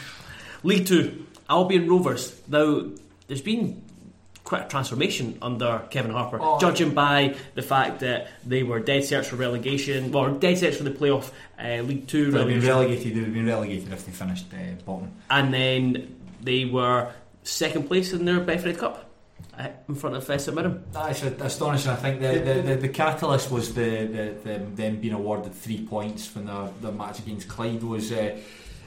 [0.64, 2.38] League Two, Albion Rovers.
[2.49, 2.84] Now,
[3.27, 3.81] there's been
[4.43, 6.60] quite a transformation under Kevin Harper, Oh.
[6.60, 10.84] judging by the fact that they were dead set for relegation, well, dead set for
[10.84, 13.15] the playoff uh, League Two They'd have been relegated.
[13.15, 15.14] They'd have been relegated if they finished uh, bottom.
[15.30, 17.10] and then they were
[17.43, 19.10] second place in their Betfred Cup
[19.88, 20.84] in front of uh, St Mirren.
[20.91, 21.91] That's astonishing.
[21.91, 25.85] I think the the, the, the catalyst was the, the, the them being awarded three
[25.85, 28.11] points when their, their match against Clyde was.
[28.11, 28.38] Uh,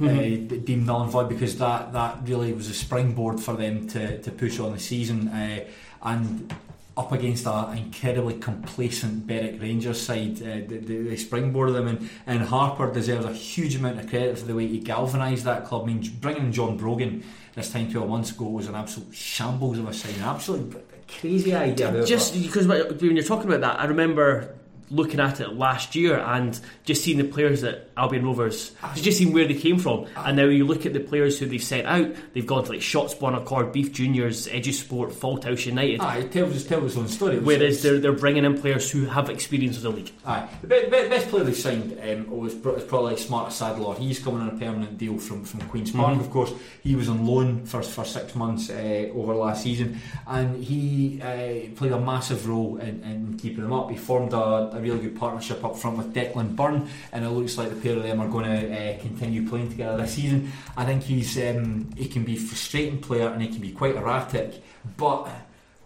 [0.00, 4.20] uh, deemed null and void because that, that really was a springboard for them to,
[4.22, 5.64] to push on the season uh,
[6.02, 6.52] and
[6.96, 12.10] up against an incredibly complacent Berwick Rangers side uh, they, they, they springboarded them and,
[12.26, 15.84] and Harper deserves a huge amount of credit for the way he galvanised that club
[15.84, 17.22] I mean bringing in John Brogan
[17.54, 22.04] this time 12 months ago was an absolute shambles of a sign absolutely crazy idea.
[22.04, 24.54] Just because when you're talking about that, I remember
[24.90, 29.32] looking at it last year and just seeing the players at Albion Rovers, just seeing
[29.32, 30.06] where they came from.
[30.16, 32.80] And now you look at the players who they've sent out, they've gone to like
[32.80, 36.00] Shotts Bon Accord, Beith Juniors, Edusport, Fauldhouse United.
[36.00, 37.38] Aye, it tells, it tells its own story.
[37.38, 40.12] Whereas they're, they're bringing in players who have experience of the league.
[40.26, 43.94] Aye, the be- be- best player they've signed um, was, pro- is probably Smart Sadler.
[43.94, 46.20] He's coming on a permanent deal from, from Queens Park.
[46.20, 46.52] Of course,
[46.82, 51.74] he was on loan for, for six months uh, over last season, and he uh,
[51.76, 53.90] played a massive role in, in keeping them up.
[53.90, 54.36] He formed a,
[54.76, 57.96] a really good partnership up front with Declan Byrne, and it looks like the pair
[57.96, 60.52] of them are going to uh, continue playing together this season.
[60.76, 63.96] I think he's um, he can be a frustrating player and he can be quite
[63.96, 64.62] erratic,
[64.96, 65.28] but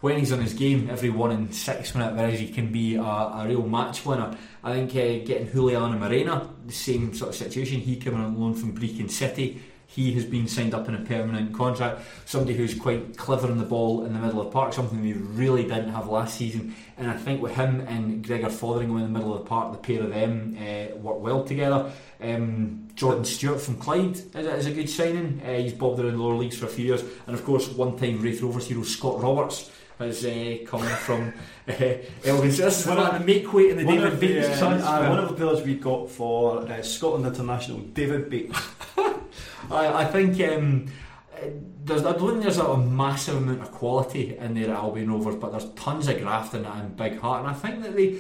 [0.01, 3.03] when he's on his game every one in six minute, whereas he can be a,
[3.03, 4.37] a real match winner.
[4.63, 7.81] I think uh, getting Juliano Morena, the same sort of situation.
[7.81, 9.61] He came on loan from Brechin City.
[9.91, 12.03] He has been signed up in a permanent contract.
[12.27, 15.15] Somebody who's quite clever on the ball in the middle of the park, something we
[15.15, 16.77] really didn't have last season.
[16.99, 19.79] And I think with him and Gregor Fotheringham in the middle of the park, the
[19.79, 21.91] pair of them uh, work well together.
[22.21, 25.41] Um, Jordan Stewart from Clyde is a, is a good signing.
[25.43, 27.03] Uh, he's bobbed around the lower leagues for a few years.
[27.27, 31.33] And of course, one time Raith Rovers hero Scott Roberts has uh, come from
[31.69, 31.73] uh,
[32.25, 32.53] Elgin.
[32.53, 35.09] So this is one of the make weight in the David of Bates uh, uh,
[35.09, 38.59] one of the players we got for uh, Scotland International, David Bates.
[39.71, 40.87] I, I think um,
[41.35, 41.47] uh,
[41.85, 45.37] there's, I don't think there's a, massive amount of quality in there at Albion Rovers,
[45.37, 48.19] but there's tons of graft in it and big heart, and I think that they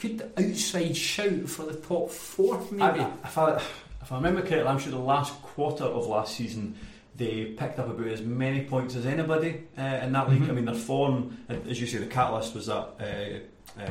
[0.00, 3.00] could outside shout for the top four, maybe.
[3.00, 3.56] I, if, I,
[4.02, 6.76] if I remember correctly, I'm sure the last quarter of last season
[7.16, 10.42] they picked up about as many points as anybody uh, in that league.
[10.42, 10.50] Mhm.
[10.50, 13.84] I mean, their form, as you say, the catalyst was that uh, uh,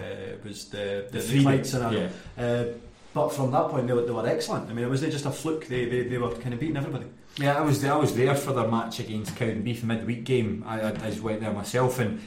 [0.43, 2.09] was the the, the, three bits, scenario.
[2.37, 2.43] yeah.
[2.45, 2.65] Uh,
[3.13, 4.69] but from that point, they were, they were excellent.
[4.69, 5.67] I mean, it wasn't just a fluke.
[5.67, 7.05] They, they, they were kind of beating everybody.
[7.37, 10.63] Yeah, I was I was there for their match against Cowdenbeath midweek game.
[10.67, 12.21] I, I, I just went there myself, and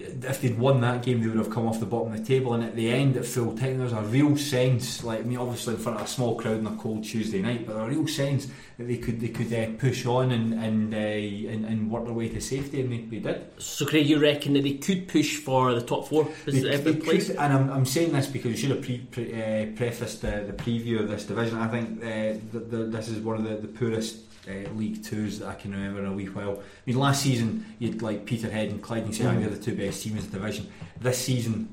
[0.00, 2.54] if they'd won that game, they would have come off the bottom of the table.
[2.54, 5.38] And at the end, at full time, there was a real sense, like I mean,
[5.38, 8.06] obviously in front of a small crowd on a cold Tuesday night, but a real
[8.08, 8.46] sense
[8.78, 12.14] that they could they could uh, push on and and, uh, and and work their
[12.14, 13.42] way to safety, and they, they did.
[13.58, 16.28] So, Craig, you reckon that they could push for the top four?
[16.46, 17.26] Is They- every they place?
[17.28, 20.44] could- and I'm, I'm saying this because you should have pre, pre, uh, prefaced the,
[20.46, 21.58] the preview of this division.
[21.58, 24.16] I think uh, the, the, this is one of the, the poorest
[24.48, 26.58] uh, League Twos that I can remember in a wee while.
[26.60, 29.76] I mean, last season you had like Peterhead and Clyde, and "Ah, they're the two
[29.76, 30.68] best teams in the division."
[31.00, 31.68] This season,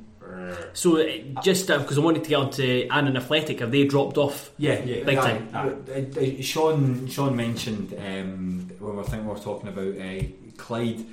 [0.73, 1.05] So, uh,
[1.41, 4.51] just because I wanted to get on to Annan Athletic, have they dropped off?
[4.57, 5.49] yeah, Yeah, big uh, time.
[5.53, 10.23] uh, uh, uh, Sean Sean mentioned um, when we think we were talking about uh,
[10.57, 11.05] Clyde.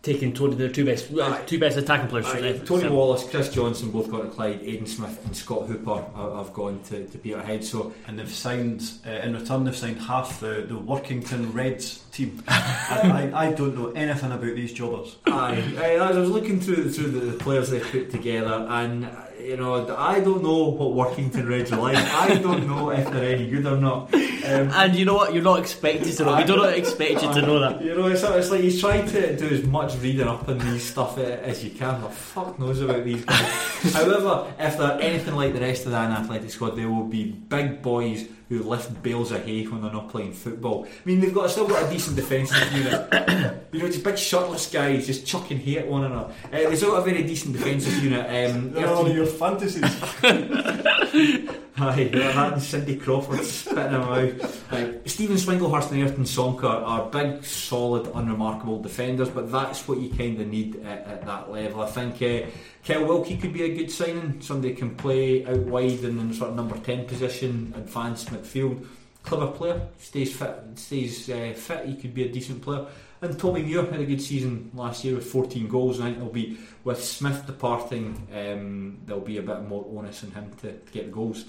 [0.00, 2.26] Taking Tony, their two best, uh, two best attacking players.
[2.26, 5.96] Aye, Tony so- Wallace, Chris Johnson both got to Clyde, Aidan Smith and Scott Hooper
[6.14, 7.64] have, have gone to, to Peterhead.
[7.64, 12.42] So And they've signed, uh, in return, they've signed half the, the Workington Reds team.
[12.48, 15.16] I, I, I don't know anything about these jobbers.
[15.26, 19.10] Aye, aye, I was looking through through the, the players they put together, and uh,
[19.48, 21.96] you know, I don't know what Workington Reds are like.
[21.96, 24.12] I don't know if they're any good or not.
[24.12, 25.32] Um, And you know what?
[25.32, 26.36] You're not expected to know.
[26.36, 27.82] We don't expect you to know that.
[27.82, 30.84] You know, it's, it's like he's trying to do as much reading up on these
[30.84, 31.98] stuff as you can.
[32.02, 33.94] But fuck knows about these guys.
[33.94, 37.80] However, if they're anything like the rest of the Athletic squad, they will be big
[37.80, 40.86] boys who lift bales of hay when they're not playing football.
[40.86, 42.92] I mean, they've got still got a decent defensive unit.
[43.72, 46.32] you know, it's big shirtless guys just chucking hay at one another.
[46.46, 48.50] Uh, they've still got a very decent defensive unit.
[48.50, 49.82] Um, They're all your fantasies.
[51.80, 55.00] Aye, that and Cindy Crawford spitting him out.
[55.06, 60.40] Stephen Swinglehurst and Ayrton Sonkur are big, solid, unremarkable defenders, but that's what you kind
[60.40, 61.82] of need at, at that level.
[61.82, 62.50] I think uh,
[62.82, 64.40] Kel Wilkie could be a good signing.
[64.40, 68.84] Somebody can play out wide and in sort of number 10 position, advanced midfield.
[69.22, 72.86] Clever player, stays fit, stays uh, fit, he could be a decent player.
[73.20, 76.18] And Tommy Muir had a good season last year with 14 goals, and I think
[76.18, 80.72] there'll be, with Smith departing, um, there'll be a bit more onus on him to,
[80.72, 81.44] to get the goals.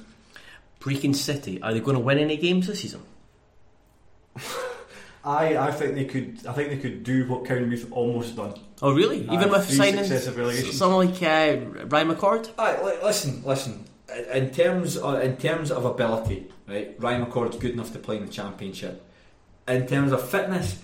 [0.80, 3.01] Brechin City, are they going to win any games this season?
[5.23, 6.45] I, I think they could.
[6.47, 8.53] I think they could do what Cowdenbeath almost done.
[8.81, 9.30] Oh, really?
[9.30, 10.06] Even with three signing
[10.72, 12.57] someone like uh, Ryan McCord?
[12.57, 13.84] Li- listen, listen.
[14.31, 18.26] In terms of, in terms of ability, right, Ryan McCord's good enough to play in
[18.26, 19.06] the championship.
[19.68, 20.80] In terms of fitness,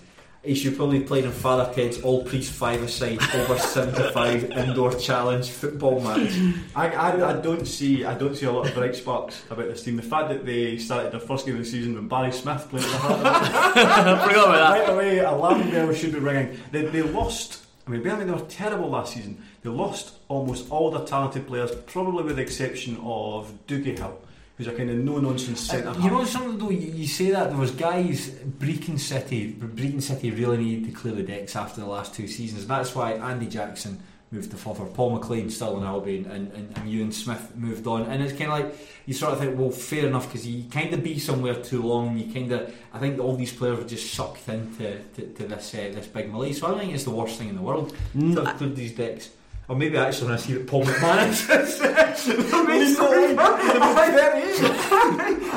[0.46, 4.94] he should probably play in Father Ted's all priest five aside over seventy five indoor
[4.94, 6.32] challenge football match.
[6.74, 9.82] I, I, I don't see I don't see a lot of bright sparks about this
[9.82, 9.96] team.
[9.96, 12.84] The fact that they started their first game of the season when Barry Smith played
[12.84, 14.80] at the heart of it, I forgot about that.
[14.80, 16.58] right away alarm bell should be ringing.
[16.70, 17.64] They, they lost.
[17.86, 19.42] I mean, bear in they were terrible last season.
[19.62, 24.18] They lost almost all their talented players, probably with the exception of Doogie Hill,
[24.56, 25.88] who's a kind of no nonsense centre.
[25.88, 30.02] Uh, you know something though, you, you say that there was guys Brechin City, Brechin
[30.02, 32.66] City really needed to clear the decks after the last two seasons.
[32.66, 36.90] That's why Andy Jackson moved to Forfar, Paul McLean still in Albion, and, and, and
[36.90, 38.02] Ewan Smith moved on.
[38.02, 40.92] And it's kind of like you sort of think, well, fair enough, because you kind
[40.92, 42.18] of be somewhere too long.
[42.18, 45.74] You kind of, I think all these players were just sucked into to, to this
[45.74, 46.60] uh, this big malaise.
[46.60, 47.94] So I don't think it's the worst thing in the world
[48.34, 49.30] to have cleared these decks.
[49.68, 51.26] Or maybe actually when I see that Paul McMahon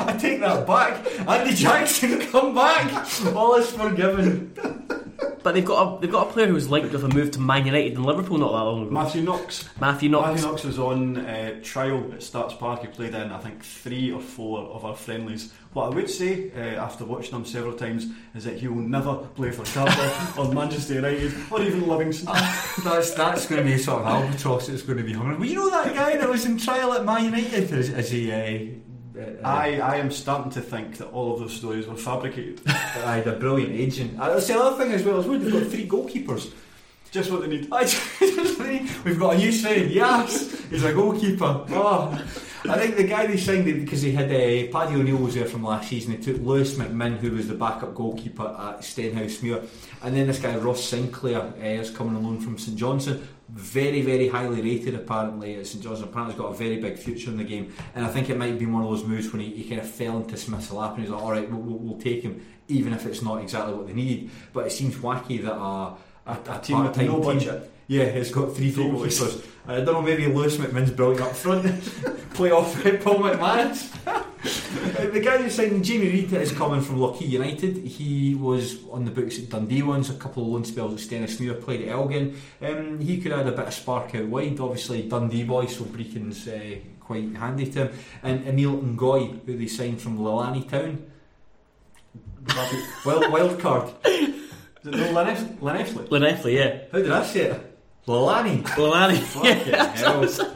[0.06, 1.06] I take that back.
[1.28, 2.92] Andy Jackson, come back.
[3.36, 4.52] All is forgiven.
[5.42, 7.66] but they've got a they've got a player who's linked with a move to Man
[7.66, 8.90] United and Liverpool not that long ago.
[8.90, 9.68] Matthew Knox.
[9.80, 10.26] Matthew Knox.
[10.26, 12.80] Matthew Knox was on uh, trial at Stark's Park.
[12.80, 15.52] He played in, I think, three or four of our friendlies.
[15.72, 19.14] What I would say, uh, after watching him several times, is that he will never
[19.14, 22.26] play for Cardiff or Manchester United or even Livingston.
[22.82, 25.38] that's that's going to be a sort of albatross that's going to be hung.
[25.38, 27.70] Well, you know that guy that was in trial at Man United?
[27.72, 28.32] Is, is he?
[28.32, 32.62] Uh, uh, I, I am starting to think that all of those stories were fabricated.
[32.66, 34.18] I had a brilliant agent.
[34.18, 35.20] Uh, That's the other thing as well.
[35.20, 36.52] As well, we've got three goalkeepers.
[37.10, 37.68] Just what they need.
[39.04, 39.90] We've got a new signing.
[39.90, 41.64] Yes, he's a goalkeeper.
[41.70, 42.24] Oh.
[42.68, 45.62] I think the guy they signed because he had uh, Paddy O'Neill was there from
[45.64, 46.12] last season.
[46.12, 49.66] He took Lewis McMinn, who was the backup goalkeeper at Stenhousemuir,
[50.02, 53.26] and then this guy Ross Sinclair uh, is coming along from St Johnstone.
[53.48, 56.08] Very, very highly rated apparently at St Johnstone.
[56.08, 58.58] Apparently, he's got a very big future in the game, and I think it might
[58.58, 61.00] be one of those moves when he, he kind of fell into Smith's lap, and
[61.02, 63.86] he's like, "All right, we'll, we'll, we'll take him, even if it's not exactly what
[63.86, 65.96] they need." But it seems wacky that a,
[66.30, 67.72] a, a Team with no team- budget.
[67.88, 69.44] yeah, it's got three Three goalkeepers.
[69.70, 71.64] I don't know, maybe Lewis McMinn's brilliant up front.
[72.34, 72.74] Play off
[73.04, 73.92] Paul McManus.
[75.12, 77.76] the guy who signed Jamie Reid is coming from Lochee United.
[77.76, 81.62] He was on the books at Dundee once, a couple of loan spells at Stenhousemuir,
[81.62, 82.36] played at Elgin.
[82.60, 84.58] Um, he could add a bit of spark out wide.
[84.58, 87.98] Obviously, Dundee boy, so Brechin's uh, quite handy to him.
[88.24, 91.06] And Emil Ngoy, who they signed from Lilani Town.
[93.06, 93.94] Wild, wild card.
[94.04, 94.34] Is
[94.84, 96.08] it no Lyneffley?
[96.08, 96.80] Lyneffley, yeah.
[96.90, 97.69] How did I say it?
[98.06, 98.62] Lilani.
[98.62, 99.18] Lilani.
[99.34, 99.58] Fucking
[100.44, 100.54] hell.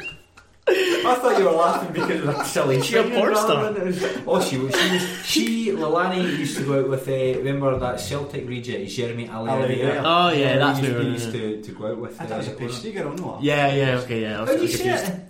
[0.67, 3.71] I thought you were laughing because of that silly She a porn star?
[3.71, 4.75] than it was- Oh, she was.
[4.75, 7.07] She, was, she Lilani used to go out with.
[7.07, 9.63] Uh, remember that Celtic regent, Jeremy Oliveira.
[9.63, 10.03] Oliveira.
[10.07, 12.19] Oh, yeah, that's he used, who- he used to, to go out with.
[12.21, 13.39] I thought was a uh, pastry girl, no?
[13.43, 14.39] Yeah, yeah, okay, yeah.
[14.39, 15.21] I was, How do you say it?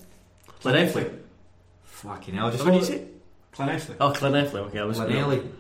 [0.63, 1.19] Lyneffley.
[1.83, 2.51] Fucking hell!
[2.53, 3.05] Just What do you say?
[3.57, 3.97] Lyneffley.
[4.01, 5.51] Oh, Lyneffley, okay, I was Lynelli.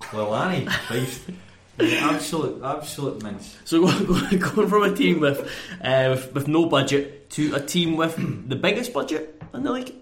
[0.00, 0.68] Lilani.
[1.78, 1.92] Christ.
[1.92, 3.56] Yeah, absolute, absolute mince.
[3.64, 5.40] So going going from a team with,
[5.82, 8.16] uh, with with no budget to a team with
[8.48, 9.94] the biggest budget in the league.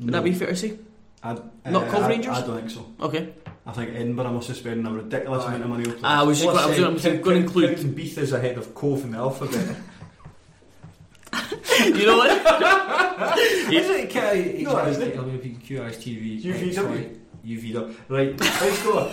[0.00, 0.78] Would that be fair to say?
[1.22, 1.36] I,
[1.68, 2.34] Not Cove Rangers?
[2.38, 2.86] I, don't think so.
[3.00, 3.34] Okay.
[3.66, 5.48] I think Edinburgh must have spent a ridiculous Aye.
[5.56, 6.04] amount of money on.
[6.04, 7.76] I was just going, I was, uh, I was Count- going to Count- include.
[7.76, 9.76] Count Beath is ahead of Cove in the alphabet.
[11.84, 12.30] You know what?
[13.72, 14.10] Is it?
[14.10, 15.14] Can I, No, is it?
[15.16, 16.42] QRSTV.
[16.42, 17.18] UVW.
[17.44, 17.94] UVW.
[18.08, 19.12] Right, let's go.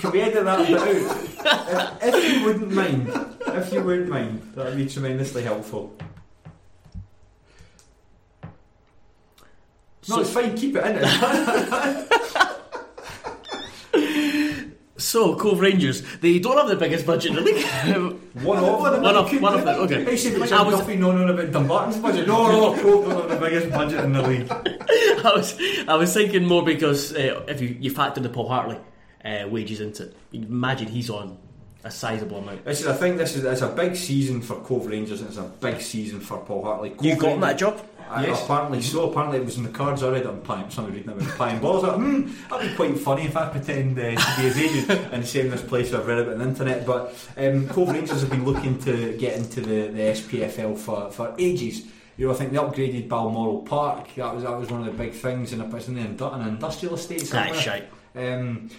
[0.00, 0.88] Can we edit that bit out?
[2.02, 3.08] if, if you wouldn't mind,
[3.48, 5.94] if you wouldn't mind, that would be tremendously helpful.
[10.08, 10.56] No, So- it's fine.
[10.56, 12.06] Keep it in it.
[14.96, 17.64] So Cove Rangers, they don't have the biggest budget in the league.
[18.44, 19.02] One of them.
[19.02, 20.04] One of- one of them, okay.
[20.04, 22.28] Hey, see, I I was- nothing known about Dumbarton's budget.
[22.28, 24.46] No, no, Cove don't have the biggest budget in the league.
[24.52, 25.58] I was
[25.88, 28.76] I was thinking more because uh, if you, you factor the Paul Hartley
[29.24, 31.38] uh, wages into it, imagine he's on
[31.84, 32.64] a sizable amount.
[32.64, 35.38] This is, I think this is it's a big season for Cove Rangers and it's
[35.38, 36.90] a big season for Paul Hartley.
[36.90, 37.86] Cove You got him Rangers- that job?
[38.10, 38.42] I, Yes.
[38.42, 39.08] Apparently so.
[39.08, 40.26] Apparently it was in the cards already.
[40.26, 40.68] I'm playing.
[40.70, 41.84] Somebody reading about playing balls.
[41.84, 45.24] Like, hmm, that'd be quite funny if I pretend uh, to be his agent and
[45.28, 46.84] say in this place I've read about on the internet.
[46.84, 51.36] But um, Cove Rangers have been looking to get into the, the SPFL for, for
[51.38, 51.86] ages.
[52.16, 54.08] You know, I think they upgraded Balmoral Park.
[54.16, 56.48] That was that was one of the big things, and it's in the indu- an
[56.48, 57.22] industrial estate.
[57.30, 57.88] That's shite.
[58.16, 58.70] Um,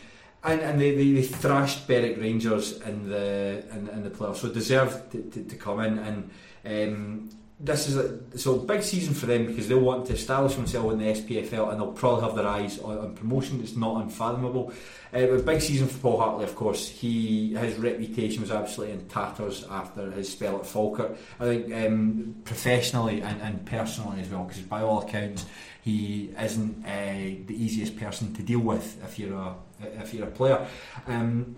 [0.44, 4.50] and and they, they, they thrashed Berwick Rangers in the in, in the playoffs, so
[4.50, 6.00] deserved to, to, to come in.
[6.00, 6.32] And
[6.66, 10.94] um, this is a, so big season for them because they'll want to establish themselves
[10.94, 13.62] in the SPFL, and they'll probably have their eyes on, on promotion.
[13.62, 14.74] It's not unfathomable.
[15.14, 16.90] Uh, big season for Paul Hartley, of course.
[16.90, 21.18] He his reputation was absolutely in tatters after his spell at Falkirk.
[21.40, 25.46] I think um, professionally and, and personally as well, because by all accounts
[25.82, 30.32] he isn't uh, the easiest person to deal with if you're a if you're a
[30.32, 30.66] player.
[31.08, 31.56] Um,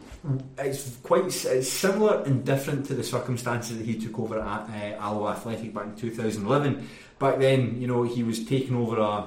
[0.57, 5.27] it's quite it's similar and different to the circumstances that he took over at uh,
[5.29, 6.87] Athletic back in 2011.
[7.19, 9.25] Back then, you know, he was taking over a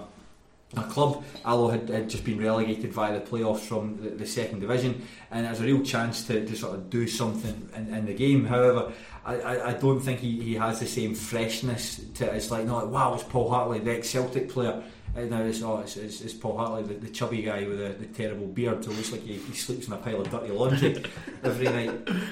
[0.77, 1.25] a club.
[1.45, 5.47] Alloa had, had just been relegated via the playoffs from the, the second division, and
[5.47, 8.45] it was a real chance to, to sort of do something in, in the game.
[8.45, 8.93] However,
[9.25, 12.37] I, I, don't think he, he has the same freshness to it.
[12.37, 14.83] It's like, no, like, wow, it's Paul Hartley, the ex Celtic player.
[15.17, 18.07] Now it's, oh, it's, it's, it's Paul Hartley, the, the chubby guy with the, the
[18.13, 21.03] terrible beard who looks like he, he sleeps in a pile of dirty laundry
[21.43, 21.91] every night.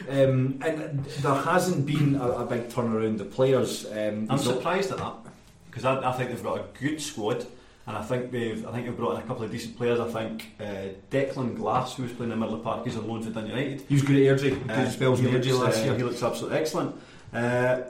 [0.08, 3.18] Um, and there hasn't been a, a big turnaround.
[3.18, 5.14] The players, um, I'm surprised at that
[5.66, 7.46] because I, I think they've got a good squad,
[7.86, 9.98] and I think they've I think they've brought in a couple of decent players.
[9.98, 12.96] I think uh, Declan Glass, who was playing in the middle of the park, he's
[12.96, 13.82] on loan for United.
[13.88, 14.70] He was good at Airdrie.
[14.70, 15.96] Uh, spells in Airdrie last uh, year.
[15.96, 16.94] he looks absolutely excellent.
[17.32, 17.82] Uh,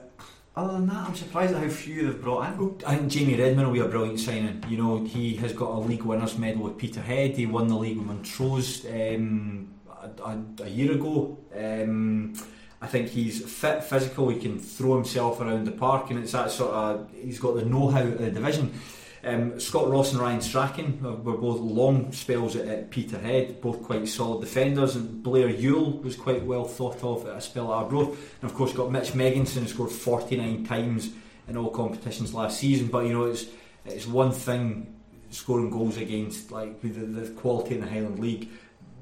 [0.57, 2.83] other than that, I'm surprised at how few they've brought in.
[2.87, 4.63] I think Jamie Redmond will be a brilliant signing.
[4.69, 7.37] You know, he has got a league winners medal with Peterhead.
[7.37, 11.39] He won the league with Montrose um, a, a, a year ago.
[11.57, 12.35] Um,
[12.81, 14.29] I think he's fit, physical.
[14.29, 17.11] He can throw himself around the park, and it's that sort of.
[17.13, 18.79] He's got the know-how of the division.
[19.25, 24.07] Um, Scott Ross and Ryan Strachan were both long spells at, at Peterhead, both quite
[24.09, 24.97] solid defenders.
[24.97, 28.17] And Blair Yule was quite well thought of at a spell at Arbroath.
[28.43, 31.11] And of course, got Mitch Megginson, who scored 49 times
[31.49, 32.89] in all competitions last season.
[32.89, 33.47] But you know, it's
[33.87, 34.95] it's one thing
[35.31, 38.49] scoring goals against like the, the quality in the Highland League.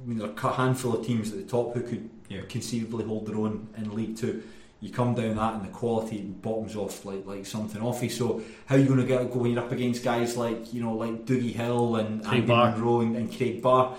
[0.05, 2.41] I mean, there are a handful of teams at the top who could Yeah.
[2.49, 4.43] conceivably hold their own in League Two.
[4.83, 8.11] You come down that and the quality bottoms off like like something offy.
[8.11, 9.53] So how are you going to get going?
[9.53, 12.71] You're up against guys like you know like Doogie Hill and Craig Andy Barr.
[12.73, 13.95] Monroe and, and Craig Barr.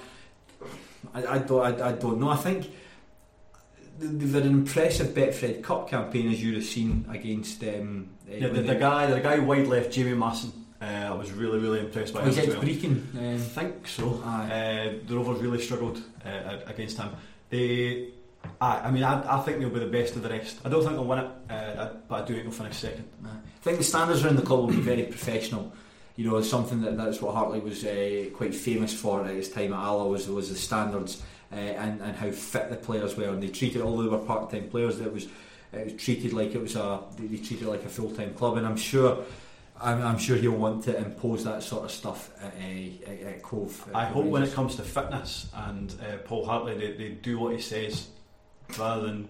[1.13, 2.29] I, I don't I, I don't know.
[2.29, 2.69] I think
[3.99, 7.63] they've had an impressive Betfred Cup campaign as you'd have seen against.
[7.63, 10.51] Um, uh, Yeah, the, the guy, the guy wide left, Jamie Masson.
[10.81, 12.29] Uh, I was really, really impressed by Oh, him.
[12.29, 12.65] he's as ex well.
[12.65, 14.21] I Um, think so.
[14.25, 17.09] Uh, the Rovers really struggled uh, against him.
[17.49, 18.09] They,
[18.59, 20.59] I, I mean, I, I think they'll be the best of the rest.
[20.63, 23.05] I don't think they'll win it, uh, but I do think they'll finish second.
[23.25, 23.29] I
[23.61, 25.73] think the standards around the club will be very professional.
[26.15, 29.49] You know, it's something that that's what Hartley was uh, quite famous for at his
[29.49, 33.29] time at Alloa was was the standards uh, and and how fit the players were,
[33.29, 35.27] and they treated although they were part time players, that was
[35.71, 38.67] it was treated like it was a they, treated like a full time club, and
[38.67, 39.23] I'm sure.
[39.81, 43.41] I'm, I'm sure he'll want to impose that sort of stuff at, uh, at, at
[43.41, 43.83] Cove.
[43.89, 47.39] at I hope when it comes to fitness and uh, Paul Hartley, they, they do
[47.39, 48.07] what he says
[48.77, 49.29] rather than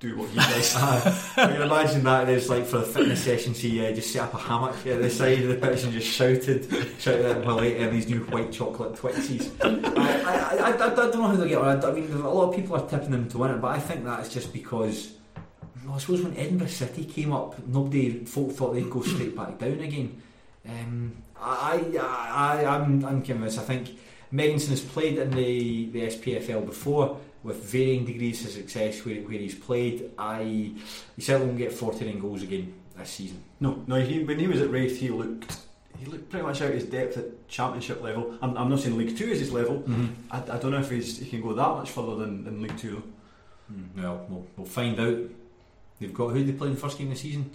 [0.00, 0.76] do what he does.
[0.76, 4.34] I can imagine that there's like for the fitness sessions he uh, just set up
[4.34, 6.68] a hammock at the side of the pitch and just shouted,
[7.00, 9.50] shouted at him uh, these new white chocolate Twixies.
[9.96, 11.84] I, I, I, I, I don't know how they'll get on.
[11.84, 13.80] I, I mean, a lot of people are tipping them to win it, but I
[13.80, 15.14] think that's just because.
[15.90, 19.80] I suppose when Edinburgh City came up, nobody folk thought they'd go straight back down
[19.80, 20.20] again.
[20.68, 23.58] Um, I, I, I, I'm, I'm convinced.
[23.58, 23.98] I think
[24.30, 29.38] Megginson has played in the, the SPFL before with varying degrees of success where, where
[29.38, 30.10] he's played.
[30.18, 33.42] I he certainly won't get 49 goals again this season.
[33.60, 33.96] no, no.
[33.96, 35.56] He, when he was at Raith, he looked
[35.98, 38.36] he looked pretty much out of his depth at Championship level.
[38.42, 39.84] I'm, I'm not saying League Two is his level.
[40.30, 42.76] I, I don't know if he's, he can go that much further than, than League
[42.78, 43.02] Two.
[43.68, 43.74] though.
[43.74, 45.18] Hmm, Well, we'll, we'll find out.
[46.00, 47.50] They've got who they play in the first game of the season.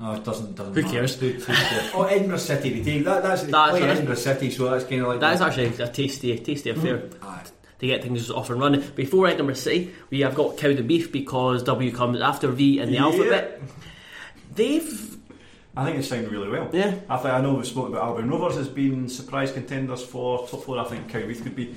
[0.00, 0.54] Oh, it doesn't.
[0.56, 0.92] doesn't Who matter.
[0.94, 1.16] cares?
[1.20, 1.90] Who- who cares?
[1.94, 2.80] oh, Edinburgh City.
[2.80, 3.22] They take that.
[3.22, 3.82] That's, they That's play.
[3.82, 7.02] Edinburgh City, so that's kind of like That is actually a tasty, tasty affair.
[7.22, 7.42] Aye.
[7.80, 8.82] To get things off and running.
[8.94, 12.94] Before Edinburgh City, we have got Cowden Beef because W comes after V in the
[12.94, 13.02] Yeah.
[13.04, 13.60] alphabet.
[14.54, 15.16] They've
[15.76, 16.70] I think it's signed really well.
[16.72, 16.94] yeah.
[17.10, 20.62] I think I know we've spoken about Albion Rovers as being surprise contenders for top
[20.64, 20.78] four.
[20.78, 21.74] I think Cowreath could be.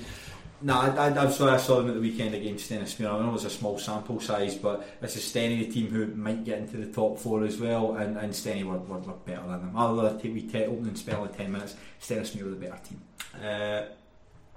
[0.62, 3.10] No, I, I, I'm sorry, I saw them at the weekend against Stenhousemuir.
[3.14, 6.06] I know it was a small sample size, but this is Stenny, the team who
[6.14, 9.40] might get into the top four as well, and, and Stenny were, were, were better
[9.42, 9.72] than them.
[9.74, 13.00] Although a wee te- opening spell in 10 minutes, Stenhousemuir were the better team.
[13.42, 13.82] Uh,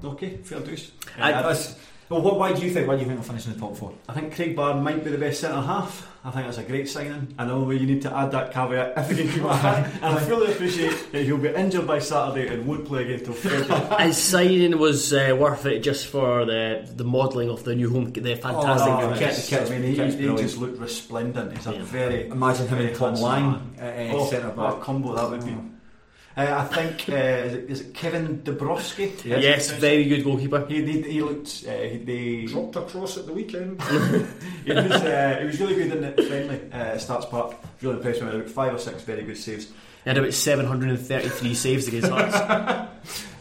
[0.04, 0.92] okay, fair dues.
[1.20, 1.56] I- Uh,
[2.10, 2.88] well, what, why do you think?
[2.88, 3.92] Why do you think they'll finish in the top four?
[4.08, 6.08] I think Craig Barr might be the best centre half.
[6.26, 7.34] I think that's a great signing.
[7.40, 10.20] I know you need to add that caveat if he can come back, and I
[10.20, 14.04] fully appreciate that he'll be injured by Saturday and won't play again till Friday.
[14.08, 18.12] His signing was uh, worth it just for the the modelling of the new home,
[18.12, 18.94] the fantastic.
[18.94, 19.16] Oh, ground.
[19.16, 21.58] the kit- It's- the kit's- I mean, he, he just looked resplendent.
[21.58, 21.84] He's a Yeah.
[21.84, 24.82] very Imagine him in very top line uh, Oh, centre back.
[24.82, 25.56] combo that would be.
[26.36, 29.24] Uh, I think uh, is, it, is it Kevin Dabrowski?
[29.26, 30.66] Yes, very good goalkeeper.
[30.68, 31.64] He, he, he looked.
[31.68, 33.82] Uh, he, they, Dropped across at the weekend.
[34.66, 37.56] he was uh, he was really good in it friendly uh, Stark's Park.
[37.82, 38.42] Really impressed with him.
[38.42, 39.66] About five or six very good saves.
[40.04, 42.36] He had about 733 saves against Hearts.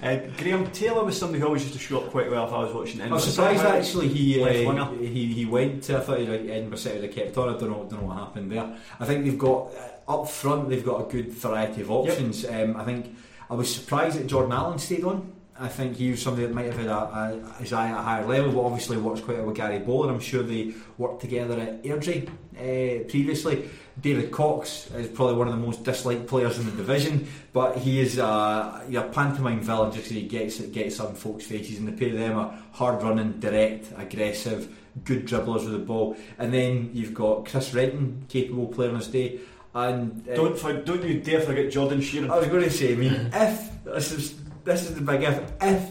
[0.03, 2.59] Uh, Graham Taylor was somebody who always used to show up quite well if I
[2.65, 3.01] was watching.
[3.01, 6.79] I was surprised actually he uh, he he went to I thought he'd like Edinburgh
[6.79, 7.49] City would have kept on.
[7.49, 8.77] I don't know don't know what happened there.
[9.01, 12.45] I think they've got uh, up front they've got a good variety of options.
[12.45, 13.15] Um, I think
[13.51, 15.33] I was surprised that Jordan Allen stayed on.
[15.59, 18.03] I think he was somebody that might have had a, a, his eye at a
[18.03, 20.09] higher level, but obviously works quite well with Gary Bollan.
[20.09, 23.69] I'm sure they worked together at Airdrie uh, previously.
[24.01, 28.01] David Cox is probably one of the most disliked players in the division, but he
[28.01, 32.09] is a, a pantomime villain just he gets gets on folks' faces, and the pair
[32.09, 34.75] of them are hard running, direct, aggressive,
[35.05, 36.17] good dribblers with the ball.
[36.39, 39.41] And then you've got Chris Renton, capable player on his day,
[39.75, 42.31] and uh, Don't for, don't you dare forget Jordan Sheeran.
[42.31, 44.35] I was going to say, I mean, if this is
[44.65, 45.91] this is the big if, if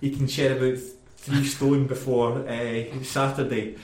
[0.00, 0.78] he can shed about
[1.16, 3.76] three stone before uh, Saturday,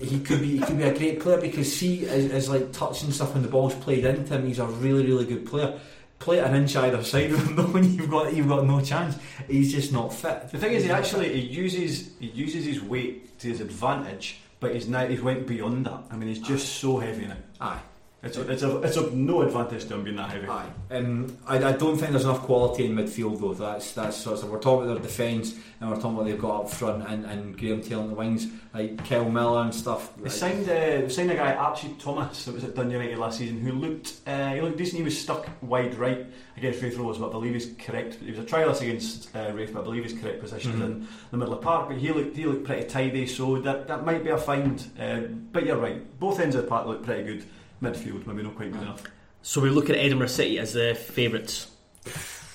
[0.00, 3.10] he could be he could be a great player because see, is, is like touching
[3.12, 4.46] stuff when the ball's played into him.
[4.46, 5.78] He's a really really good player.
[6.18, 9.18] Play an inch either side of him, and you've got you've got no chance.
[9.46, 10.48] He's just not fit.
[10.50, 14.72] The thing is, he actually he uses he uses his weight to his advantage, but
[14.74, 16.04] he's now he's went beyond that.
[16.10, 17.36] I mean, he's just so heavy now.
[17.60, 17.80] aye.
[18.22, 20.48] It's a, it's a, it's of no advantage to him being that heavy.
[20.48, 20.66] Aye.
[20.90, 23.52] Um, I, I don't think there's enough quality in midfield though.
[23.54, 26.40] That's that's sort of we're talking about their defence and we're talking about what they've
[26.40, 30.16] got up front and, and Graham Taylor in the wings, like Kyle Miller and stuff.
[30.16, 33.18] They Like, signed, uh, they signed a guy Archie Thomas that was at Dundee United
[33.18, 34.96] last season who looked uh, he looked decent.
[34.98, 36.26] He was stuck wide right
[36.56, 38.14] against Raith Rovers, but I believe he's correct.
[38.16, 40.82] He was a trialist against uh, but I believe his correct position Mhm.
[40.84, 41.88] in the middle of the park.
[41.90, 44.82] But he looked he looked pretty tidy, so that that might be a find.
[44.98, 45.20] Uh,
[45.52, 47.44] but you're right, both ends of the park look pretty good.
[47.90, 49.02] Midfield maybe not quite good enough.
[49.42, 51.70] So we look at Edinburgh City as the favourites.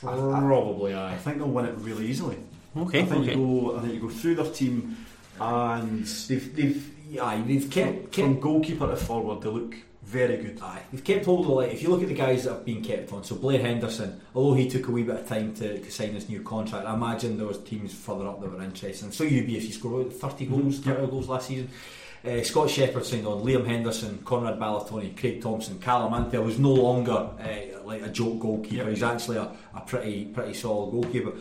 [0.01, 1.17] probably I aye.
[1.17, 2.37] think they'll win it really easily.
[2.75, 3.31] Okay, I think okay.
[3.31, 3.77] you go.
[3.77, 4.97] I think you go through their team,
[5.39, 10.59] and They've they've aye they've kept, from goalkeeper to forward, they look very good.
[10.61, 12.81] Aye, they've kept hold of like if you look at the guys that have been
[12.83, 13.23] kept on.
[13.23, 16.29] So Blair Henderson, although he took a wee bit of time to, to sign his
[16.29, 19.03] new contract, I imagine there was teams further up that were interested.
[19.03, 21.69] And so UB if you scored what, thirty goals, Mhm, thirty goals last season.
[22.23, 26.71] Uh, Scott Shepherd signed on, Liam Henderson, Conrad Balatoni, Craig Thompson, Callum Anthea was no
[26.71, 28.83] longer uh, like a joke goalkeeper.
[28.83, 28.89] Yep.
[28.89, 31.33] He's actually a, a pretty pretty solid goalkeeper.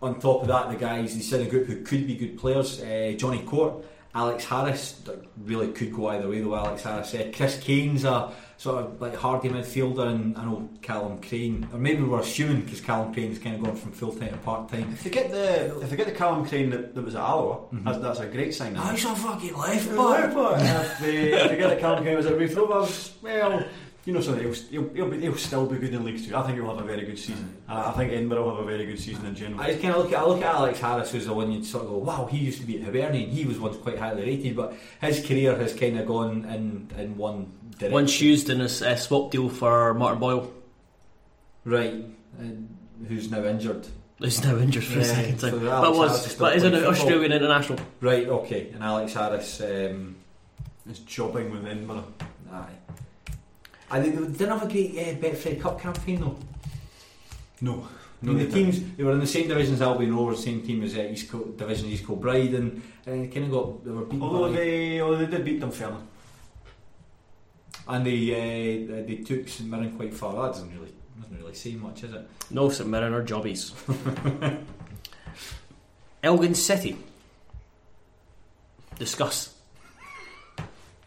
[0.00, 2.80] On top of that, the guys he's in a group who could be good players.
[2.80, 3.84] Uh, Johnny Court,
[4.14, 6.54] Alex Harris, that really could go either way though.
[6.54, 11.20] Alex Harris, uh, Chris Kane's a sort of like hardy midfielder, and I know Callum
[11.22, 14.36] Crane, or maybe we're assuming because Callum Crane's kind of gone from full time to
[14.38, 14.90] part time.
[14.92, 17.58] If they get the if they get the Callum Crane that, that was at Alloa,
[17.72, 17.84] Mhm.
[17.84, 18.76] that's, that's a great sign.
[18.76, 20.84] Oh, he's a fucking left But back.
[20.86, 23.64] if they, if they get the Callum Crane that was at Rovers, well,
[24.04, 26.34] you know something, he'll, he'll, he'll, be, he'll still be good in League Two.
[26.34, 27.54] I think he'll have a very good season.
[27.68, 29.60] I, I think Edinburgh will have a very good season in general.
[29.60, 31.66] I just kind of look at I look at Alex Harris, who's the one you'd
[31.66, 33.28] sort of go, wow, he used to be at Hibernian.
[33.30, 37.16] He was once quite highly rated, but his career has kind of gone in in
[37.18, 37.92] one direction.
[37.92, 40.52] Once used in a uh, swap deal for Martin Boyle,
[41.64, 41.94] right,
[42.38, 42.76] and
[43.08, 43.86] who's now injured.
[44.18, 46.90] who's now injured for a second time, Alex but is was but is an football.
[46.90, 47.78] Australian international.
[48.00, 49.60] Right, okay, and Alex Harris.
[49.60, 50.16] Um,
[50.88, 52.04] It's jobbing with Edinburgh.
[52.50, 52.76] Aye.
[53.90, 56.36] I think they didn't have a great uh, Betfred Cup campaign though.
[57.60, 57.86] No.
[58.22, 60.82] I mean, the teams they were in the same division as Albion Rovers, same team
[60.82, 64.22] as uh, East Co- Division East Kilbride, and uh, kind of got they were beaten
[64.22, 66.02] Although by, they, although they did beat them fairly.
[67.88, 70.34] And they uh, they took St Mirren quite far.
[70.34, 72.28] That doesn't really doesn't really say much, is it?
[72.50, 73.74] No St Mirren or jobbies.
[76.22, 76.96] Elgin City.
[78.98, 79.54] Discuss.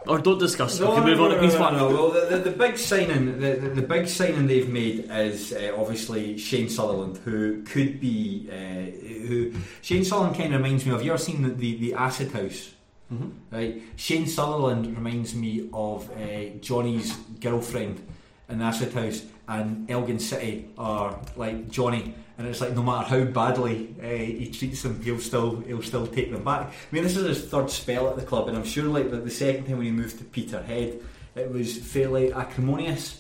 [0.08, 0.80] Or don't discuss.
[0.80, 1.88] we can move on to no.
[1.90, 5.76] Well, the, the, the big signing, the, the, the big signing they've made is uh,
[5.78, 10.98] obviously Shane Sutherland, who could be, uh, who Shane Sutherland kind of reminds me of.
[10.98, 12.72] Have You ever seen the the, the Acid House?
[13.12, 13.56] Mm-hmm.
[13.56, 18.06] Right, Shane Sutherland reminds me of uh, Johnny's girlfriend
[18.48, 23.24] in Acid House, and Elgin City are like Johnny, and it's like no matter how
[23.26, 26.68] badly uh, he treats them, he'll still he'll still take them back.
[26.68, 29.18] I mean, this is his third spell at the club, and I'm sure like the,
[29.18, 31.02] the second time when he moved to Peterhead,
[31.36, 33.18] it was fairly acrimonious.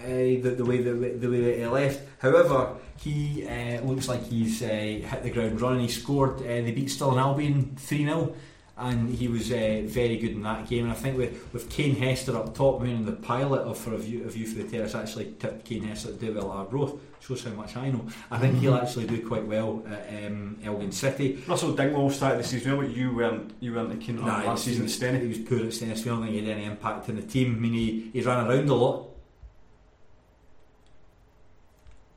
[0.00, 2.00] Uh, the, the way the, the way that he left.
[2.18, 5.82] However, he uh, looks like he's uh, hit the ground running.
[5.82, 6.40] He scored.
[6.40, 8.34] Uh, they beat Stirling Albion three 0
[8.82, 10.84] and he was uh, very good in that game.
[10.84, 13.94] And I think with, with Kane Hester up top, I mean, the pilot of for
[13.94, 16.56] a view, a view for the terrace actually tipped Kane Hester to do well at
[16.58, 16.94] Arbroath.
[17.20, 18.04] Shows how much I know.
[18.32, 21.40] I think he'll actually do quite well at um, Elgin City.
[21.46, 24.64] Russell Dingwall started the season, well, but you weren't you weren't keen on Nah, last
[24.64, 26.04] season at was- He was poor at Stennis.
[26.04, 27.54] We don't think he had any impact on the team.
[27.54, 29.11] I mean, he, he ran around a lot.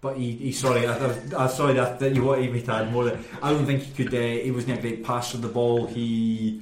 [0.06, 3.18] But he, he sorry, I, I, sorry that, that you wanted me to add more.
[3.41, 4.14] I don't think he could.
[4.14, 5.88] Uh, he wasn't a great passer of the ball.
[5.88, 6.61] He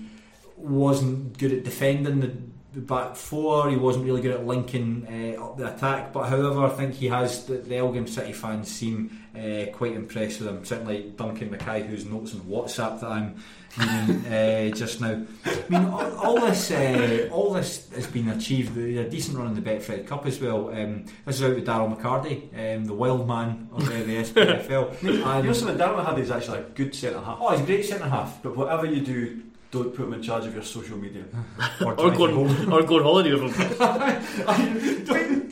[0.56, 2.32] wasn't good at defending the,
[2.72, 3.70] the back four.
[3.70, 6.14] He wasn't really good at linking uh, up the attack.
[6.14, 7.46] But however, I think he has.
[7.46, 10.64] The, the Elgin City fans seem uh, quite impressed with him.
[10.64, 13.44] Certainly Duncan Mackay, whose notes on WhatsApp that I'm
[13.78, 15.22] reading uh, just now.
[15.46, 18.76] I mean, all, all this, uh, all this has been achieved.
[18.76, 20.70] They had a decent run in the Betfred Cup as well.
[20.70, 25.02] Um, this is out with Darryl McHardy, um, the wild man of uh, the SPFL.
[25.04, 27.38] You know And- something, Darren had is actually a good centre half.
[27.42, 28.42] oh, he's a great centre half.
[28.44, 29.42] But whatever you do,
[29.72, 31.24] don't put him in charge of your social media.
[31.86, 33.78] Or trying to go on, or go on holiday with him.
[35.06, 35.50] don't,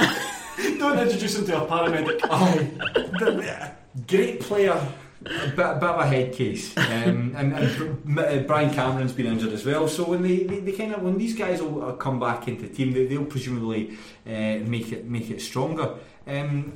[0.79, 2.19] don't introduce him to a paramedic.
[2.29, 2.71] Aye.
[3.19, 3.71] The-
[4.07, 4.79] great player,
[5.25, 6.75] a bit, a bit of a head case.
[6.77, 9.87] Um, and and uh, Brian Cameron's been injured as well.
[9.87, 12.67] So when they, they, they kind of when these guys will uh, come back into
[12.67, 15.95] the team, they, they'll presumably uh, make it make it stronger.
[16.27, 16.73] Um,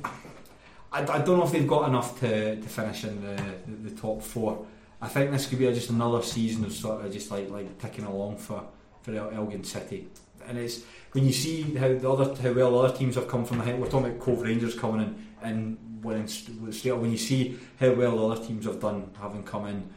[0.92, 4.22] I, I don't know if they've got enough to, to finish in the, the, top
[4.22, 4.66] four.
[5.00, 8.04] I think this could be just another season of sort of just like like ticking
[8.04, 8.64] along for
[9.02, 10.08] for El- Elgin City.
[10.48, 10.82] And it's
[11.12, 13.58] when you see how the other how well other teams have come from.
[13.58, 16.96] We're talking about Cove Rangers coming in and winning straight.
[16.96, 19.88] When you see how well the other teams have done, having come in,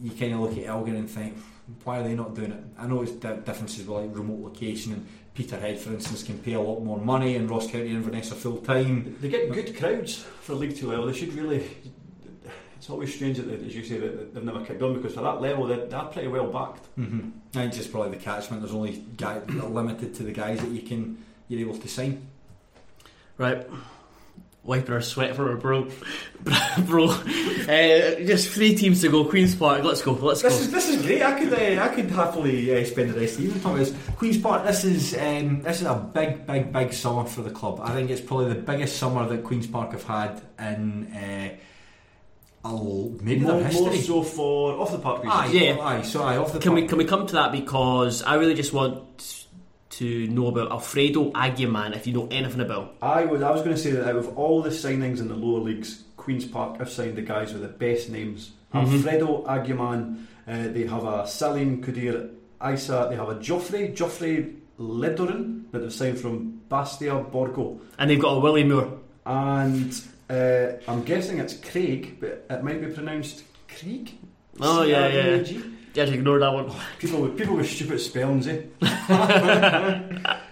[0.00, 1.36] you kind of look at Elgin and think
[1.84, 2.64] Why are they not doing it?
[2.78, 6.54] I know it's di- differences with like remote location and Peterhead, for instance, can pay
[6.54, 9.16] a lot more money, and Ross County and Inverness are full time.
[9.20, 11.06] They get good crowds for League Two level.
[11.06, 11.66] They should really.
[12.80, 15.20] It's always strange that, they- as you say, that they've never kicked on because for
[15.20, 16.86] that level, they're, they're pretty well backed.
[16.98, 17.28] Mm-hmm.
[17.54, 18.62] I think just probably the catchment.
[18.62, 22.26] There's only guy, limited to the guys that you can you're able to sign.
[23.36, 23.66] Right.
[24.64, 25.88] Wiping our sweat from our bro.
[26.86, 27.06] bro.
[27.10, 29.24] Uh, just three teams to go.
[29.24, 29.82] Queen's Park.
[29.84, 30.12] Let's go.
[30.12, 30.60] Let's This go.
[30.60, 31.22] is this is great.
[31.22, 33.92] I could uh, I could happily uh, spend the rest of the evening talking about
[33.92, 34.14] this.
[34.16, 34.64] Queens Park.
[34.66, 37.80] This is um, this is a big big big summer for the club.
[37.82, 41.10] I think it's probably the biggest summer that Queens Park have had in
[42.64, 45.22] uh, a l- maybe more, their more so for off the park.
[45.26, 45.78] Aye, Yeah.
[45.80, 46.02] aye.
[46.02, 48.72] So aye, off the Can we can we come to that because I really just
[48.72, 49.46] want
[49.90, 52.96] to know about Alfredo Aguiman if you know anything about.
[53.02, 55.34] I was I was going to say that out of all the signings in the
[55.34, 58.50] lower leagues, Queens Park have signed the guys with the best names.
[58.74, 58.80] Mhm.
[58.94, 62.30] Alfredo Aguiman, uh, they have a Salim Kudir
[62.64, 67.80] Isa, they have a Joffrey, Joffrey Ledorin that they've signed from Bastia Borgo.
[67.98, 68.88] And they've got a Willie Moore.
[69.26, 69.92] And
[70.30, 74.12] uh, I'm guessing it's Craig, but it might be pronounced Craig.
[74.60, 75.36] Oh, yeah, yeah.
[75.36, 75.62] Yeah,
[75.92, 76.70] just ignore that one.
[76.98, 78.62] People with people with stupid spellings, eh?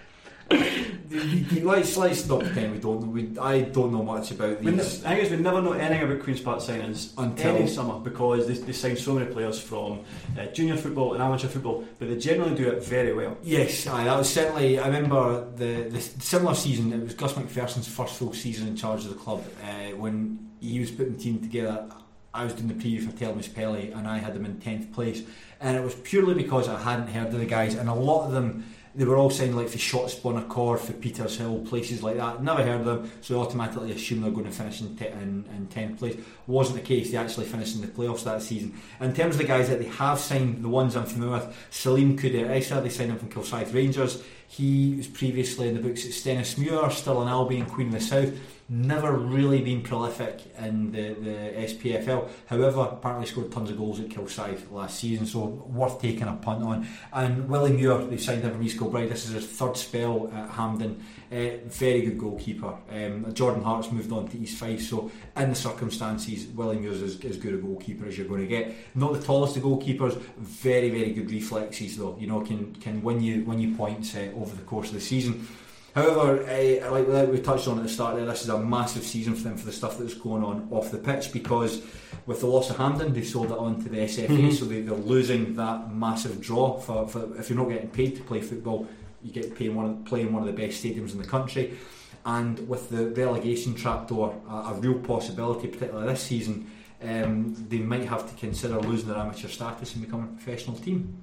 [0.51, 3.13] Let's let's not pretend we don't.
[3.13, 5.05] We, I don't know much about these.
[5.05, 8.55] I guess we never know anything about Queen's Park signings Until- any summer because they,
[8.55, 10.01] they sign so many players from
[10.39, 13.37] uh, junior football and amateur football, but they generally do it very well.
[13.43, 14.79] Yes, aye, that was certainly.
[14.79, 16.93] I remember the, the similar season.
[16.93, 20.81] It was Gus McPherson's first full season in charge of the club uh, when he
[20.81, 21.89] was putting the team together.
[22.35, 25.23] I was doing the preview for Telmus Pelly and I had them in tenth place,
[25.61, 28.33] and it was purely because I hadn't heard of the guys, and a lot of
[28.33, 28.75] them.
[28.95, 32.43] They were all signed like for Shotts Bon Accord, for Petershill, places like that.
[32.43, 35.45] Never heard of them, so I automatically assumed they're going to finish in, te- in,
[35.55, 36.17] in 10th place.
[36.47, 38.75] Wasn't the case, they actually finished in the playoffs that season.
[39.01, 42.19] In terms of the guys that they have signed, the ones I'm familiar with, Salim
[42.19, 44.23] Kouider-Aissa, they signed him from Kilsyth Rangers.
[44.51, 48.33] He was previously in the books at Stenhousemuir, still in Albion, Queen of the South.
[48.71, 52.29] Never really been prolific in the, the SPFL.
[52.47, 56.65] However, apparently scored tons of goals at Kilsyth last season, so worth taking a punt
[56.65, 56.89] on.
[57.13, 59.11] And Willie Muir, they signed him from East Kilbride.
[59.11, 61.05] This is his third spell at Hampden.
[61.31, 62.75] Uh, very good goalkeeper.
[62.91, 67.23] Um, Jordan Hart's moved on to East Fife, so in the circumstances, Willie Muir's as,
[67.23, 68.75] as good a goalkeeper as you're going to get.
[68.95, 72.17] Not the tallest of goalkeepers, very very good reflexes though.
[72.19, 75.01] You know, can can win you win you points uh, over the course of the
[75.03, 75.47] season.
[75.95, 79.03] However, uh, like, like we touched on at the start there, this is a massive
[79.03, 81.83] season for them for the stuff that's going on off the pitch because
[82.25, 84.53] with the loss of Hampden, they sold it on to the SFA, Mhm.
[84.53, 86.79] so they, they're losing that massive draw.
[86.79, 88.87] For, for if you're not getting paid to play football,
[89.23, 91.77] you get paid one of, playing one of the best stadiums in the country.
[92.25, 96.71] And with the relegation trapdoor, a, a real possibility, particularly this season,
[97.03, 101.17] um, they might have to consider losing their amateur status and becoming a professional team.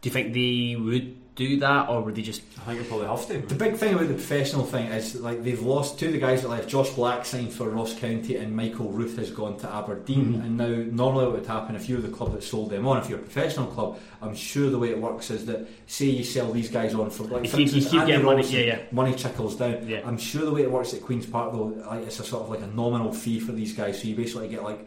[0.00, 2.42] Do you think they would do that, or would they just?
[2.58, 3.38] I think you probably have to.
[3.38, 6.42] The big thing about the professional thing is like they've lost two of the guys
[6.42, 6.68] that left.
[6.68, 10.34] Josh Black signed for Ross County, and Michael Ruth has gone to Aberdeen.
[10.34, 10.44] Mhm.
[10.44, 10.66] And now,
[11.04, 13.22] normally, what would happen if you're the club that sold them on, if you're a
[13.22, 16.94] professional club, I'm sure the way it works is that say you sell these guys
[16.94, 18.78] on for like You for you instance, keep Andy getting money, yeah, yeah.
[18.92, 19.88] money trickles down.
[19.88, 20.02] Yeah.
[20.04, 22.50] I'm sure the way it works at Queens Park though, like it's a sort of
[22.50, 24.00] like a nominal fee for these guys.
[24.00, 24.86] So you basically get like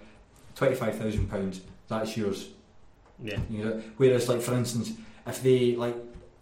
[0.55, 1.59] twenty five thousand pounds.
[1.89, 2.49] That's yours.
[3.21, 3.39] Yeah.
[3.49, 4.93] You know, whereas, like for instance,
[5.25, 5.95] if they like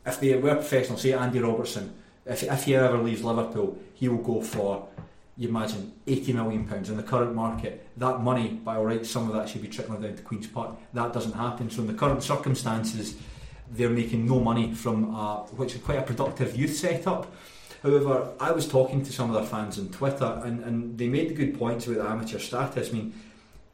[0.06, 1.94] if they were professional, say Andy Robertson,
[2.26, 4.88] if if he ever leaves Liverpool, he will go for
[5.38, 7.88] you imagine eighty million pounds in the current market.
[7.98, 10.78] That money, by all rights, some of that should be trickling down to Queens Park.
[10.94, 11.70] That doesn't happen.
[11.70, 13.16] So in the current circumstances,
[13.70, 15.14] they're making no money from
[15.58, 17.32] which is quite a productive youth setup.
[17.84, 21.36] However, I was talking to some of their fans on Twitter, and, and they made
[21.36, 22.90] good points about the amateur status.
[22.90, 23.14] I mean,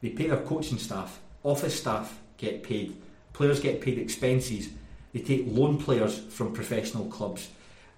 [0.02, 3.00] they pay their coaching staff, office staff get paid,
[3.32, 4.70] players get paid expenses.
[5.12, 7.48] They take loan players from professional clubs,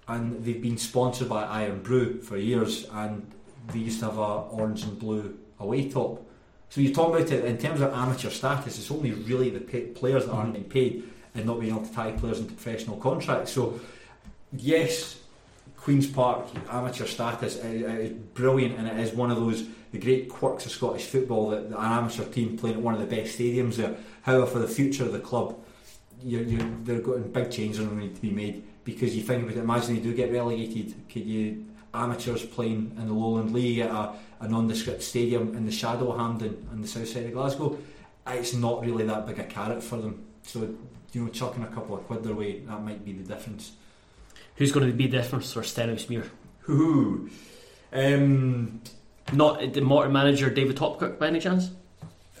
[0.07, 3.31] and they've been sponsored by Irn-Bru for years, and
[3.71, 6.25] they used to have a orange and blue away top.
[6.69, 8.77] So you're talking about it in terms of amateur status.
[8.77, 10.67] It's only really the players that aren't mm-hmm.
[10.67, 13.51] being paid and not being able to tie players into professional contracts.
[13.51, 13.79] So
[14.57, 15.19] yes,
[15.77, 20.65] Queens Park amateur status is, brilliant, and it is one of those the great quirks
[20.65, 23.75] of Scottish football that, that an amateur team playing at one of the best stadiums
[23.75, 23.95] there.
[24.23, 25.57] However, for the future of the club,
[26.25, 29.15] you're, you're, there are going big changes are going to need to be made because
[29.15, 29.59] you think about it.
[29.59, 30.95] Imagine they do get relegated.
[31.07, 35.71] Could you amateurs playing in the Lowland League at a, a nondescript stadium in the
[35.71, 37.77] shadow of Hampden on the south side of Glasgow?
[38.27, 40.25] It's not really that big a carrot for them.
[40.41, 40.75] So
[41.13, 43.73] you know, chucking a couple of quid their way, that might be the difference.
[44.57, 46.27] Who's going to be the difference for Stenhousemuir?
[46.61, 47.29] Who?
[47.93, 48.81] Um,
[49.31, 51.71] Not the Morton manager David Topcock by any chance?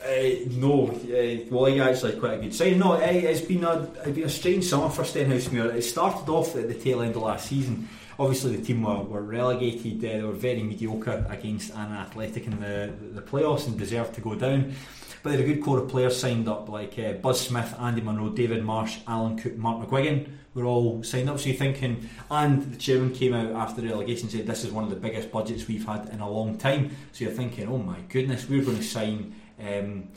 [0.05, 2.77] Uh, no, uh, Wally actually quite a good sign.
[2.77, 5.73] No, uh, it's been a it's been a strange summer for Stenhousemuir.
[5.73, 7.89] It started off at the tail end of last season.
[8.19, 9.97] Obviously, the team were, were relegated.
[10.05, 14.21] Uh, they were very mediocre against Annan Athletic in the the playoffs and deserved to
[14.21, 14.75] go down.
[15.23, 18.01] But they had a good core of players signed up, like uh, Buzz Smith, Andy
[18.01, 21.39] Monroe, David Marsh, Alan Cook, Mark McGuigan were all signed up.
[21.39, 24.71] So you're thinking, and the chairman came out after the relegation and said this is
[24.71, 26.95] one of the biggest budgets we've had in a long time.
[27.11, 29.33] So you're thinking, oh my goodness, we're going to sign.
[29.59, 30.09] Um,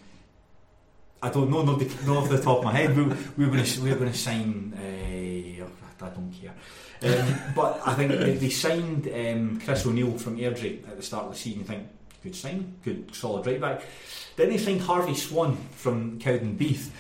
[1.21, 2.97] I don't know, not, the, not off the top of my head.
[2.97, 4.73] We, we were going to we to sign.
[4.77, 5.65] Uh,
[6.01, 6.55] I don't care.
[7.03, 11.27] Um, but I think they, they signed um, Chris O'Neill from Airdrie at the start
[11.27, 11.61] of the season.
[11.61, 11.89] You think
[12.23, 13.83] good sign, good solid right back.
[14.37, 16.91] Then they signed Harvey Swan from Cowdenbeath,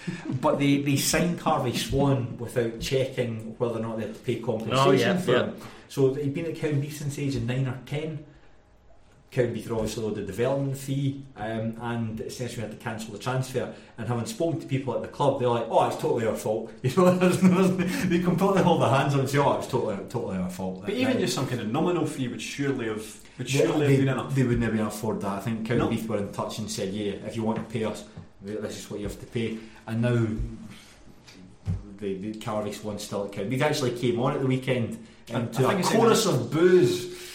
[0.40, 4.40] but they, they signed Harvey Swan without checking whether or not they had to pay
[4.40, 5.44] compensation Oh, yeah, for yeah.
[5.44, 5.56] him.
[5.88, 8.24] So he'd been at Cowdenbeath since the age of nine or ten.
[9.30, 13.74] Cowdenbeath obviously owed the development fee, um, and essentially had to cancel the transfer.
[13.98, 16.70] And having spoken to people at the club, they're like, "Oh, it's totally our fault."
[16.82, 19.96] You know, there's- there's- they completely hold their hands up and say, "Oh, it's totally,
[20.08, 23.04] totally our fault." But even just some kind of nominal fee would surely have
[23.36, 24.34] would they, surely they, have been enough.
[24.34, 25.32] they would never be able to afford that.
[25.32, 25.88] I think No.
[25.88, 28.04] Cowdenbeath were in touch and said, "Yeah, if you want to pay us,
[28.42, 30.26] this is what you have to pay." And now
[31.98, 35.72] the, the one still at Cowdenbeath actually came on at the weekend um, to a
[35.74, 37.27] think chorus of boos.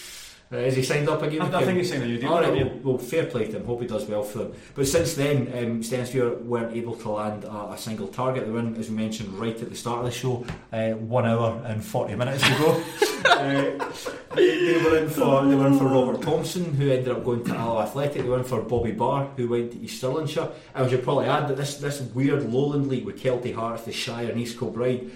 [0.54, 1.42] Uh, he signed up again?
[1.42, 2.32] I, I think he's saying a new deal.
[2.32, 3.64] All right, well, well, fair play to him.
[3.64, 4.52] Hope he does well for them.
[4.74, 8.44] But since then, um, weren't able to land a, a single target.
[8.44, 11.26] They were in, as we mentioned right at the start of the show, uh, one
[11.26, 12.82] hour and forty minutes ago.
[13.24, 13.92] uh,
[14.36, 17.54] they, were in for they were in for Robert Thompson, who ended up going to
[17.54, 18.22] Alloa Athletic.
[18.22, 20.52] They were in for Bobby Barr, who went to East Stirlingshire.
[20.74, 23.92] And we should probably add that this this weird lowland league with Kelty Hearts, the
[23.92, 25.10] Shire, and East Kilbride,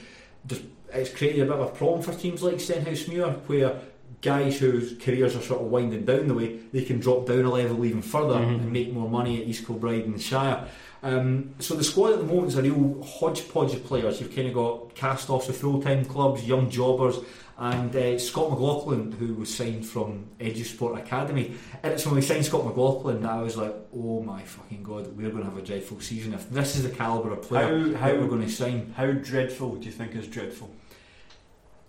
[0.47, 0.63] just
[0.93, 3.79] it's created a bit of a problem for teams like Stenhousemuir, where
[4.21, 7.51] guys whose careers are sort of winding down the way, they can drop down a
[7.51, 10.67] level even further and make more money at East Kilbride and Shire.
[11.03, 14.21] Um, so the squad at the moment is a real hodgepodge of players.
[14.21, 17.19] You've kind of got cast-offs of full-time clubs, young jobbers,
[17.57, 21.55] and uh, Scott McLaughlin, who was signed from Edusport Academy.
[21.85, 25.07] And it's when we signed Scott McLaughlin that I was like, oh my fucking god,
[25.17, 26.35] we're going to have a dreadful season.
[26.35, 29.77] If this is the calibre of player How- how- we're going to sign, How dreadful
[29.77, 30.71] do you think is dreadful?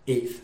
[0.08, 0.44] eighth.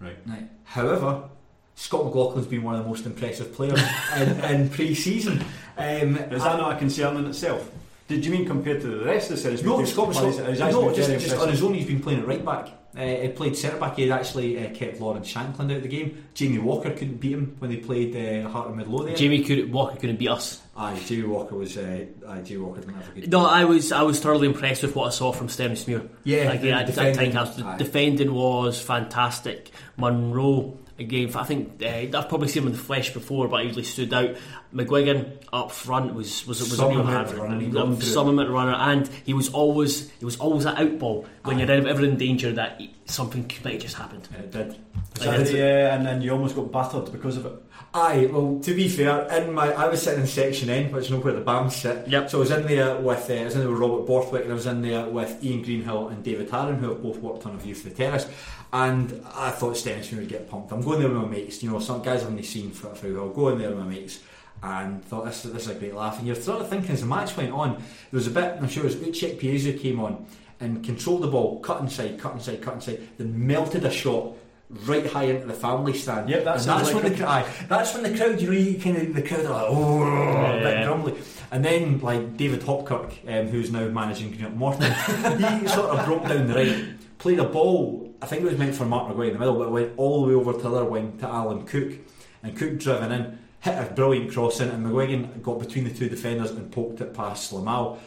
[0.00, 0.16] Right.
[0.26, 0.48] Right.
[0.64, 1.28] However,
[1.74, 3.80] Scott McLaughlin's been one of the most impressive players
[4.16, 5.44] in, in pre-season.
[5.78, 7.70] Um, Is that not a concern in itself?
[8.08, 9.62] Did you mean compared to the rest of the series?
[9.64, 11.74] No, Because Scott was he's- he's no, been just, just on his own.
[11.74, 12.68] He's been playing at right back.
[12.96, 13.96] Uh, he played centre back.
[13.96, 16.24] He had actually uh, kept Lawrence Shankland out of the game.
[16.34, 19.16] Jamie Walker couldn't beat him when they played uh, Heart of Midlothian.
[19.16, 20.62] Jamie could, Walker couldn't beat us.
[20.76, 21.76] Aye, Jamie Walker was.
[21.76, 23.30] Uh, aye, Jamie Walker didn't have a good.
[23.30, 26.08] No, I was I was thoroughly impressed with what I saw from Stenhousemuir.
[26.24, 29.70] Yeah, again, I, I defending, think that's- the defending was fantastic.
[29.96, 33.68] Monroe again, I think uh, I've probably seen him in the flesh before, but he
[33.68, 34.36] really stood out.
[34.74, 37.86] McGuigan up front was was was a Some real amount hard of running, he got
[37.86, 38.08] um, through.
[38.08, 41.58] some amount of runner, and he was always he was always that out ball when
[41.58, 44.28] you're ever in danger that something might have just happened.
[44.38, 44.76] It did.
[45.16, 47.52] Is that the, uh, and then you almost got battered because of it.
[47.94, 51.10] Aye, well, to be fair, in my I was sitting in section N, which is
[51.10, 52.06] not where the BAMs sit.
[52.08, 52.28] Yep.
[52.28, 54.50] So I was in there with uh, I was in there with Robert Borthwick, and
[54.50, 57.54] I was in there with Ian Greenhill and David Harron, who have both worked on
[57.54, 58.28] a view for the terrace.
[58.76, 60.70] And I thought Stenson would get pumped.
[60.70, 61.62] I'm going there with my mates.
[61.62, 63.22] You know, some guys I've only seen for, for a while.
[63.22, 64.20] I'll go in there with my mates.
[64.62, 66.18] And thought this, this is a great laugh.
[66.18, 67.82] And you're sort of thinking as the match went on, there
[68.20, 70.26] was a bit, I'm sure it was Uche Ikpeazu came on
[70.60, 74.32] and controlled the ball, cut inside, cut inside, cut inside, then melted a shot
[74.84, 76.28] right high into the family stand.
[76.28, 78.78] Yep, that and that's like when the crowd, that's when the crowd, you know, you
[78.78, 80.84] kind of the crowd are like, oh, a bit Yeah.
[80.84, 81.14] grumbly.
[81.50, 84.82] And then like David Hopkirk, um, who's now managing Morton,
[85.60, 86.84] he sort of broke down the right,
[87.18, 88.05] played a ball.
[88.26, 90.22] I think it was meant for Mark McGuire in the middle, but it went all
[90.22, 91.92] the way over to the other wing to Alan Cook,
[92.42, 93.38] and Cook driven in.
[93.60, 97.52] Hit a brilliant crossing, and McGuigan got between the two defenders and poked it past
[97.52, 98.00] Zlamal.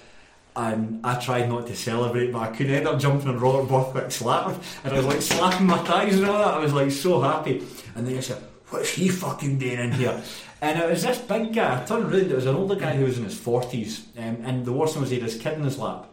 [0.58, 4.22] And I tried not to celebrate, but I couldn't end up jumping on Robert Borthwick's
[4.22, 4.62] lap.
[4.84, 6.56] And I was like slapping my thighs and all that.
[6.56, 7.64] I was like so happy.
[7.96, 10.22] And then I said, What's he fucking doing in here?
[10.62, 11.82] And it was this big guy.
[11.82, 14.02] I turned around, it was an older guy who was in his 40s.
[14.18, 16.10] Um, and the worst one was he had his kid in his lap.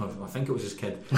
[0.00, 1.04] I think it was his kid.
[1.12, 1.16] uh,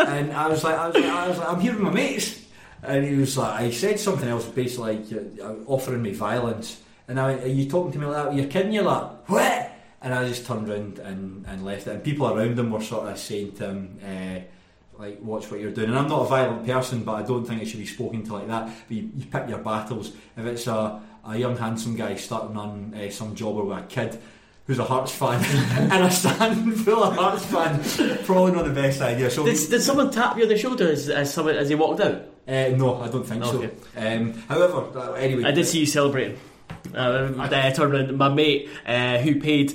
[0.00, 2.44] and I was like, I was like, I was like, I'm here with my mates.
[2.82, 6.80] And he was like, I said something else, basically like uh, offering me violence.
[7.08, 8.84] And I went, Are you talking to me like that with your kid in your
[8.84, 9.24] lap?
[9.26, 9.72] What?
[10.00, 11.90] And I just turned around and, and left it.
[11.90, 14.40] And people around him were sort of saying to him, uh,
[15.00, 15.88] like, watch what you're doing.
[15.88, 18.32] And I'm not a violent person, but I don't think it should be spoken to
[18.34, 18.66] like that.
[18.86, 20.12] But you, you pick your battles.
[20.36, 24.20] If it's a, a young, handsome guy starting on uh, some jobber with a kid,
[24.68, 25.42] who's a Hearts fan
[25.90, 27.96] and a stand full of Hearts fans.
[28.24, 29.30] Probably not the best idea.
[29.30, 32.00] So Did, did someone tap you on the shoulder as, as, someone, as he walked
[32.00, 32.22] out?
[32.46, 33.70] uh, no, I don't think Okay.
[33.94, 34.00] so.
[34.00, 36.38] Um, however, uh, anyway, I did see you celebrating.
[36.94, 39.74] Uh, uh, turned around, my mate uh, who paid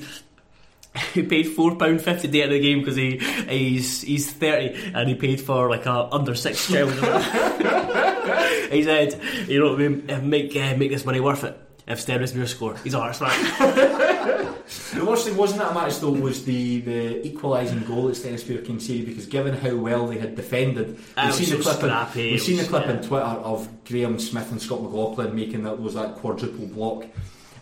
[1.13, 5.09] who paid four pound fifty day at the game because he he's he's thirty and
[5.09, 6.91] he paid for like a under six child.
[8.71, 10.29] he said, "You know what I mean?
[10.29, 14.12] Make uh, make this money worth it." If Stenhousemuir score, he's a arse man.
[14.23, 19.07] The worst thing wasn't that match though was the, the equalising goal that Stenhousemuir conceded
[19.07, 21.77] because given how well they had defended, we've it was seen the clip.
[21.77, 22.91] scrappy, In, it we've seen the clip yeah.
[22.93, 27.05] on Twitter of Graham Smith and Scott McLaughlin making that was that quadruple block.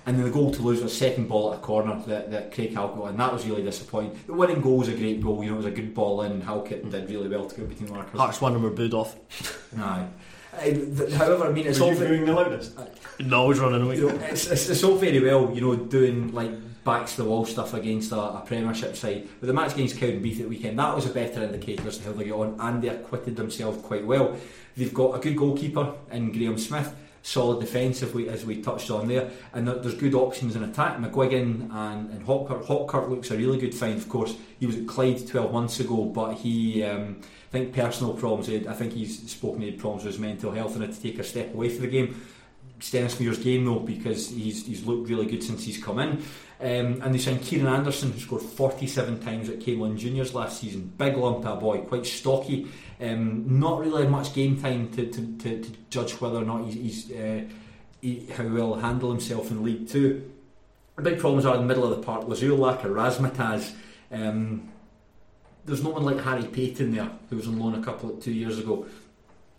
[0.06, 2.52] And then the goal to lose was a second ball at a corner that, that
[2.54, 4.20] Craig Halkett and that was really disappointing.
[4.26, 6.32] The winning goal was a great goal, you know, it was a good ball in.
[6.32, 8.20] And Halkett did really well to get between the markers.
[8.20, 9.16] Hearts won and were booed off.
[9.78, 10.08] Aye.
[10.54, 12.78] Uh, th- However, I mean, it's Were all you ve- booing the loudest?
[13.20, 13.98] No, I was running away.
[13.98, 16.52] you know, it's, it's, it's all very well, you know, doing like
[16.84, 19.28] backs to the wall stuff against a, a Premiership side.
[19.40, 22.06] But the match against Cowdenbeath at the weekend, that was a better indicator as to
[22.06, 24.36] how they get on, and they acquitted themselves quite well.
[24.76, 29.30] They've got a good goalkeeper in Graham Smith, solid defensively as we touched on there,
[29.54, 30.98] and there's good options in attack.
[30.98, 32.66] McGuigan and, and Hopkirk.
[32.66, 34.36] Hopkirk looks a really good find, of course.
[34.60, 36.84] He was at Clyde 12 months ago, but he.
[36.84, 37.22] Um,
[37.52, 38.50] I think personal problems.
[38.50, 39.62] I think he's spoken.
[39.62, 41.90] Had problems with his mental health and had to take a step away from the
[41.90, 42.22] game.
[42.80, 46.24] Stenhousemuir's game though because he's he's looked really good since he's come in.
[46.62, 50.94] Um, and they signed Kieran Anderson, who scored 47 times at Camelon Juniors last season.
[50.98, 52.68] Big lump of a boy, quite stocky.
[53.02, 57.08] Um, not really much game time to, to, to, to judge whether or not he's,
[57.08, 57.42] he's uh,
[58.00, 60.32] he, how well handle himself in League Two.
[60.96, 62.28] The big problems are in the middle of the park.
[62.28, 63.74] Lazulak or Razmataz.
[64.10, 64.71] Um,
[65.66, 68.34] there's no one like Harry Payton there, who was on loan a couple of two
[68.34, 68.86] years ago.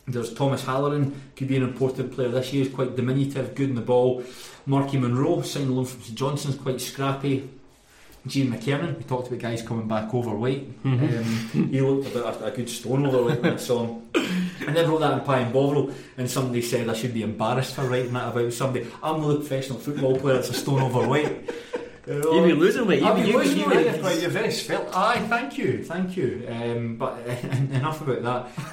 [0.07, 2.65] There's Thomas Halloran, could be an important player this year.
[2.65, 4.25] He's quite diminutive, good in the ball.
[4.67, 7.49] Marky Monroe, signed loan from St Johnstone's, quite scrappy.
[8.27, 10.69] Gene McKernan, we talked about guys coming back overweight.
[10.85, 14.03] Um, he looked about a, a good stone overweight when I saw him.
[14.15, 17.75] I never wrote that in Pie and Bovril, and somebody said I should be embarrassed
[17.75, 18.87] for writing that about somebody.
[19.03, 21.51] I'm not a professional football player that's a stone overweight.
[22.07, 23.03] You know, You've been losing weight.
[23.03, 23.97] I've You've been you, losing you, weight.
[23.97, 24.89] you, Right, you're very svelte.
[24.93, 26.45] Aye, thank you, thank you.
[26.51, 28.23] Um, but enough about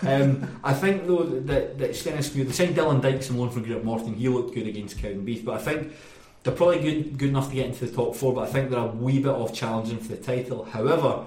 [0.02, 0.22] that.
[0.22, 3.84] Um, I think though that that Stenhousemuir, they signed Dylan Dykes on loan from Greenock
[3.84, 4.16] Morton.
[4.16, 5.94] He looked good against Cowdenbeath, but I think
[6.42, 8.34] they're probably good good enough to get into the top four.
[8.34, 10.64] But I think they're a wee bit off challenging for the title.
[10.64, 11.26] However,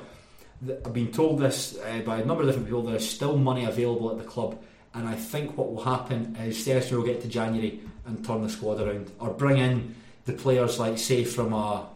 [0.66, 2.82] th- I've been told this uh, by a number of different people.
[2.82, 4.60] There is still money available at the club,
[4.94, 8.48] and I think what will happen is Stenhousemuir will get to January and turn the
[8.48, 11.86] squad around, or bring in the players like say from a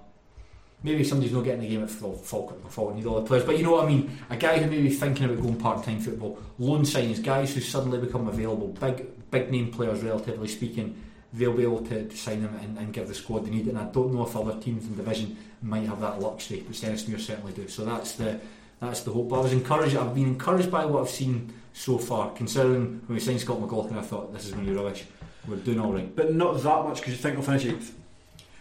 [0.87, 3.45] maybe somebody's not getting the game at Falkirk before need all the players.
[3.45, 4.17] But you know what I mean?
[4.31, 7.61] A guy who may be thinking about going part time football, loan signings, guys who
[7.61, 11.03] suddenly become available, big big name players relatively speaking,
[11.33, 13.67] they'll be able to, to sign them and, and give the squad they need.
[13.67, 17.19] And I don't know if other teams in division might have that luxury, but Stenhousemuir
[17.19, 17.67] certainly do.
[17.67, 18.39] So that's the
[18.81, 19.29] that's the hope.
[19.29, 23.17] But I was encouraged I've been encouraged by what I've seen so far, considering when
[23.17, 25.05] we signed Scott McLaughlin I thought this is to be rubbish.
[25.49, 26.15] We're doing all right.
[26.15, 27.93] But not that much because you think we'll finish eighth.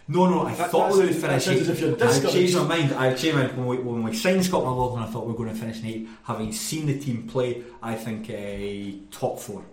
[0.08, 1.62] No, no, I That- thought we would that's- finish eighth.
[1.62, 2.92] as if you're I've changed my mind.
[2.92, 3.56] I've changed my mind.
[3.58, 5.86] When we, when we signed Scott McLaughlin, I thought we were going to finish in
[5.86, 6.08] eight.
[6.24, 9.64] Having seen the team play, I think a top four,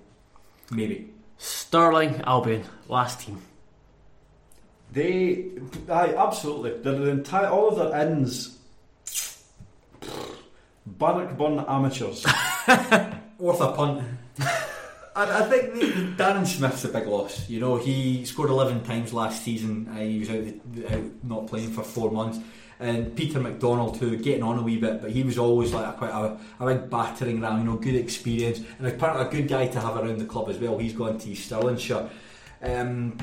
[0.71, 1.09] maybe.
[1.37, 3.41] Stirling Albion, last team.
[4.91, 5.49] They,
[5.89, 6.77] aye, absolutely.
[6.81, 8.57] They're the entire, all of their ins,
[10.85, 12.25] Bannockburn amateurs.
[13.39, 14.03] Worth a punt.
[15.15, 17.49] I, I think the, Darren Smith's a big loss.
[17.49, 19.87] You know, he scored 11 times last season.
[19.89, 22.39] Uh, he was out, the, out not playing for four months.
[22.79, 25.97] And Peter McDonald too, getting on a wee bit, but he was always like a,
[25.97, 27.59] quite a, a big battering ram.
[27.59, 30.57] You know, good experience and apparently a good guy to have around the club as
[30.57, 30.77] well.
[30.77, 32.09] He's gone to East Stirlingshire.
[32.61, 33.17] Um,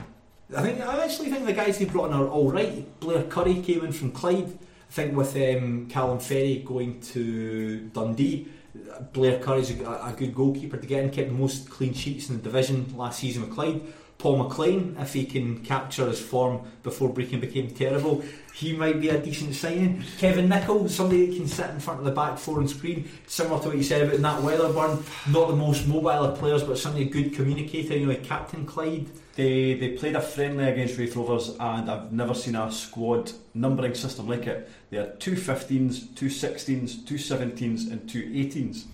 [0.57, 3.01] I think I actually think the guys they brought in are all right.
[3.01, 4.59] Blair Curry came in from Clyde.
[4.91, 8.49] I think with um, Callum Ferry going to Dundee,
[9.12, 11.11] Blair Curry's a, a good goalkeeper to get in.
[11.11, 13.82] Kept the most clean sheets in the division last season with Clyde.
[14.20, 18.23] Paul McLean, if he can capture his form before Brechin became terrible,
[18.55, 20.05] he might be a decent signing.
[20.19, 23.59] Kevin Nicholl, somebody that can sit in front of the back four and screen, similar
[23.62, 27.07] to what you said about Nat Wedderburn, not the most mobile of players, but somebody
[27.07, 29.07] a good communicator, you know, like Captain Clyde.
[29.41, 33.95] They they played a friendly against Raith Rovers, and I've never seen a squad numbering
[33.95, 34.69] system like it.
[34.91, 38.85] They had two 15s, two 16s, two 17s, and two 18s.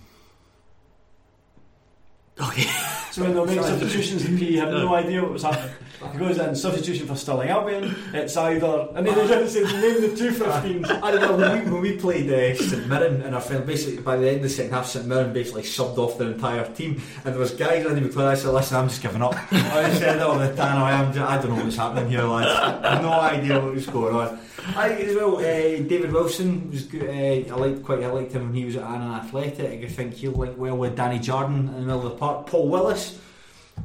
[2.39, 2.63] Okay.
[3.17, 5.73] So when they'll make substitutions, the P have no idea what was happening.
[6.13, 7.95] He goes in substitution for Stirling Albion.
[8.13, 10.85] It's either and then they just say name the two 15s.
[11.03, 14.03] I don't know when we, when we played uh, St Mirren and our friend basically
[14.03, 17.01] by the end of the second half St Mirren basically subbed off their entire team
[17.25, 19.91] and there was guys around the McLaren I said listen I'm just giving up I
[19.95, 22.51] said all the time I, am, I don't know what's happening here lads
[22.83, 24.39] I have no idea what was going on
[24.75, 28.45] I as well uh, David Wilson was good uh, I liked quite I liked him
[28.47, 31.73] when he was at Annan Athletic I think he'll link well with Danny Jordan in
[31.73, 33.19] the middle of the park Paul Willis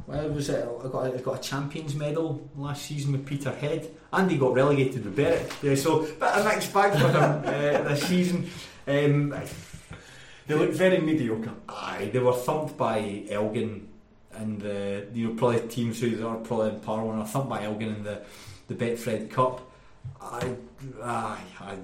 [0.07, 0.65] Well, was it?
[0.65, 4.53] I got a, I got a champions medal last season with Peterhead, and he got
[4.53, 5.51] relegated with Berwick.
[5.61, 7.15] Yeah, so bit of a mixed bag for him
[7.45, 8.49] uh, this season.
[8.87, 9.35] Um,
[10.47, 11.53] They look very mediocre.
[11.69, 13.87] aye, they were thumped by Elgin
[14.33, 17.63] and the you know probably teams who are probably in power one are thumped by
[17.63, 18.21] Elgin in the
[18.67, 19.61] the Betfred Cup.
[20.21, 20.55] I,
[21.03, 21.75] aye, I.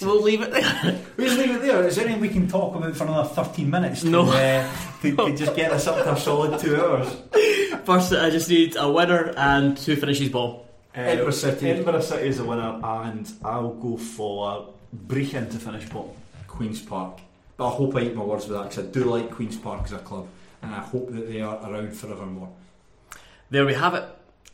[0.00, 1.00] We'll leave it there.
[1.16, 1.82] We just leave it there.
[1.86, 4.02] Is there anything we can talk about for another 13 minutes?
[4.02, 4.28] To, No.
[4.30, 4.70] uh,
[5.00, 7.08] to, to just get us up to a solid two hours.
[7.84, 10.66] First, I just need a winner and two finishes ball.
[10.94, 11.70] Uh, Edinburgh City.
[11.70, 14.68] Edinburgh City is a winner, and I'll go for
[15.06, 16.10] Brechin to finish bottom.
[16.46, 17.20] Queen's Park.
[17.56, 19.82] But I hope I eat my words with that because I do like Queen's Park
[19.84, 20.26] as a club
[20.62, 22.50] and I hope that they are around forevermore.
[23.50, 24.04] There we have it.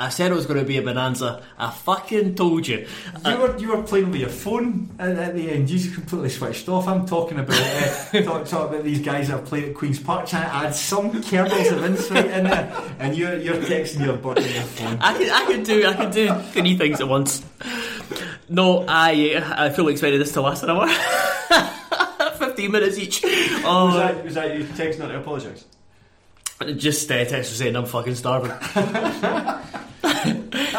[0.03, 1.43] I said it was going to be a bonanza.
[1.57, 2.87] I fucking told you.
[3.25, 5.71] You were you were playing with your phone at, at the end.
[5.71, 6.89] You just completely switched off.
[6.89, 10.27] I'm talking about uh, talk, talk about these guys that have played at Queen's Park,
[10.27, 14.39] trying to add some kernels of insight in there, and you're you're texting your bird
[14.39, 14.99] on your phone.
[15.01, 17.45] I can, I can do, I can do three things at once.
[18.49, 20.89] No, I, I fully expected this to last an hour.
[22.39, 23.23] Fifteen minutes each.
[23.23, 23.31] Was
[23.65, 25.65] Oh, that, was that you texting her to apologise?
[26.77, 28.53] just uh, text saying I'm fucking starving.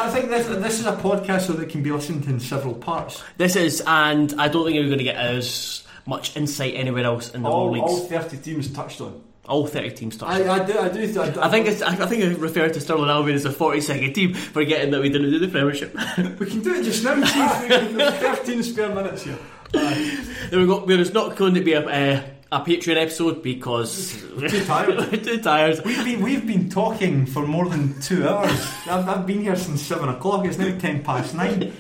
[0.03, 2.73] I think this this is a podcast so that can be listened to in several
[2.73, 3.23] parts.
[3.38, 7.34] This is, and I don't think we're going to get as much insight anywhere else
[7.34, 9.23] in the All, lower all 30 teams touched on.
[9.45, 10.31] All thirty teams touched.
[10.47, 12.73] I, I do I do I, do- I think it's, I I think I referred
[12.75, 15.93] to Stirling Albion as a 42nd team, forgetting that we didn't do the Premiership.
[16.39, 17.15] we can do it just now.
[17.25, 19.38] See if we can, 13 spare minutes here.
[19.73, 20.85] there we go.
[20.85, 22.23] There's not going to be a, uh,
[22.53, 25.23] a Patreon episode because too tired.
[25.23, 25.84] too tired.
[25.84, 28.51] We've been we've been talking for more than two hours.
[28.85, 30.45] I've, I've been here since seven o'clock.
[30.45, 31.73] It's now ten past nine.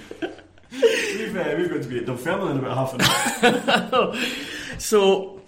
[0.71, 4.15] We've, uh, we've got to be at Dunfermline in about half an hour.
[4.79, 5.39] So,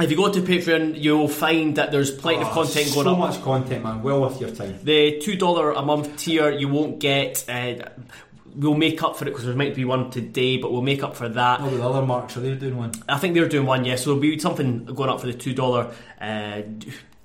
[0.00, 3.18] if you go to Patreon, you'll find that there's plenty of content going so up.
[3.18, 4.02] much content, man.
[4.02, 4.80] Well worth your time.
[4.82, 7.44] The two dollar a month tier, you won't get.
[7.48, 7.74] Uh,
[8.56, 11.14] we'll make up for it because there might be one today, but we'll make up
[11.16, 11.60] for that.
[11.60, 12.92] All the other marks are they doing one?
[13.08, 14.04] I think they're doing one, yes.
[14.04, 15.92] So there'll be something going up for the two dollar.
[16.20, 16.62] Uh,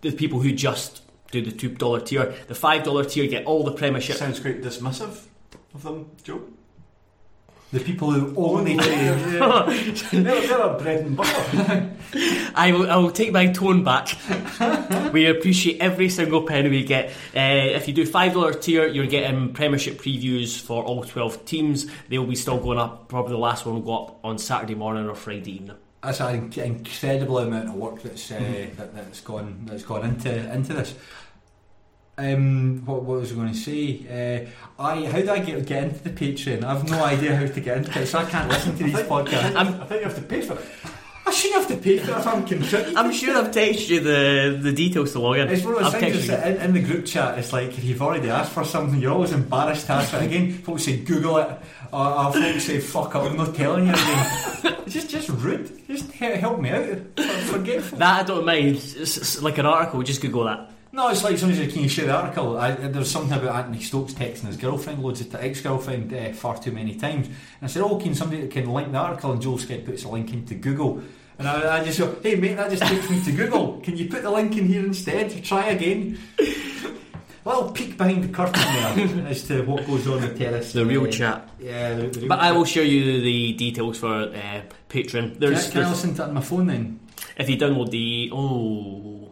[0.01, 3.63] the people who just do the two dollar tier, the five dollar tier get all
[3.63, 4.17] the Premiership.
[4.17, 5.25] Sounds quite dismissive
[5.73, 6.41] of them, Joe.
[7.71, 9.05] The people who only pay.
[10.11, 11.89] they're, bread and butter.
[12.55, 14.09] I will, I will take my tone back.
[15.13, 17.11] we appreciate every single penny we get.
[17.33, 21.87] Uh, if you do five dollar tier, you're getting Premiership previews for all twelve teams.
[22.09, 23.07] They will be still going up.
[23.07, 25.77] Probably the last one will go up on Saturday morning or Friday evening.
[26.03, 30.73] That's an incredible amount of work that's uh, that, that's gone that's gone into into
[30.73, 30.93] this.
[32.17, 34.47] Um, what, what was I going to say?
[34.77, 36.63] Uh, I how do I get get into the Patreon?
[36.63, 39.55] I've no idea how to get into it, so I can't listen to these podcasts.
[39.55, 40.61] I think you have to pay for it.
[41.25, 42.97] I shouldn't have to pay for it if I'm contributing.
[42.97, 45.49] I'm sure I've texted you the, the details to log in.
[45.49, 46.55] It's one of those I've things texted that's you.
[46.55, 47.37] in, in the group chat.
[47.39, 50.25] It's like if you've already asked for something, you're always embarrassed to ask for it
[50.25, 50.51] again.
[50.51, 51.57] Folks say Google it,
[51.93, 53.23] or, or folks say fuck up.
[53.23, 54.27] I'm not telling you again.
[54.85, 55.71] it's just just rude.
[55.87, 56.85] Just help me out.
[57.15, 57.23] For-
[57.57, 57.99] Forgetful.
[57.99, 58.75] That I don't mind.
[58.75, 60.01] It's, it's like an article.
[60.03, 60.69] Just Google that.
[60.93, 63.55] No, it's like somebody said, "Can you share the article?" I, there was something about
[63.55, 67.67] Anthony Stokes texting his girlfriend loads of ex-girlfriend uh, far too many times, and I
[67.67, 70.55] said, "Oh, can somebody can link the article?" And Joel Sked puts a link into
[70.55, 71.01] Google,
[71.39, 73.79] and I, I just go, "Hey mate, that just takes me to Google.
[73.81, 75.43] Can you put the link in here instead?
[75.43, 76.19] Try again."
[77.43, 80.73] Well, peek behind the curtain there as to what goes on with Terrace.
[80.73, 81.49] The real Uh, chat.
[81.59, 85.31] Yeah, the, the real But I will show you the details for uh, Patreon.
[85.31, 86.99] Can, There's, I, can I listen to it on my phone then?
[87.37, 89.30] if you download the oh,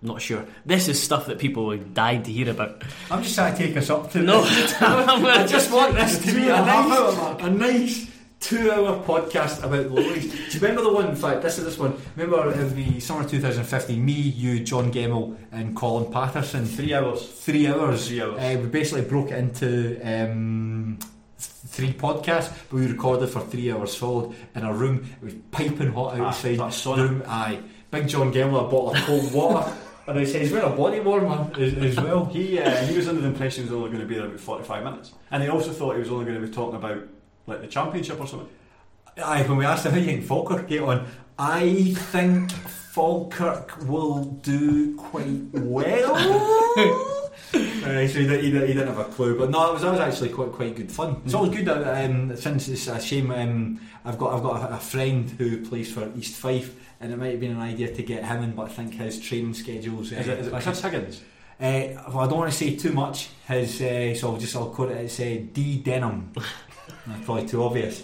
[0.00, 0.44] not sure.
[0.64, 2.82] This is stuff that people would die to hear about.
[3.10, 6.48] I'm just trying to take us up to No, I just want this to be
[6.48, 8.10] a a nice, hour a nice
[8.40, 10.30] two-hour podcast about the lowlies.
[10.30, 11.08] Do you remember the one?
[11.08, 11.96] In fact, this is this one.
[12.14, 16.64] Remember in the summer 2015, me, you, John Gemmell, and Colin Patterson.
[16.64, 17.26] Three hours.
[17.28, 18.06] Three hours.
[18.06, 18.38] Three hours.
[18.38, 21.00] Uh, we basically broke it into um,
[21.38, 25.04] three podcasts, but we recorded for three hours solid in a room.
[25.20, 26.58] It was piping hot Ah, outside.
[26.58, 26.96] that's sauna.
[27.08, 27.22] room.
[27.26, 27.58] Aye.
[27.90, 29.72] Big John Gemmell, a bottle of cold water.
[30.08, 32.24] And I says, he's wearing a body warmer as, as well.
[32.24, 34.40] He uh, he was under the impression he was only going to be there about
[34.40, 35.12] 45 minutes.
[35.30, 37.02] And he also thought he was only going to be talking about
[37.46, 38.48] like the championship or something.
[39.22, 41.06] Aye, when we asked him how you think Falkirk get on,
[41.38, 46.16] I think Falkirk will do quite well.
[47.54, 49.82] Aye, so he, didn't, he, didn't, he didn't have a clue, but no, it was,
[49.82, 51.22] that was actually quite quite good fun.
[51.24, 53.30] It's always good that um, since it's a shame.
[53.30, 57.16] Um, I've got I've got a, a friend who plays for East Fife, and it
[57.16, 60.12] might have been an idea to get him in, but I think his training schedules.
[60.12, 61.20] Uh, Is it, is it Chris Higgins?
[61.60, 61.62] uh,
[62.08, 63.30] well, I don't want to say too much.
[63.46, 64.98] His uh, so I'll just I'll quote it.
[64.98, 66.32] It's uh, D Denholm.
[67.06, 68.02] That's probably too obvious.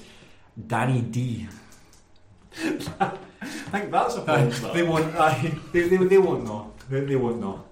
[0.66, 1.46] Danny D.
[3.00, 3.16] I
[3.80, 4.52] think that's a problem.
[4.72, 5.14] they won't.
[5.14, 5.34] Uh,
[5.72, 6.72] they, they, they won't know.
[6.88, 7.64] They, they won't know.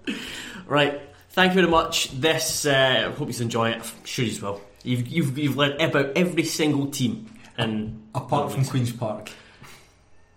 [0.66, 1.00] Right.
[1.30, 2.10] Thank you very much.
[2.20, 3.76] This, uh, I hope you enjoy it.
[3.76, 4.60] I'm sure you will.
[4.82, 7.32] You've, you've, you've learned about every single team.
[7.56, 9.30] And Apart from Queen's Park.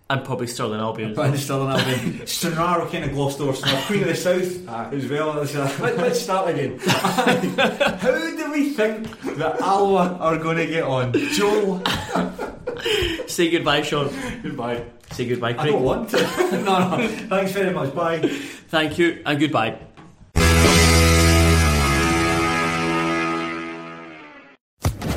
[0.08, 1.10] And probably Stirling Albion.
[1.10, 1.34] as But well.
[1.34, 2.26] it's still Albion.
[2.28, 3.54] Stranraer kind of glossed over.
[3.56, 5.40] So Queen of the South as well.
[5.40, 6.78] As, uh, let, let's start again.
[6.86, 11.12] How do we think that Alloa are going to get on?
[11.32, 11.82] Joel,
[13.26, 14.10] Say goodbye, Sean.
[14.44, 14.84] goodbye.
[15.10, 15.66] Say goodbye, Craig.
[15.68, 16.22] I don't want to.
[16.62, 17.08] no, no.
[17.08, 17.92] Thanks very much.
[17.92, 18.20] Bye.
[18.68, 19.76] Thank you and goodbye.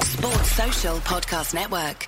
[0.02, 2.08] Sports Social Podcast Network.